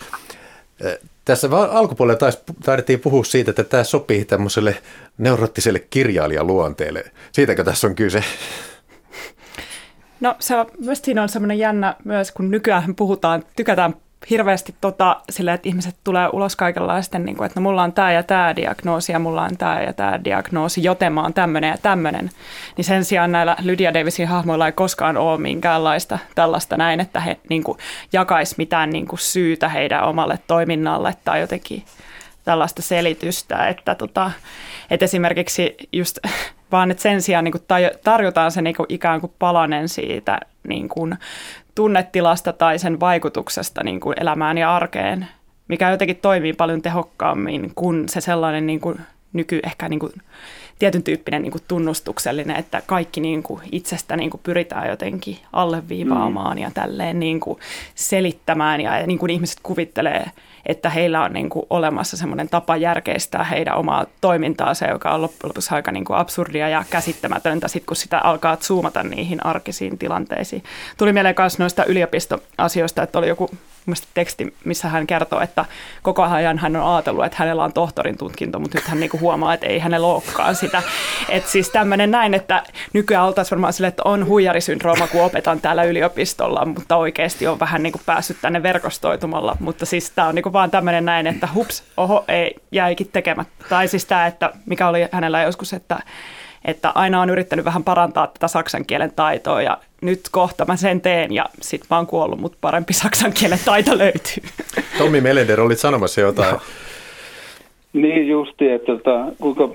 Tässä 1.24 1.48
alkupuolella 1.70 2.18
taisi, 2.18 2.38
taidettiin 2.64 3.00
puhua 3.00 3.24
siitä, 3.24 3.50
että 3.50 3.64
tämä 3.64 3.84
sopii 3.84 4.24
tämmöiselle 4.24 4.76
neurottiselle 5.18 5.78
kirjailijaluonteelle. 5.78 7.04
Siitäkö 7.32 7.64
tässä 7.64 7.86
on 7.86 7.94
kyse? 7.94 8.24
No 10.20 10.36
se 10.38 10.56
on, 10.56 10.66
myös 10.84 11.00
siinä 11.04 11.22
on 11.22 11.28
semmoinen 11.28 11.58
jännä 11.58 11.96
myös, 12.04 12.32
kun 12.32 12.50
nykyään 12.50 12.94
puhutaan, 12.94 13.44
tykätään 13.56 13.94
hirveästi 14.30 14.74
tota, 14.80 15.20
silleen, 15.30 15.54
että 15.54 15.68
ihmiset 15.68 15.96
tulee 16.04 16.28
ulos 16.32 16.56
kaikenlaisten, 16.56 17.24
niin 17.24 17.36
kuin, 17.36 17.46
että 17.46 17.60
no 17.60 17.62
mulla 17.62 17.82
on 17.82 17.92
tämä 17.92 18.12
ja 18.12 18.22
tämä 18.22 18.56
diagnoosi 18.56 19.12
ja 19.12 19.18
mulla 19.18 19.42
on 19.42 19.56
tämä 19.56 19.82
ja 19.82 19.92
tämä 19.92 20.24
diagnoosi, 20.24 20.82
joten 20.82 21.12
mä 21.12 21.22
oon 21.22 21.34
tämmöinen 21.34 21.70
ja 21.70 21.78
tämmöinen. 21.82 22.30
Niin 22.76 22.84
sen 22.84 23.04
sijaan 23.04 23.32
näillä 23.32 23.56
Lydia 23.62 23.94
Davisin 23.94 24.28
hahmoilla 24.28 24.66
ei 24.66 24.72
koskaan 24.72 25.16
ole 25.16 25.40
minkäänlaista 25.40 26.18
tällaista 26.34 26.76
näin, 26.76 27.00
että 27.00 27.20
he 27.20 27.36
niin 27.48 27.64
kuin, 27.64 27.78
jakais 28.12 28.58
mitään 28.58 28.90
niin 28.90 29.06
kuin, 29.06 29.18
syytä 29.18 29.68
heidän 29.68 30.04
omalle 30.04 30.38
toiminnalle 30.46 31.14
tai 31.24 31.40
jotenkin 31.40 31.84
tällaista 32.44 32.82
selitystä, 32.82 33.68
että, 33.68 33.94
tota, 33.94 34.30
että 34.90 35.04
esimerkiksi 35.04 35.76
just 35.92 36.18
vaan 36.72 36.90
että 36.90 37.02
sen 37.02 37.22
sijaan 37.22 37.44
niin 37.44 37.52
kuin 37.52 37.64
tarjotaan 38.04 38.52
se 38.52 38.62
niin 38.62 38.76
kuin 38.76 38.86
ikään 38.88 39.20
kuin 39.20 39.32
palanen 39.38 39.88
siitä 39.88 40.40
niin 40.68 40.88
kuin 40.88 41.16
tunnetilasta 41.74 42.52
tai 42.52 42.78
sen 42.78 43.00
vaikutuksesta 43.00 43.84
niin 43.84 44.00
kuin 44.00 44.20
elämään 44.20 44.58
ja 44.58 44.76
arkeen 44.76 45.28
mikä 45.68 45.90
jotenkin 45.90 46.16
toimii 46.16 46.52
paljon 46.52 46.82
tehokkaammin 46.82 47.72
kuin 47.74 48.08
se 48.08 48.20
sellainen 48.20 48.66
niin 48.66 48.80
kuin 48.80 49.00
nyky 49.32 49.60
ehkä 49.64 49.88
niin 49.88 50.00
kuin 50.00 50.12
tietyn 50.78 51.02
tyyppinen 51.02 51.42
niin 51.42 51.52
kuin 51.52 51.62
tunnustuksellinen, 51.68 52.56
että 52.56 52.82
kaikki 52.86 53.20
niin 53.20 53.42
kuin 53.42 53.60
itsestä 53.72 54.16
niin 54.16 54.30
kuin 54.30 54.40
pyritään 54.44 54.88
jotenkin 54.88 55.38
alleviivaamaan 55.52 56.56
mm. 56.56 56.62
ja 56.62 56.70
tälleen 56.74 57.20
niin 57.20 57.40
kuin 57.40 57.58
selittämään 57.94 58.80
ja, 58.80 59.06
niin 59.06 59.18
kuin 59.18 59.30
ihmiset 59.30 59.58
kuvittelee, 59.62 60.26
että 60.66 60.90
heillä 60.90 61.24
on 61.24 61.32
niin 61.32 61.48
kuin 61.50 61.66
olemassa 61.70 62.16
semmoinen 62.16 62.48
tapa 62.48 62.76
järkeistää 62.76 63.44
heidän 63.44 63.76
omaa 63.76 64.06
toimintaansa, 64.20 64.86
joka 64.86 65.10
on 65.10 65.22
loppujen 65.22 65.48
lopuksi 65.48 65.74
aika 65.74 65.92
niin 65.92 66.04
kuin 66.04 66.16
absurdia 66.16 66.68
ja 66.68 66.84
käsittämätöntä, 66.90 67.68
sit 67.68 67.86
kun 67.86 67.96
sitä 67.96 68.18
alkaa 68.18 68.56
zoomata 68.56 69.02
niihin 69.02 69.46
arkisiin 69.46 69.98
tilanteisiin. 69.98 70.62
Tuli 70.98 71.12
mieleen 71.12 71.34
myös 71.38 71.58
noista 71.58 71.84
yliopistoasioista, 71.84 73.02
että 73.02 73.18
oli 73.18 73.28
joku 73.28 73.50
teksti, 74.14 74.54
missä 74.64 74.88
hän 74.88 75.06
kertoo, 75.06 75.40
että 75.40 75.64
koko 76.02 76.22
ajan 76.22 76.58
hän 76.58 76.76
on 76.76 76.94
ajatellut, 76.94 77.24
että 77.24 77.36
hänellä 77.40 77.64
on 77.64 77.72
tohtorin 77.72 78.18
tutkinto, 78.18 78.58
mutta 78.58 78.78
nyt 78.78 78.88
hän 78.88 79.00
niinku 79.00 79.18
huomaa, 79.18 79.54
että 79.54 79.66
ei 79.66 79.78
hänellä 79.78 80.06
olekaan 80.06 80.54
sitä. 80.54 80.82
Et 81.28 81.48
siis 81.48 81.70
tämmöinen 81.70 82.10
näin, 82.10 82.34
että 82.34 82.62
nykyään 82.92 83.26
oltaisiin 83.26 83.50
varmaan 83.50 83.72
sille, 83.72 83.88
että 83.88 84.02
on 84.04 84.26
huijarisyndrooma, 84.26 85.06
kun 85.06 85.22
opetan 85.22 85.60
täällä 85.60 85.84
yliopistolla, 85.84 86.64
mutta 86.64 86.96
oikeasti 86.96 87.46
on 87.46 87.60
vähän 87.60 87.82
niinku 87.82 88.00
päässyt 88.06 88.36
tänne 88.40 88.62
verkostoitumalla. 88.62 89.56
Mutta 89.60 89.86
siis 89.86 90.10
tämä 90.10 90.28
on 90.28 90.34
niinku 90.34 90.52
vaan 90.52 90.70
tämmöinen 90.70 91.04
näin, 91.04 91.26
että 91.26 91.48
hups, 91.54 91.84
oho, 91.96 92.24
ei, 92.28 92.54
jäikin 92.72 93.08
tekemättä. 93.12 93.64
Tai 93.68 93.88
siis 93.88 94.04
tämä, 94.04 94.26
että 94.26 94.52
mikä 94.66 94.88
oli 94.88 95.08
hänellä 95.12 95.42
joskus, 95.42 95.72
että 95.72 96.00
että 96.64 96.92
aina 96.94 97.20
on 97.20 97.30
yrittänyt 97.30 97.64
vähän 97.64 97.84
parantaa 97.84 98.26
tätä 98.26 98.48
saksan 98.48 98.84
kielen 98.86 99.12
taitoa 99.16 99.62
ja 99.62 99.78
nyt 100.02 100.20
kohta 100.30 100.64
mä 100.64 100.76
sen 100.76 101.00
teen 101.00 101.32
ja 101.32 101.46
sit 101.60 101.82
mä 101.90 101.96
oon 101.96 102.06
kuollut, 102.06 102.40
mutta 102.40 102.58
parempi 102.60 102.92
saksan 102.92 103.32
kielen 103.32 103.58
taito 103.64 103.98
löytyy. 103.98 104.42
Tommi 104.98 105.20
Melender, 105.20 105.60
olit 105.60 105.78
sanomassa 105.78 106.20
jotain. 106.20 106.56
Niin 107.92 108.28
justi, 108.28 108.68
että 108.68 108.86
tota, 108.86 109.24
kuinka 109.40 109.68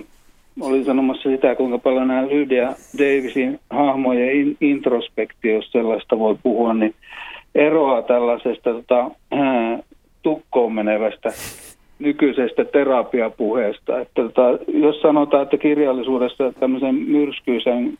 olin 0.61 0.85
sanomassa 0.85 1.29
sitä, 1.29 1.55
kuinka 1.55 1.77
paljon 1.77 2.07
nämä 2.07 2.27
Lydia 2.27 2.73
Davisin 2.97 3.59
hahmojen 3.69 4.57
introspektio, 4.61 5.55
jos 5.55 5.71
sellaista 5.71 6.19
voi 6.19 6.37
puhua, 6.43 6.73
niin 6.73 6.95
eroaa 7.55 8.01
tällaisesta 8.01 8.73
tota, 8.73 9.11
tukkoon 10.23 10.73
menevästä 10.73 11.33
nykyisestä 11.99 12.65
terapiapuheesta. 12.65 13.99
Että 13.99 14.23
tota, 14.23 14.41
jos 14.67 15.01
sanotaan, 15.01 15.43
että 15.43 15.57
kirjallisuudessa 15.57 16.53
tämmöisen 16.59 16.95
myrskyisen 16.95 17.97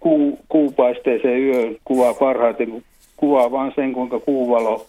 kuu, 0.00 0.38
kuupaisteeseen 0.48 1.42
yön 1.42 1.76
kuvaa 1.84 2.14
parhaiten, 2.14 2.82
kuvaa 3.16 3.50
vaan 3.50 3.72
sen, 3.76 3.92
kuinka 3.92 4.20
kuuvalo 4.20 4.86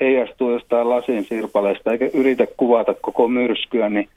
heijastuu 0.00 0.52
jostain 0.52 0.88
lasin 0.88 1.24
sirpaleesta, 1.24 1.92
eikä 1.92 2.10
yritä 2.14 2.46
kuvata 2.56 2.94
koko 3.00 3.28
myrskyä, 3.28 3.88
niin 3.88 4.08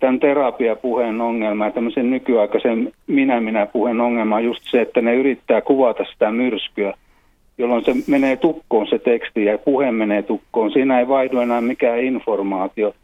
tämän 0.00 0.20
terapiapuheen 0.20 1.20
ongelma 1.20 1.64
ja 1.64 1.70
tämmöisen 1.70 2.10
nykyaikaisen 2.10 2.92
minä-minä-puheen 3.06 4.00
ongelma 4.00 4.36
on 4.36 4.44
just 4.44 4.62
se, 4.70 4.80
että 4.80 5.00
ne 5.00 5.14
yrittää 5.14 5.60
kuvata 5.60 6.04
sitä 6.12 6.30
myrskyä– 6.30 6.94
jolloin 7.58 7.84
se 7.84 7.94
menee 8.06 8.36
tukkoon 8.36 8.86
se 8.86 8.98
teksti 8.98 9.44
ja 9.44 9.58
puhe 9.58 9.92
menee 9.92 10.22
tukkoon. 10.22 10.72
Siinä 10.72 10.98
ei 10.98 11.08
vaihdu 11.08 11.40
enää 11.40 11.60
mikään 11.60 12.00
informaatio. 12.00 12.94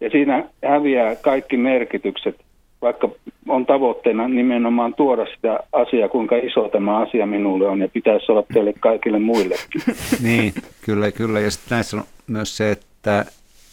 Ja 0.00 0.10
siinä 0.10 0.44
häviää 0.64 1.16
kaikki 1.16 1.56
merkitykset, 1.56 2.36
vaikka 2.82 3.08
on 3.48 3.66
tavoitteena 3.66 4.28
nimenomaan 4.28 4.94
tuoda 4.94 5.26
sitä 5.34 5.60
asiaa, 5.72 6.08
kuinka 6.08 6.36
iso 6.36 6.68
tämä 6.68 6.98
asia 6.98 7.26
minulle 7.26 7.66
on 7.66 7.80
ja 7.80 7.88
pitäisi 7.88 8.32
olla 8.32 8.44
teille 8.54 8.72
kaikille 8.80 9.18
muillekin. 9.18 9.82
niin, 10.22 10.52
kyllä, 10.84 11.12
kyllä. 11.12 11.40
Ja 11.40 11.50
sitten 11.50 11.76
näissä 11.76 11.96
on 11.96 12.02
myös 12.26 12.56
se, 12.56 12.70
että 12.70 13.24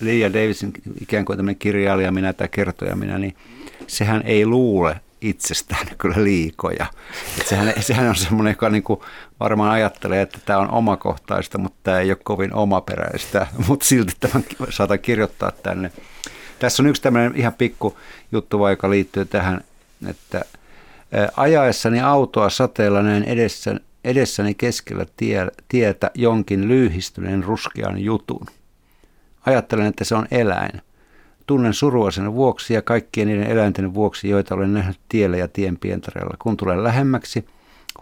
Leah 0.01 0.33
Davidson, 0.33 0.71
ikään 1.01 1.25
kuin 1.25 1.37
tämmöinen 1.37 1.59
kirjailija 1.59 2.11
minä 2.11 2.33
tai 2.33 2.47
kertoja 2.51 2.95
minä, 2.95 3.17
niin 3.17 3.33
sehän 3.87 4.21
ei 4.25 4.45
luule 4.45 4.95
itsestään 5.21 5.87
kyllä 5.97 6.23
liikoja. 6.23 6.85
Et 7.39 7.47
sehän, 7.47 7.73
sehän 7.79 8.09
on 8.09 8.15
semmoinen, 8.15 8.51
joka 8.51 8.69
niinku 8.69 9.03
varmaan 9.39 9.71
ajattelee, 9.71 10.21
että 10.21 10.39
tämä 10.45 10.59
on 10.59 10.71
omakohtaista, 10.71 11.57
mutta 11.57 11.79
tämä 11.83 11.99
ei 11.99 12.11
ole 12.11 12.17
kovin 12.23 12.53
omaperäistä, 12.53 13.47
mutta 13.67 13.85
silti 13.85 14.13
tämän 14.19 14.43
saatan 14.69 14.99
kirjoittaa 14.99 15.51
tänne. 15.51 15.91
Tässä 16.59 16.83
on 16.83 16.87
yksi 16.87 17.01
tämmöinen 17.01 17.35
ihan 17.35 17.53
pikku 17.53 17.97
juttu, 18.31 18.67
joka 18.67 18.89
liittyy 18.89 19.25
tähän, 19.25 19.61
että 20.09 20.45
ajaessani 21.37 22.01
autoa 22.01 22.49
sateella 22.49 23.01
näin 23.01 23.23
edessä, 23.23 23.75
edessäni 24.03 24.53
keskellä 24.53 25.05
tie, 25.17 25.47
tietä 25.67 26.11
jonkin 26.13 26.67
lyhistyneen 26.67 27.43
ruskean 27.43 27.99
jutun. 27.99 28.45
Ajattelen, 29.45 29.85
että 29.85 30.03
se 30.03 30.15
on 30.15 30.27
eläin. 30.31 30.81
Tunnen 31.45 31.73
surua 31.73 32.11
sen 32.11 32.33
vuoksi 32.33 32.73
ja 32.73 32.81
kaikkien 32.81 33.27
niiden 33.27 33.51
eläinten 33.51 33.93
vuoksi, 33.93 34.29
joita 34.29 34.55
olen 34.55 34.73
nähnyt 34.73 34.99
tiellä 35.09 35.37
ja 35.37 35.47
tien 35.47 35.77
pientareella. 35.77 36.35
Kun 36.39 36.57
tulen 36.57 36.83
lähemmäksi, 36.83 37.45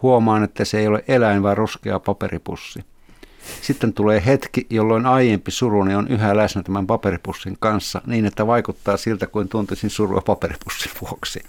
huomaan, 0.02 0.44
että 0.44 0.66
se 0.66 0.80
ei 0.80 0.88
ole 0.88 1.04
eläin, 1.08 1.44
vaan 1.44 1.58
ruskea 1.58 2.00
paperipussi. 2.00 2.86
Sitten 3.62 3.94
tulee 3.94 4.24
hetki, 4.26 4.68
jolloin 4.70 5.06
aiempi 5.06 5.52
suruni 5.52 5.96
on 5.96 6.08
yhä 6.08 6.38
läsnä 6.38 6.64
tämän 6.64 6.88
paperipussin 6.88 7.58
kanssa 7.60 8.02
niin, 8.08 8.26
että 8.26 8.48
vaikuttaa 8.48 8.98
siltä, 8.98 9.28
kuin 9.28 9.50
tuntisin 9.50 9.90
surua 9.90 10.22
paperipussin 10.22 10.92
vuoksi. 11.02 11.44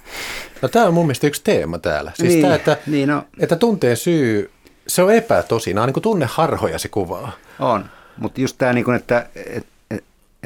No 0.62 0.68
tämä 0.68 0.86
on 0.86 0.94
mun 0.94 1.06
mielestä 1.06 1.26
yksi 1.26 1.44
teema 1.44 1.78
täällä. 1.78 2.12
Siis 2.14 2.32
niin, 2.32 2.42
tämä, 2.42 2.54
että, 2.54 2.76
niin 2.86 3.08
no, 3.08 3.24
että 3.40 3.56
tunteen 3.56 3.96
syy, 3.96 4.50
se 4.86 5.02
on 5.02 5.14
epätosi. 5.14 5.74
Nämä 5.74 5.82
on 5.82 5.88
niin 5.88 5.94
kuin 5.94 6.02
tunneharhoja 6.02 6.78
se 6.78 6.88
kuvaa. 6.88 7.32
On, 7.58 7.84
mutta 8.16 8.40
just 8.40 8.58
tämä, 8.58 8.72
niin 8.72 8.84
kuin, 8.84 8.96
että, 8.96 9.26
että 9.34 9.73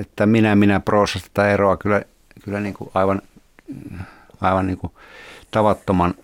että 0.01 0.27
minä 0.27 0.57
minä 0.57 0.81
proosasta 0.81 1.31
tämä 1.35 1.49
eroa 1.49 1.77
kyllä, 1.77 2.03
kyllä 2.45 2.61
niin 2.61 2.75
kuin 2.75 2.91
aivan, 2.95 3.23
aivan 4.41 4.67
niin 4.67 4.79
kuin 4.79 4.93
tavattoman 5.51 6.15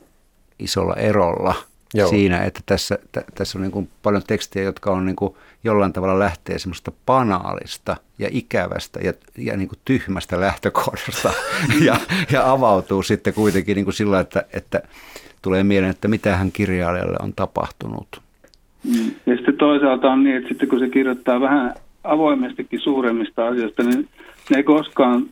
isolla 0.59 0.95
erolla 0.95 1.55
Joo. 1.95 2.09
siinä, 2.09 2.45
että 2.45 2.61
tässä, 2.67 2.99
t- 3.13 3.35
tässä 3.35 3.59
on 3.59 3.63
niin 3.63 3.73
kuin 3.73 3.89
paljon 4.03 4.23
tekstejä, 4.27 4.65
jotka 4.65 4.91
on 4.91 5.07
niin 5.07 5.17
kuin 5.17 5.35
jollain 5.65 5.93
tavalla 5.93 6.19
lähtee 6.19 6.59
semmoista 6.59 6.93
banaalista 7.07 7.97
ja 8.19 8.29
ikävästä 8.31 9.01
ja, 9.01 9.13
ja 9.39 9.57
niin 9.57 9.69
kuin 9.69 9.79
tyhmästä 9.85 10.41
lähtökohdasta 10.41 11.33
ja, 11.87 11.97
ja 12.33 12.51
avautuu 12.51 13.03
sitten 13.03 13.35
kuitenkin 13.35 13.75
niin 13.75 13.85
kuin 13.85 13.95
sillä, 13.95 14.21
että, 14.21 14.45
että 14.53 14.83
tulee 15.43 15.65
mieleen, 15.65 15.91
että 15.91 16.09
mitä 16.09 16.37
hän 16.37 16.53
kirjailijalle 16.53 17.17
on 17.23 17.33
tapahtunut. 17.37 18.21
Ja 19.27 19.37
sitten 19.37 19.57
toisaalta 19.57 20.11
on 20.11 20.25
niin, 20.25 20.37
että 20.37 20.49
sitten 20.49 20.69
kun 20.69 20.79
se 20.79 20.89
kirjoittaa 20.89 21.41
vähän 21.41 21.75
avoimestikin 22.05 22.81
suuremmista 22.81 23.47
asioista, 23.47 23.83
niin 23.83 24.09
ne 24.51 24.57
ei 24.57 24.63
koskaan 24.63 25.27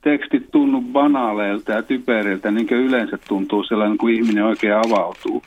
tekstit 0.00 0.50
tunnu 0.50 0.82
banaaleilta 0.92 1.72
ja 1.72 1.82
typeriltä, 1.82 2.50
niin 2.50 2.66
kuin 2.66 2.80
yleensä 2.80 3.18
tuntuu 3.28 3.64
sellainen, 3.64 3.98
kun 3.98 4.10
ihminen 4.10 4.44
oikein 4.44 4.74
avautuu. 4.74 5.42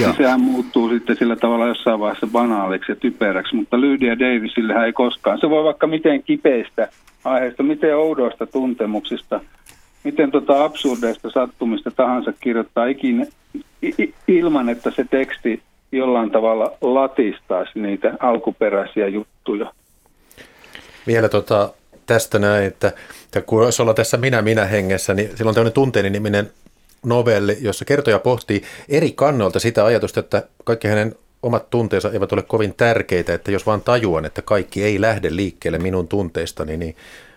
Ja 0.00 0.12
sehän 0.12 0.40
muuttuu 0.40 0.88
sitten 0.88 1.16
sillä 1.16 1.36
tavalla 1.36 1.66
jossain 1.66 2.00
vaiheessa 2.00 2.26
banaaliksi 2.26 2.92
ja 2.92 2.96
typeräksi, 2.96 3.56
mutta 3.56 3.80
Lydia 3.80 4.18
Davisillehän 4.18 4.86
ei 4.86 4.92
koskaan. 4.92 5.38
Se 5.40 5.50
voi 5.50 5.64
vaikka 5.64 5.86
miten 5.86 6.22
kipeistä 6.22 6.88
aiheista, 7.24 7.62
miten 7.62 7.96
oudoista 7.96 8.46
tuntemuksista, 8.46 9.40
miten 10.04 10.30
tota 10.30 10.64
absurdeista 10.64 11.30
sattumista 11.30 11.90
tahansa 11.90 12.32
kirjoittaa 12.40 12.86
ikinä, 12.86 13.26
ilman, 14.28 14.68
että 14.68 14.90
se 14.90 15.04
teksti 15.10 15.62
jollain 15.92 16.30
tavalla 16.30 16.72
latistaisi 16.80 17.78
niitä 17.78 18.14
alkuperäisiä 18.20 19.08
juttuja. 19.08 19.72
Vielä 21.06 21.28
tota, 21.28 21.72
tästä 22.06 22.38
näin, 22.38 22.64
että, 22.64 22.92
että 23.24 23.40
kun 23.40 23.64
jos 23.64 23.80
ollaan 23.80 23.94
tässä 23.94 24.16
minä-minä 24.16 24.64
hengessä, 24.64 25.14
niin 25.14 25.36
silloin 25.36 25.54
tämmöinen 25.54 25.72
tunteeni 25.72 26.10
niminen 26.10 26.50
novelli, 27.06 27.56
jossa 27.60 27.84
kertoja 27.84 28.18
pohtii 28.18 28.62
eri 28.88 29.12
kannalta 29.12 29.58
sitä 29.58 29.84
ajatusta, 29.84 30.20
että 30.20 30.42
kaikki 30.64 30.88
hänen 30.88 31.14
omat 31.42 31.70
tunteensa 31.70 32.10
eivät 32.12 32.32
ole 32.32 32.42
kovin 32.42 32.74
tärkeitä, 32.74 33.34
että 33.34 33.50
jos 33.50 33.66
vaan 33.66 33.80
tajuan, 33.80 34.24
että 34.24 34.42
kaikki 34.42 34.84
ei 34.84 35.00
lähde 35.00 35.36
liikkeelle 35.36 35.78
minun 35.78 36.08
tunteistani, 36.08 36.76
niin 36.76 36.96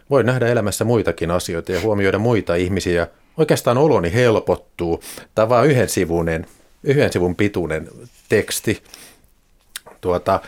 voi 0.09 0.23
nähdä 0.23 0.47
elämässä 0.47 0.85
muitakin 0.85 1.31
asioita 1.31 1.71
ja 1.71 1.81
huomioida 1.81 2.19
muita 2.19 2.55
ihmisiä. 2.55 3.07
Oikeastaan 3.37 3.77
oloni 3.77 4.13
helpottuu. 4.13 5.03
Tämä 5.35 5.43
on 5.43 5.49
vain 5.49 5.69
yhden, 5.69 5.89
sivunen, 5.89 6.45
yhden 6.83 7.13
sivun 7.13 7.35
pituinen 7.35 7.87
teksti. 8.29 8.83
Tuota, 10.01 10.39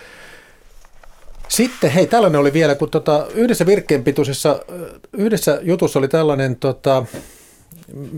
sitten 1.48 1.92
hei, 1.92 2.08
tällainen 2.08 2.42
oli 2.42 2.54
vielä, 2.54 2.76
kun 2.76 2.90
tota, 2.90 3.28
yhdessä 3.34 3.66
virkkeenpituisessa, 3.66 4.66
yhdessä 5.14 5.60
jutussa 5.62 6.00
oli 6.00 6.08
tällainen, 6.08 6.56
tota, 6.56 7.06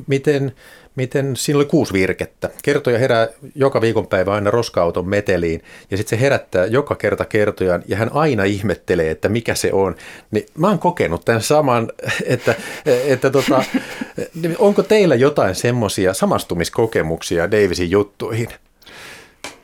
miten, 0.07 0.55
miten 0.95 1.35
siinä 1.35 1.57
oli 1.57 1.65
kuusi 1.65 1.93
virkettä. 1.93 2.49
Kertoja 2.63 2.99
herää 2.99 3.27
joka 3.55 3.81
viikonpäivä 3.81 4.33
aina 4.33 4.51
roska-auton 4.51 5.09
meteliin 5.09 5.61
ja 5.91 5.97
sitten 5.97 6.17
se 6.17 6.23
herättää 6.23 6.65
joka 6.65 6.95
kerta 6.95 7.25
kertojan 7.25 7.83
ja 7.87 7.97
hän 7.97 8.09
aina 8.13 8.43
ihmettelee, 8.43 9.11
että 9.11 9.29
mikä 9.29 9.55
se 9.55 9.73
on. 9.73 9.95
Niin 10.31 10.45
mä 10.57 10.67
oon 10.67 10.79
kokenut 10.79 11.25
tämän 11.25 11.41
saman, 11.41 11.91
että, 12.25 12.55
että 12.85 13.29
tota, 13.29 13.63
onko 14.59 14.83
teillä 14.83 15.15
jotain 15.15 15.55
semmoisia 15.55 16.13
samastumiskokemuksia 16.13 17.51
Davisin 17.51 17.91
juttuihin? 17.91 18.49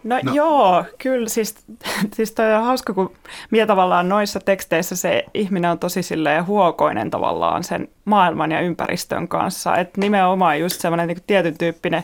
No, 0.03 0.19
no 0.23 0.33
joo, 0.33 0.85
kyllä 0.97 1.29
siis, 1.29 1.55
siis 2.15 2.31
toi 2.31 2.53
on 2.53 2.63
hauska, 2.63 2.93
kun 2.93 3.11
minä 3.51 3.65
tavallaan 3.65 4.09
noissa 4.09 4.39
teksteissä 4.39 4.95
se 4.95 5.23
ihminen 5.33 5.71
on 5.71 5.79
tosi 5.79 6.03
silleen 6.03 6.45
huokoinen 6.45 7.11
tavallaan 7.11 7.63
sen 7.63 7.87
maailman 8.05 8.51
ja 8.51 8.59
ympäristön 8.59 9.27
kanssa. 9.27 9.75
Että 9.75 10.01
nimenomaan 10.01 10.59
just 10.59 10.81
semmoinen 10.81 11.07
niin 11.07 11.23
tietyn 11.27 11.57
tyyppinen 11.57 12.03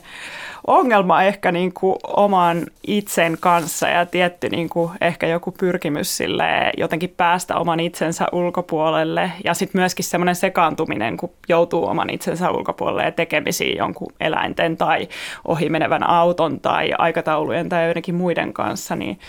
ongelma 0.67 1.23
ehkä 1.23 1.51
niin 1.51 1.73
kuin 1.73 1.95
oman 2.03 2.65
itsen 2.87 3.37
kanssa 3.39 3.87
ja 3.87 4.05
tietty 4.05 4.49
niin 4.49 4.69
kuin 4.69 4.91
ehkä 5.01 5.27
joku 5.27 5.51
pyrkimys 5.51 6.17
sille 6.17 6.71
jotenkin 6.77 7.13
päästä 7.17 7.55
oman 7.55 7.79
itsensä 7.79 8.25
ulkopuolelle 8.31 9.31
ja 9.43 9.53
sitten 9.53 9.81
myöskin 9.81 10.05
semmoinen 10.05 10.35
sekaantuminen, 10.35 11.17
kun 11.17 11.29
joutuu 11.49 11.85
oman 11.85 12.09
itsensä 12.09 12.51
ulkopuolelle 12.51 13.03
ja 13.03 13.11
tekemisiin 13.11 13.77
jonkun 13.77 14.13
eläinten 14.19 14.77
tai 14.77 15.07
ohimenevän 15.45 16.09
auton 16.09 16.59
tai 16.59 16.91
aikataulujen 16.97 17.69
tai 17.69 17.85
joidenkin 17.85 18.15
muiden 18.15 18.53
kanssa, 18.53 18.95
niin 18.95 19.19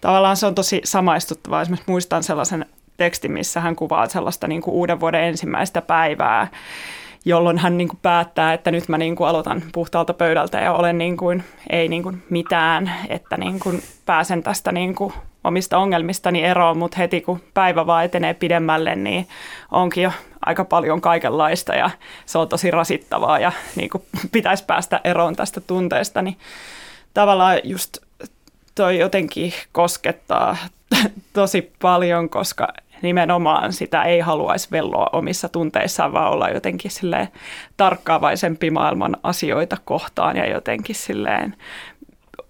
tavallaan 0.00 0.36
se 0.36 0.46
on 0.46 0.54
tosi 0.54 0.80
samaistuttavaa. 0.84 1.62
Esimerkiksi 1.62 1.90
muistan 1.90 2.22
sellaisen 2.22 2.66
tekstin, 2.96 3.32
missä 3.32 3.60
hän 3.60 3.76
kuvaa 3.76 4.08
sellaista 4.08 4.48
niin 4.48 4.62
kuin 4.62 4.74
uuden 4.74 5.00
vuoden 5.00 5.24
ensimmäistä 5.24 5.82
päivää, 5.82 6.48
jolloin 7.24 7.58
hän 7.58 7.78
niin 7.78 7.88
kuin 7.88 7.98
päättää, 8.02 8.52
että 8.52 8.70
nyt 8.70 8.88
mä 8.88 8.98
niin 8.98 9.16
kuin 9.16 9.28
aloitan 9.28 9.62
puhtaalta 9.72 10.14
pöydältä 10.14 10.60
ja 10.60 10.72
olen 10.72 10.98
niin 10.98 11.16
kuin, 11.16 11.44
ei 11.70 11.88
niin 11.88 12.02
kuin 12.02 12.22
mitään, 12.30 12.92
että 13.08 13.36
niin 13.36 13.60
kuin 13.60 13.82
pääsen 14.06 14.42
tästä 14.42 14.72
niin 14.72 14.94
kuin 14.94 15.12
omista 15.44 15.78
ongelmistani 15.78 16.44
eroon, 16.44 16.78
mutta 16.78 16.96
heti 16.96 17.20
kun 17.20 17.40
päivä 17.54 17.86
vaan 17.86 18.04
etenee 18.04 18.34
pidemmälle, 18.34 18.94
niin 18.94 19.28
onkin 19.70 20.02
jo 20.02 20.12
aika 20.46 20.64
paljon 20.64 21.00
kaikenlaista 21.00 21.74
ja 21.74 21.90
se 22.26 22.38
on 22.38 22.48
tosi 22.48 22.70
rasittavaa 22.70 23.38
ja 23.38 23.52
niin 23.76 23.90
kuin 23.90 24.04
pitäisi 24.32 24.64
päästä 24.64 25.00
eroon 25.04 25.36
tästä 25.36 25.60
tunteesta, 25.60 26.22
niin 26.22 26.36
tavallaan 27.14 27.58
just 27.64 27.98
toi 28.74 28.98
jotenkin 28.98 29.52
koskettaa 29.72 30.56
tosi 31.32 31.72
paljon, 31.82 32.28
koska 32.28 32.68
nimenomaan 33.02 33.72
sitä 33.72 34.02
ei 34.02 34.20
haluaisi 34.20 34.68
velloa 34.70 35.10
omissa 35.12 35.48
tunteissaan, 35.48 36.12
vaan 36.12 36.32
olla 36.32 36.48
jotenkin 36.48 36.90
silleen 36.90 37.28
tarkkaavaisempi 37.76 38.70
maailman 38.70 39.16
asioita 39.22 39.76
kohtaan 39.84 40.36
ja 40.36 40.50
jotenkin 40.50 40.96
silleen 40.96 41.56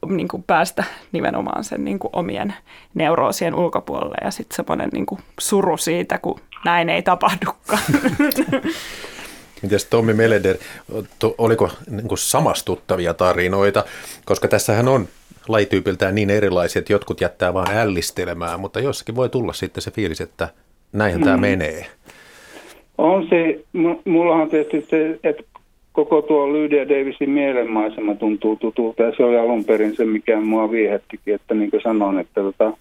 niin 0.08 0.28
kuin 0.28 0.42
päästä 0.42 0.84
nimenomaan 1.12 1.64
sen 1.64 1.84
niin 1.84 1.98
kuin 1.98 2.10
omien 2.12 2.54
neuroosien 2.94 3.54
ulkopuolelle 3.54 4.16
ja 4.24 4.30
sitten 4.30 4.56
semmoinen 4.56 4.88
niin 4.92 5.06
kuin 5.06 5.20
suru 5.40 5.76
siitä, 5.76 6.18
kun 6.18 6.40
näin 6.64 6.88
ei 6.88 7.02
tapahdukaan. 7.02 7.82
Mites 9.62 9.84
Tommi 9.84 10.14
Meleder, 10.14 10.56
oliko 11.38 11.70
niin 11.90 12.08
kuin 12.08 12.18
samastuttavia 12.18 13.14
tarinoita, 13.14 13.84
koska 14.24 14.48
tässähän 14.48 14.88
on 14.88 15.08
lajityypiltään 15.48 16.14
niin 16.14 16.30
erilaisia, 16.30 16.80
että 16.80 16.92
jotkut 16.92 17.20
jättää 17.20 17.54
vain 17.54 17.76
ällistelemään, 17.76 18.60
mutta 18.60 18.80
jossakin 18.80 19.16
voi 19.16 19.28
tulla 19.28 19.52
sitten 19.52 19.82
se 19.82 19.90
fiilis, 19.90 20.20
että 20.20 20.48
näinhän 20.92 21.20
mm. 21.20 21.24
tämä 21.24 21.36
menee. 21.36 21.86
On 22.98 23.26
se, 23.30 23.64
mulla 24.04 24.34
on 24.34 24.50
tietysti 24.50 24.90
se, 24.90 25.18
että 25.24 25.42
koko 25.92 26.22
tuo 26.22 26.52
Lydia 26.52 26.88
Davisin 26.88 27.30
mielenmaisema 27.30 28.14
tuntuu 28.14 28.56
tutulta 28.56 29.02
ja 29.02 29.12
se 29.16 29.24
oli 29.24 29.38
alun 29.38 29.64
perin 29.64 29.96
se, 29.96 30.04
mikä 30.04 30.40
mua 30.40 30.70
viehättikin, 30.70 31.34
että 31.34 31.54
niin 31.54 31.70
kuin 31.70 31.82
sanoin, 31.82 32.18
että 32.18 32.40
tota, 32.40 32.72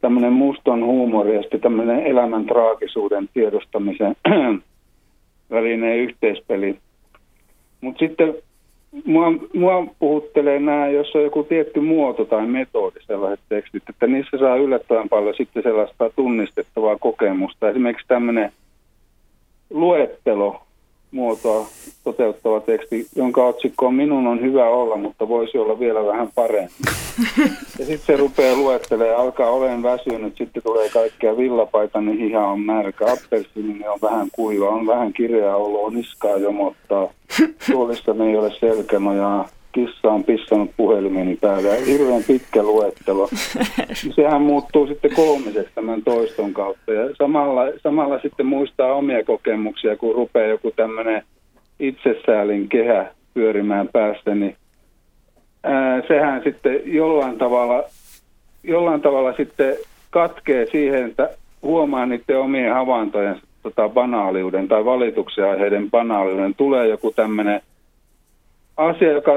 tämmöinen 0.00 0.32
muston 0.32 0.84
huumori 0.84 1.34
ja 1.34 1.42
sitten 1.42 1.60
tämmöinen 1.60 2.06
elämän 2.06 2.46
traagisuuden 2.46 3.28
tiedostamisen 3.34 4.16
välinen 5.50 5.96
yhteispeli. 5.96 6.78
Mutta 7.80 7.98
sitten 7.98 8.34
mua, 9.04 9.32
mua 9.54 9.86
puhuttelee 9.98 10.60
nämä, 10.60 10.88
jos 10.88 11.14
on 11.14 11.22
joku 11.22 11.42
tietty 11.42 11.80
muoto 11.80 12.24
tai 12.24 12.46
metodi 12.46 13.00
sellaiset 13.06 13.44
tekstit, 13.48 13.82
että 13.88 14.06
niissä 14.06 14.38
saa 14.38 14.56
yllättävän 14.56 15.08
paljon 15.08 15.34
sitten 15.36 15.62
sellaista 15.62 16.10
tunnistettavaa 16.16 16.98
kokemusta. 16.98 17.70
Esimerkiksi 17.70 18.08
tämmöinen 18.08 18.52
luettelo 19.70 20.62
muotoa 21.10 21.66
toteuttava 22.04 22.60
teksti, 22.60 23.06
jonka 23.16 23.46
otsikko 23.46 23.86
on 23.86 23.94
Minun 23.94 24.26
on 24.26 24.40
hyvä 24.40 24.68
olla, 24.68 24.96
mutta 24.96 25.28
voisi 25.28 25.58
olla 25.58 25.80
vielä 25.80 26.06
vähän 26.06 26.28
parempi. 26.34 26.74
Ja 27.78 27.86
sitten 27.86 28.06
se 28.06 28.16
rupeaa 28.16 28.56
luettelemaan, 28.56 29.20
alkaa 29.20 29.50
olen 29.50 29.82
väsynyt, 29.82 30.36
sitten 30.36 30.62
tulee 30.62 30.88
kaikkea 30.88 31.36
villapaita, 31.36 32.00
niin 32.00 32.18
hiha 32.18 32.46
on 32.46 32.60
märkä, 32.60 33.12
appelsiini 33.12 33.88
on 33.88 33.98
vähän 34.02 34.28
kuiva, 34.32 34.68
on 34.68 34.86
vähän 34.86 35.12
kireä 35.12 35.56
olo, 35.56 35.90
niskaa 35.90 36.36
jomottaa, 36.36 37.08
tuolissa 37.72 38.14
ei 38.28 38.36
ole 38.36 38.52
selkänojaa, 38.60 39.48
kissa 39.86 40.12
on 40.12 40.24
pissannut 40.24 40.70
puhelimeni 40.76 41.36
päälle. 41.36 41.86
Hirveän 41.86 42.22
pitkä 42.26 42.62
luettelo. 42.62 43.28
Sehän 44.16 44.42
muuttuu 44.42 44.86
sitten 44.86 45.14
kolmiseksi 45.14 45.74
tämän 45.74 46.02
toiston 46.02 46.52
kautta. 46.52 46.92
Ja 46.92 47.14
samalla, 47.18 47.62
samalla 47.82 48.18
sitten 48.18 48.46
muistaa 48.46 48.92
omia 48.92 49.24
kokemuksia, 49.24 49.96
kun 49.96 50.14
rupeaa 50.14 50.46
joku 50.46 50.70
tämmöinen 50.70 51.22
itsesäälin 51.80 52.68
kehä 52.68 53.10
pyörimään 53.34 53.88
päästä, 53.88 54.34
niin 54.34 54.56
ää, 55.62 56.02
sehän 56.08 56.42
sitten 56.44 56.80
jollain 56.84 57.38
tavalla, 57.38 57.84
jollain 58.62 59.00
tavalla 59.00 59.32
sitten 59.32 59.76
katkee 60.10 60.66
siihen, 60.66 61.10
että 61.10 61.30
huomaa 61.62 62.06
niiden 62.06 62.38
omien 62.38 62.74
havaintojen 62.74 63.40
tota, 63.62 63.88
banaaliuden 63.88 64.68
tai 64.68 64.84
valituksen 64.84 65.50
aiheiden 65.50 65.90
banaaliuden. 65.90 66.54
Tulee 66.54 66.88
joku 66.88 67.12
tämmöinen 67.12 67.60
asia, 68.76 69.12
joka 69.12 69.32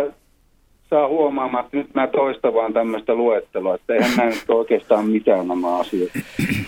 saa 0.92 1.08
huomaamaan, 1.08 1.66
että 1.66 1.78
nyt 1.78 1.94
mä 1.94 2.08
toistan 2.08 2.54
vaan 2.54 2.74
tämmöistä 2.74 3.16
luettelua, 3.16 3.76
että 3.76 3.94
eihän 3.94 4.12
näin 4.18 4.30
nyt 4.30 4.50
oikeastaan 4.50 5.06
mitään 5.06 5.48
nämä 5.48 5.78
asiat. 5.78 6.10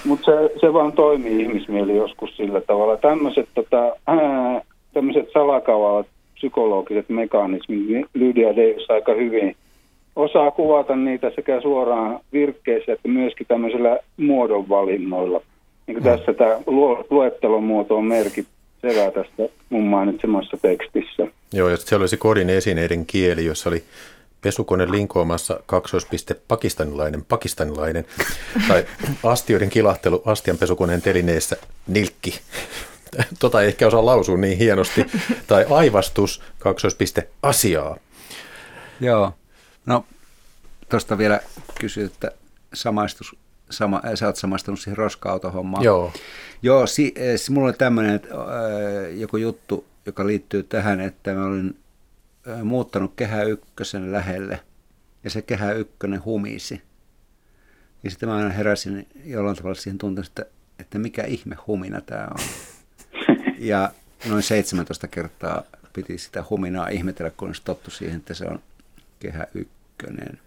Mutta 0.06 0.26
se, 0.26 0.52
se 0.62 0.74
vaan 0.74 0.92
toimii 0.92 1.42
ihmismieli 1.42 1.96
joskus 1.96 2.38
sillä 2.38 2.62
tavalla. 2.62 2.98
Tämmöiset 2.98 3.50
tota, 3.56 3.96
tämmöiset 4.94 5.30
salakavalat 5.34 6.08
psykologiset 6.36 7.10
mekanismit, 7.10 7.88
niin 7.88 8.06
Lydia 8.14 8.50
Davis 8.50 8.90
aika 8.90 9.14
hyvin 9.14 9.56
osaa 10.16 10.52
kuvata 10.52 10.96
niitä 10.96 11.32
sekä 11.36 11.62
suoraan 11.62 12.20
virkkeissä 12.34 12.94
että 12.94 13.08
myöskin 13.08 13.48
tämmöisillä 13.48 14.00
muodonvalinnoilla. 14.18 15.42
Niin 15.88 15.96
kuin 15.96 16.04
tässä 16.04 16.34
tämä 16.34 16.58
luettelon 17.10 17.64
muoto 17.64 17.98
on 17.98 18.06
merkit 18.06 18.48
selvää 18.84 19.12
tästä 19.12 19.44
mun 19.70 19.88
mainitsemassa 19.88 20.58
tekstissä. 20.62 21.28
Joo, 21.54 21.70
ja 21.70 21.78
siellä 21.78 22.04
olisi 22.04 22.18
kodin 22.18 22.50
esineiden 22.50 23.06
kieli, 23.06 23.46
jossa 23.46 23.70
oli 23.70 23.84
pesukone 24.42 24.92
linkoamassa 24.92 25.60
kaksoispiste 25.66 26.36
pakistanilainen, 26.48 27.26
pakistanilainen, 27.26 28.06
tai 28.68 28.86
astioiden 29.24 29.70
kilahtelu 29.70 30.22
astian 30.26 30.58
pesukoneen 30.58 31.02
telineessä 31.02 31.58
nilkki. 31.88 32.40
Tota 33.40 33.62
ei 33.62 33.68
ehkä 33.68 33.88
osaa 33.88 34.06
lausua 34.06 34.38
niin 34.38 34.58
hienosti. 34.58 35.06
Tai 35.48 35.66
aivastus, 35.70 36.42
kaksoispiste 36.60 37.28
asiaa. 37.42 37.98
Joo, 39.00 39.34
no 39.86 40.06
tuosta 40.90 41.18
vielä 41.18 41.40
kysyt, 41.80 42.14
että 42.14 42.32
samaistus, 42.74 43.36
sama, 43.74 44.02
sä 44.16 44.28
oot 44.28 44.36
samaistunut 44.36 44.80
siihen 44.80 44.98
roska-autohommaan. 44.98 45.84
Joo. 45.84 46.14
Joo, 46.62 46.88
si, 46.88 47.14
si, 47.36 47.52
mulla 47.52 47.68
oli 47.68 47.74
tämmöinen 47.78 48.22
äh, 48.26 49.18
joku 49.18 49.38
juttu, 49.38 49.86
joka 50.06 50.28
liittyy 50.28 50.64
tähän, 50.64 51.00
että 51.00 51.34
mä 51.34 51.46
olin 51.46 51.78
muuttanut 52.64 53.14
kehä 53.16 53.44
ykkösen 53.44 54.12
lähelle 54.12 54.60
ja 55.24 55.30
se 55.30 55.42
kehä 55.42 55.72
ykkönen 55.72 56.26
humisi. 56.26 56.82
Ja 58.04 58.10
sitten 58.10 58.30
mä 58.30 58.36
aina 58.36 58.50
heräsin 58.50 59.08
jollain 59.26 59.58
tavalla 59.58 59.76
siihen 59.76 59.98
tunteen, 59.98 60.26
että, 60.28 60.46
että 60.80 61.00
mikä 61.00 61.24
ihme 61.24 61.56
humina 61.68 62.02
tämä 62.02 62.28
on. 62.32 62.46
Ja 63.58 63.92
noin 64.30 64.44
17 64.44 65.08
kertaa 65.08 65.64
piti 65.94 66.18
sitä 66.18 66.44
huminaa 66.50 66.88
ihmetellä, 66.88 67.32
kun 67.38 67.48
olisi 67.48 67.62
tottu 67.66 67.92
siihen, 67.92 68.18
että 68.18 68.34
se 68.34 68.46
on 68.46 68.60
kehä 69.20 69.48
ykkönen. 69.54 70.40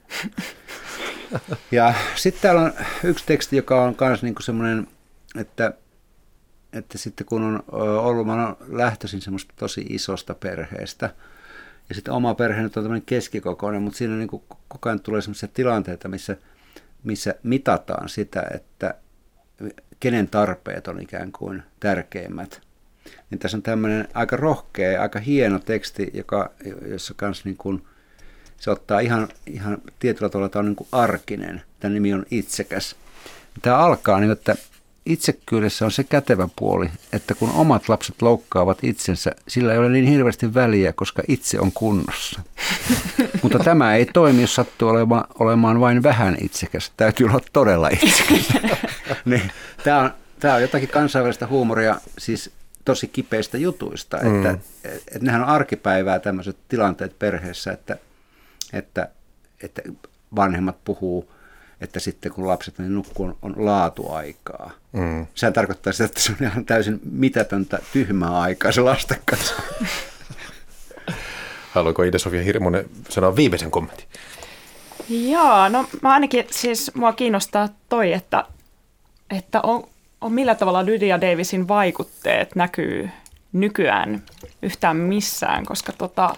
Ja 1.70 1.94
sitten 2.14 2.42
täällä 2.42 2.60
on 2.60 2.72
yksi 3.04 3.26
teksti, 3.26 3.56
joka 3.56 3.82
on 3.82 3.96
myös 4.00 4.22
niinku 4.22 4.42
semmoinen, 4.42 4.86
että, 5.38 5.72
että 6.72 6.98
sitten 6.98 7.26
kun 7.26 7.42
on 7.42 7.62
ollut, 7.78 8.26
mä 8.26 8.32
olen 8.32 8.56
lähtöisin 8.68 9.20
semmoista 9.20 9.54
tosi 9.56 9.86
isosta 9.88 10.34
perheestä– 10.34 11.10
ja 11.88 11.94
sitten 11.94 12.14
oma 12.14 12.34
perhe 12.34 12.62
nyt 12.62 12.76
on 12.76 12.82
tämmöinen 12.82 13.06
keskikokoinen, 13.06 13.82
mutta 13.82 13.98
siinä 13.98 14.16
niin 14.16 14.28
koko 14.68 14.88
ajan 14.88 15.00
tulee 15.00 15.20
sellaisia 15.20 15.48
tilanteita, 15.54 16.08
missä, 16.08 16.36
missä 17.04 17.34
mitataan 17.42 18.08
sitä, 18.08 18.42
että 18.54 18.94
kenen 20.00 20.28
tarpeet 20.28 20.88
on 20.88 21.00
ikään 21.00 21.32
kuin 21.32 21.62
tärkeimmät. 21.80 22.60
Niin 23.30 23.38
tässä 23.38 23.56
on 23.56 23.62
tämmöinen 23.62 24.08
aika 24.14 24.36
rohkea, 24.36 25.02
aika 25.02 25.18
hieno 25.18 25.58
teksti, 25.58 26.10
joka, 26.14 26.50
jossa 26.86 27.14
niin 27.44 27.56
kuin, 27.56 27.86
se 28.58 28.70
ottaa 28.70 29.00
ihan, 29.00 29.28
ihan 29.46 29.78
tietyllä 29.98 30.28
tavalla, 30.28 30.48
tämä 30.48 30.60
on 30.60 30.66
niin 30.66 30.76
kuin 30.76 30.88
arkinen. 30.92 31.62
Tämä 31.80 31.94
nimi 31.94 32.14
on 32.14 32.26
itsekäs. 32.30 32.96
Tämä 33.62 33.76
alkaa 33.76 34.20
niin, 34.20 34.30
että 34.30 34.56
itsekkyydessä 35.06 35.84
on 35.84 35.90
se 35.90 36.04
kätevä 36.04 36.48
puoli, 36.56 36.90
että 37.12 37.34
kun 37.34 37.50
omat 37.50 37.88
lapset 37.88 38.22
loukkaavat 38.22 38.78
itsensä, 38.82 39.32
sillä 39.48 39.72
ei 39.72 39.78
ole 39.78 39.88
niin 39.88 40.06
hirveästi 40.06 40.54
väliä, 40.54 40.92
koska 40.92 41.22
itse 41.28 41.60
on 41.60 41.72
kunnossa. 41.72 42.40
Mutta 43.42 43.58
tämä 43.58 43.94
ei 43.94 44.06
toimi, 44.06 44.40
jos 44.40 44.54
sattuu 44.54 44.88
olemaan, 44.88 45.24
olemaan 45.38 45.80
vain 45.80 46.02
vähän 46.02 46.36
itsekäs. 46.40 46.92
Täytyy 46.96 47.26
olla 47.26 47.40
todella 47.52 47.88
itsekäs. 47.88 48.48
niin, 49.24 49.52
tämä, 49.84 50.00
on, 50.00 50.10
tämä 50.40 50.54
on 50.54 50.62
jotakin 50.62 50.88
kansainvälistä 50.88 51.46
huumoria, 51.46 52.00
siis 52.18 52.50
tosi 52.84 53.08
kipeistä 53.08 53.58
jutuista. 53.58 54.16
Mm. 54.22 54.36
Että, 54.36 54.58
että 54.84 55.18
nehän 55.20 55.42
on 55.42 55.48
arkipäivää 55.48 56.18
tämmöiset 56.18 56.56
tilanteet 56.68 57.18
perheessä, 57.18 57.72
että, 57.72 57.96
että, 58.72 59.08
että 59.62 59.82
vanhemmat 60.36 60.84
puhuu 60.84 61.30
että 61.80 62.00
sitten 62.00 62.32
kun 62.32 62.48
lapset 62.48 62.78
niin 62.78 62.94
nukkuu, 62.94 63.26
on, 63.26 63.36
on 63.42 63.54
laatuaikaa. 63.56 64.70
Mm. 64.92 65.26
Sehän 65.34 65.52
tarkoittaa 65.52 65.92
sitä, 65.92 66.04
että 66.04 66.20
se 66.20 66.32
on 66.32 66.46
ihan 66.46 66.64
täysin 66.64 67.00
mitätöntä 67.10 67.78
tyhmää 67.92 68.40
aikaa 68.40 68.72
se 68.72 68.80
lasten 68.80 69.18
kanssa. 69.24 69.54
Haluaako 71.74 72.02
Ida-Sofia 72.02 72.42
Hirmonen 72.42 72.84
sanoa 73.08 73.36
viimeisen 73.36 73.70
kommentin? 73.70 74.06
Joo, 75.08 75.68
no 75.68 75.88
mä 76.02 76.12
ainakin 76.12 76.46
siis 76.50 76.90
mua 76.94 77.12
kiinnostaa 77.12 77.68
toi, 77.88 78.12
että, 78.12 78.44
että 79.30 79.60
on, 79.62 79.88
on 80.20 80.32
millä 80.32 80.54
tavalla 80.54 80.86
Lydia 80.86 81.20
Davisin 81.20 81.68
vaikutteet 81.68 82.54
näkyy 82.54 83.10
nykyään 83.52 84.22
yhtään 84.62 84.96
missään, 84.96 85.66
koska 85.66 85.92
tota, 85.92 86.34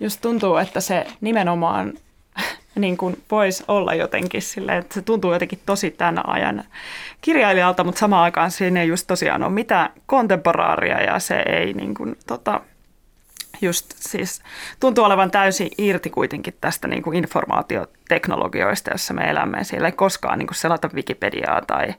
just 0.00 0.20
tuntuu, 0.20 0.56
että 0.56 0.80
se 0.80 1.06
nimenomaan 1.20 1.92
niin 2.74 2.96
kuin 2.96 3.22
voisi 3.30 3.64
olla 3.68 3.94
jotenkin 3.94 4.42
silleen, 4.42 4.78
että 4.78 4.94
se 4.94 5.02
tuntuu 5.02 5.32
jotenkin 5.32 5.60
tosi 5.66 5.90
tämän 5.90 6.28
ajan 6.28 6.64
kirjailijalta, 7.20 7.84
mutta 7.84 7.98
samaan 7.98 8.22
aikaan 8.22 8.50
siinä 8.50 8.82
ei 8.82 8.88
just 8.88 9.06
tosiaan 9.06 9.42
ole 9.42 9.52
mitään 9.52 9.90
kontemporaaria 10.06 11.02
ja 11.02 11.18
se 11.18 11.34
ei 11.34 11.72
niin 11.72 11.94
kuin, 11.94 12.16
tota, 12.26 12.60
just 13.60 13.86
siis 13.96 14.42
tuntuu 14.80 15.04
olevan 15.04 15.30
täysin 15.30 15.70
irti 15.78 16.10
kuitenkin 16.10 16.54
tästä 16.60 16.88
niin 16.88 17.02
kuin 17.02 17.16
informaatioteknologioista, 17.16 18.90
jossa 18.90 19.14
me 19.14 19.22
elämme. 19.30 19.64
Siellä 19.64 19.88
ei 19.88 19.92
koskaan 19.92 20.38
niin 20.38 20.46
kuin 20.46 20.56
selata 20.56 20.90
Wikipediaa 20.94 21.62
tai 21.66 21.94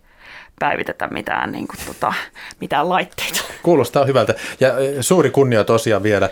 päivitetä 0.60 1.08
mitään, 1.08 1.52
niin 1.52 1.68
kuin, 1.68 1.80
tota, 1.88 2.14
mitään 2.62 2.90
laitteita. 2.90 3.44
Kuulostaa 3.64 4.06
hyvältä. 4.06 4.34
Ja 4.60 4.74
suuri 5.02 5.30
kunnia 5.30 5.64
tosiaan 5.64 6.04
vielä 6.04 6.30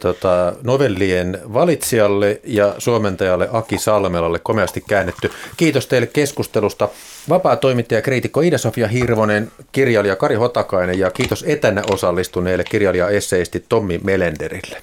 tota, 0.00 0.52
novellien 0.62 1.38
valitsijalle 1.52 2.40
ja 2.44 2.74
suomentajalle 2.78 3.48
Aki 3.52 3.78
Salmelalle 3.78 4.38
komeasti 4.38 4.84
käännetty. 4.88 5.30
Kiitos 5.56 5.86
teille 5.86 6.06
keskustelusta. 6.06 6.88
Vapaa 7.28 7.56
toimittaja 7.56 8.02
kriitikko 8.02 8.40
Ida-Sofia 8.40 8.88
Hirvonen, 8.88 9.50
kirjailija 9.72 10.16
Kari 10.16 10.34
Hotakainen 10.34 10.98
ja 10.98 11.10
kiitos 11.10 11.44
etänä 11.48 11.82
osallistuneelle 11.90 12.64
kirjailija 12.64 13.08
esseisti 13.08 13.64
Tommi 13.68 14.00
Melenderille. 14.04 14.82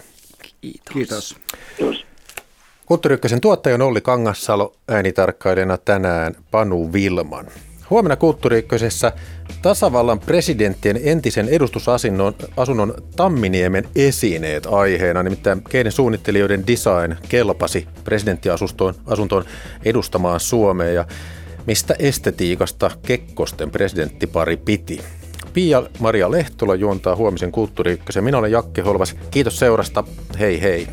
Kiitos. 0.61 0.93
Kiitos. 0.93 1.35
kiitos. 1.77 2.05
Kulttuuriykkösen 2.85 3.41
tuottaja 3.41 3.75
on 3.75 3.81
Olli 3.81 4.01
Kangassalo, 4.01 4.75
äänitarkkailijana 4.87 5.77
tänään 5.77 6.35
Panu 6.51 6.93
Vilman. 6.93 7.47
Huomenna 7.93 8.15
Kulttuuriykkösessä 8.15 9.11
tasavallan 9.61 10.19
presidenttien 10.19 10.99
entisen 11.03 11.49
edustusasunnon 11.49 12.35
asunnon 12.57 12.93
Tamminiemen 13.15 13.87
esineet 13.95 14.65
aiheena, 14.65 15.23
nimittäin 15.23 15.63
keiden 15.69 15.91
suunnittelijoiden 15.91 16.67
design 16.67 17.15
kelpasi 17.29 17.87
presidenttiasuntoon 18.03 18.93
asuntoon 19.05 19.45
edustamaan 19.85 20.39
Suomea 20.39 20.91
ja 20.91 21.05
mistä 21.67 21.95
estetiikasta 21.99 22.91
Kekkosten 23.05 23.71
presidenttipari 23.71 24.57
piti. 24.57 25.01
Pia-Maria 25.53 26.31
Lehtola 26.31 26.75
juontaa 26.75 27.15
huomisen 27.15 27.51
Kulttuuri 27.51 27.99
Minä 28.21 28.37
olen 28.37 28.51
Jakke 28.51 28.81
Holvas. 28.81 29.15
Kiitos 29.31 29.59
seurasta. 29.59 30.03
Hei 30.39 30.61
hei. 30.61 30.87